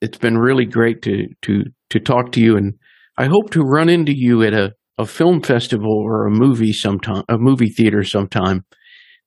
It's 0.00 0.18
been 0.18 0.36
really 0.36 0.66
great 0.66 1.02
to 1.02 1.28
to 1.42 1.64
to 1.90 2.00
talk 2.00 2.32
to 2.32 2.40
you, 2.40 2.56
and 2.56 2.74
I 3.16 3.26
hope 3.26 3.50
to 3.50 3.62
run 3.62 3.88
into 3.88 4.12
you 4.14 4.42
at 4.42 4.52
a, 4.52 4.72
a 4.98 5.06
film 5.06 5.40
festival 5.40 5.92
or 5.92 6.26
a 6.26 6.30
movie 6.30 6.72
sometime, 6.72 7.22
a 7.28 7.38
movie 7.38 7.70
theater 7.70 8.02
sometime. 8.02 8.64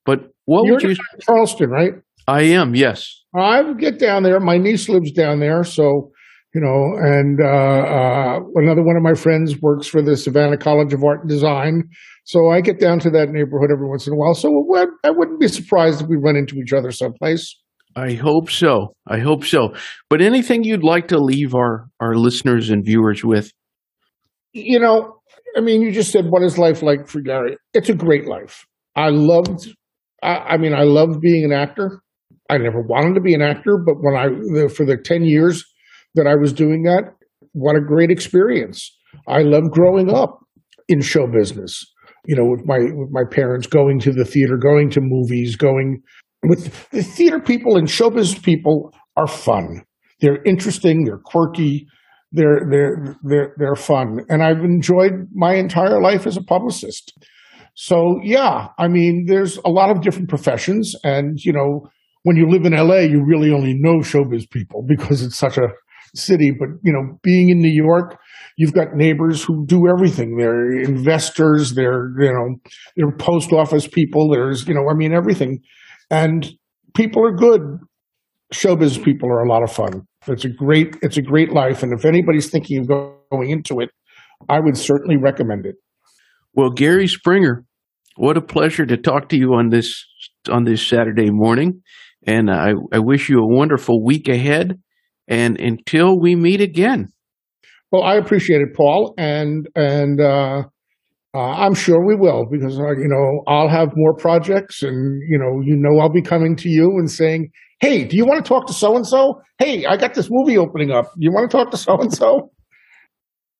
But 0.08 0.32
what 0.45 0.66
You're 0.66 0.76
would 0.76 0.84
you? 0.84 0.95
Charleston, 1.22 1.70
right? 1.70 1.91
I 2.28 2.41
am, 2.41 2.74
yes. 2.74 3.24
I 3.36 3.62
get 3.74 3.99
down 3.99 4.24
there. 4.24 4.39
My 4.39 4.58
niece 4.58 4.89
lives 4.89 5.12
down 5.12 5.39
there, 5.39 5.64
so 5.64 6.12
you 6.55 6.62
know, 6.62 6.97
and 6.99 7.39
uh, 7.39 7.45
uh, 7.45 8.39
another 8.55 8.82
one 8.82 8.95
of 8.95 9.03
my 9.03 9.14
friends 9.14 9.62
works 9.62 9.86
for 9.86 10.01
the 10.01 10.18
Savannah 10.18 10.58
College 10.58 10.93
of 10.93 11.03
Art 11.03 11.20
and 11.22 11.30
Design. 11.30 11.84
So 12.24 12.49
I 12.49 12.62
get 12.62 12.80
down 12.80 12.99
to 12.99 13.12
that 13.12 13.30
neighborhood 13.30 13.70
every 13.72 13.88
once 13.88 14.08
in 14.08 14.14
a 14.14 14.16
while. 14.16 14.34
So 14.34 14.49
I 15.03 15.12
wouldn't 15.12 15.39
be 15.39 15.47
surprised 15.49 16.01
if 16.01 16.08
we 16.08 16.16
run 16.16 16.36
into 16.36 16.55
each 16.55 16.74
other 16.74 16.89
someplace. 16.89 17.55
I 17.95 18.14
hope 18.14 18.49
so. 18.49 18.95
I 19.08 19.20
hope 19.20 19.43
so. 19.43 19.76
But 20.10 20.22
anything 20.22 20.64
you'd 20.64 20.84
like 20.84 21.10
to 21.10 21.20
leave 21.20 21.53
our, 21.53 21.89
our 21.99 22.16
listeners 22.16 22.70
and 22.70 22.84
viewers 22.84 23.24
with? 23.24 23.51
You 24.53 24.80
know, 24.80 25.20
I 25.55 25.62
mean, 25.62 25.82
you 25.82 25.91
just 25.91 26.12
said, 26.12 26.26
what 26.30 26.43
is 26.43 26.58
life 26.58 26.82
like 26.82 27.08
for 27.08 27.22
Gary? 27.22 27.58
It's 27.74 27.89
a 27.89 27.93
great 27.93 28.26
life. 28.28 28.66
I 28.95 29.10
loved, 29.10 29.76
I, 30.24 30.36
I 30.36 30.57
mean, 30.57 30.74
I 30.74 30.84
loved 30.84 31.22
being 31.22 31.45
an 31.45 31.51
actor. 31.51 32.01
I 32.49 32.57
never 32.57 32.82
wanted 32.82 33.15
to 33.15 33.22
be 33.22 33.34
an 33.34 33.41
actor, 33.41 33.78
but 33.86 33.95
when 33.99 34.15
I, 34.15 34.28
the, 34.28 34.74
for 34.74 34.86
the 34.86 34.97
10 34.97 35.24
years 35.24 35.63
that 36.15 36.28
I 36.28 36.36
was 36.36 36.53
doing 36.53 36.84
that, 36.84 37.13
what 37.53 37.76
a 37.76 37.82
great 37.82 38.09
experience. 38.09 38.95
I 39.28 39.41
loved 39.41 39.72
growing 39.72 40.13
up 40.13 40.39
in 40.88 41.01
show 41.01 41.28
business, 41.28 41.84
you 42.26 42.36
know, 42.36 42.45
with 42.45 42.65
my, 42.65 42.78
with 42.80 43.09
my 43.11 43.24
parents 43.30 43.68
going 43.68 43.99
to 43.99 44.11
the 44.11 44.26
theater, 44.26 44.57
going 44.57 44.89
to 44.91 45.01
movies, 45.01 45.55
going 45.55 46.01
with 46.43 46.89
the 46.91 47.03
theater 47.03 47.39
people 47.39 47.78
and 47.78 47.89
show 47.89 48.09
business 48.09 48.39
people 48.39 48.93
are 49.15 49.28
fun. 49.28 49.84
They're 50.22 50.41
interesting. 50.43 51.03
They're 51.03 51.22
quirky. 51.24 51.88
They're, 52.32 52.61
they're, 52.70 53.15
they're, 53.24 53.55
they're 53.57 53.76
fun. 53.76 54.20
And 54.30 54.43
I've 54.43 54.63
enjoyed 54.63 55.28
my 55.34 55.55
entire 55.55 56.01
life 56.01 56.28
as 56.28 56.38
a 56.38 56.43
publicist. 56.43 57.13
So 57.80 58.19
yeah, 58.23 58.69
I 58.80 58.88
mean, 58.88 59.25
there's 59.28 59.57
a 59.63 59.69
lot 59.69 59.91
of 59.91 60.01
different 60.01 60.30
professions 60.30 60.95
and, 61.03 61.38
you 61.39 61.53
know, 61.53 61.88
when 62.23 62.36
you 62.36 62.49
live 62.49 62.65
in 62.65 62.73
LA, 62.73 63.01
you 63.01 63.23
really 63.23 63.51
only 63.53 63.75
know 63.78 63.99
showbiz 63.99 64.49
people 64.49 64.84
because 64.88 65.21
it's 65.21 65.38
such 65.38 65.59
a 65.59 65.67
city. 66.15 66.51
But 66.51 66.69
you 66.84 66.91
know, 66.91 67.19
being 67.21 67.49
in 67.49 67.59
New 67.59 67.71
York, 67.71 68.17
you've 68.57 68.73
got 68.73 68.95
neighbors 68.95 69.43
who 69.43 69.63
do 69.67 69.88
everything. 69.88 70.38
They're 70.38 70.71
investors. 70.71 71.75
They're 71.75 72.09
you 72.19 72.34
know, 72.34 72.55
they're 72.95 73.15
post 73.15 73.53
office 73.53 73.88
people. 73.88 74.32
There's 74.32 74.67
you 74.67 74.73
know, 74.73 74.89
I 74.89 74.95
mean 74.95 75.13
everything, 75.13 75.59
and 76.09 76.49
people 76.95 77.23
are 77.23 77.36
good. 77.36 77.61
Showbiz 78.51 79.03
people 79.03 79.30
are 79.30 79.43
a 79.43 79.49
lot 79.49 79.61
of 79.61 79.71
fun. 79.71 80.07
It's 80.28 80.45
a 80.45 80.49
great 80.49 80.95
it's 81.03 81.17
a 81.17 81.21
great 81.21 81.53
life, 81.53 81.84
and 81.84 81.93
if 81.93 82.05
anybody's 82.05 82.49
thinking 82.49 82.80
of 82.80 82.88
going 82.88 83.51
into 83.51 83.80
it, 83.80 83.89
I 84.49 84.59
would 84.59 84.78
certainly 84.78 85.15
recommend 85.15 85.67
it. 85.67 85.75
Well, 86.53 86.71
Gary 86.71 87.07
Springer, 87.07 87.66
what 88.18 88.38
a 88.38 88.41
pleasure 88.41 88.86
to 88.86 88.97
talk 88.97 89.30
to 89.30 89.38
you 89.38 89.53
on 89.53 89.70
this 89.70 90.05
on 90.49 90.63
this 90.63 90.86
Saturday 90.86 91.30
morning. 91.30 91.82
And 92.26 92.51
I, 92.51 92.72
I 92.91 92.99
wish 92.99 93.30
you 93.30 93.39
a 93.39 93.47
wonderful 93.47 94.03
week 94.03 94.28
ahead. 94.28 94.80
And 95.28 95.59
until 95.59 96.20
we 96.20 96.36
meet 96.36 96.61
again. 96.61 97.09
Well, 97.91 98.03
I 98.03 98.15
appreciate 98.15 98.61
it, 98.61 98.76
Paul, 98.76 99.13
and 99.18 99.68
and 99.76 100.20
uh, 100.20 100.63
uh, 101.34 101.38
I'm 101.38 101.74
sure 101.74 102.05
we 102.05 102.15
will 102.15 102.45
because 102.49 102.78
uh, 102.80 102.91
you 102.91 103.07
know 103.07 103.43
I'll 103.47 103.70
have 103.70 103.89
more 103.95 104.13
projects, 104.15 104.84
and 104.84 105.22
you 105.30 105.38
know 105.38 105.61
you 105.63 105.76
know 105.78 105.99
I'll 105.99 106.11
be 106.11 106.22
coming 106.22 106.55
to 106.57 106.70
you 106.70 106.97
and 106.97 107.09
saying, 107.09 107.49
"Hey, 107.80 108.03
do 108.03 108.18
you 108.18 108.26
want 108.26 108.43
to 108.43 108.47
talk 108.47 108.68
to 108.68 108.74
so 108.74 108.95
and 108.95 109.07
so? 109.07 109.41
Hey, 109.57 109.86
I 109.86 109.95
got 109.95 110.15
this 110.15 110.28
movie 110.30 110.57
opening 110.57 110.91
up. 110.91 111.05
You 111.18 111.32
want 111.32 111.49
to 111.49 111.57
talk 111.57 111.72
to 111.72 111.78
so 111.78 111.97
and 111.99 112.13
so?" 112.13 112.51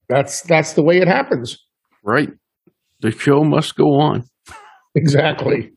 That's 0.10 0.42
that's 0.42 0.74
the 0.74 0.84
way 0.84 0.98
it 0.98 1.08
happens. 1.08 1.58
Right. 2.04 2.30
The 3.02 3.12
show 3.12 3.44
must 3.44 3.76
go 3.76 4.00
on. 4.00 4.24
Exactly. 4.98 5.72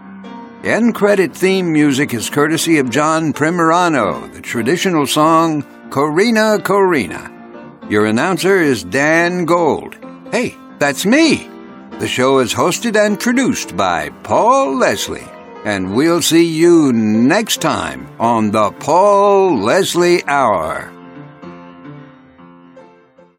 End 0.64 0.94
credit 0.94 1.36
theme 1.36 1.70
music 1.70 2.14
is 2.14 2.30
courtesy 2.30 2.78
of 2.78 2.88
John 2.88 3.34
Primorano, 3.34 4.32
the 4.32 4.40
traditional 4.40 5.06
song 5.06 5.64
Corina 5.90 6.58
Corina. 6.60 7.30
Your 7.90 8.06
announcer 8.06 8.56
is 8.56 8.84
Dan 8.84 9.44
Gold. 9.44 9.94
Hey, 10.32 10.56
that's 10.78 11.04
me. 11.04 11.46
The 11.98 12.08
show 12.08 12.38
is 12.38 12.54
hosted 12.54 12.96
and 12.96 13.20
produced 13.20 13.76
by 13.76 14.08
Paul 14.22 14.78
Leslie. 14.78 15.28
And 15.66 15.94
we'll 15.94 16.22
see 16.22 16.46
you 16.46 16.90
next 16.94 17.60
time 17.60 18.08
on 18.18 18.50
the 18.50 18.72
Paul 18.72 19.58
Leslie 19.58 20.24
Hour. 20.26 20.90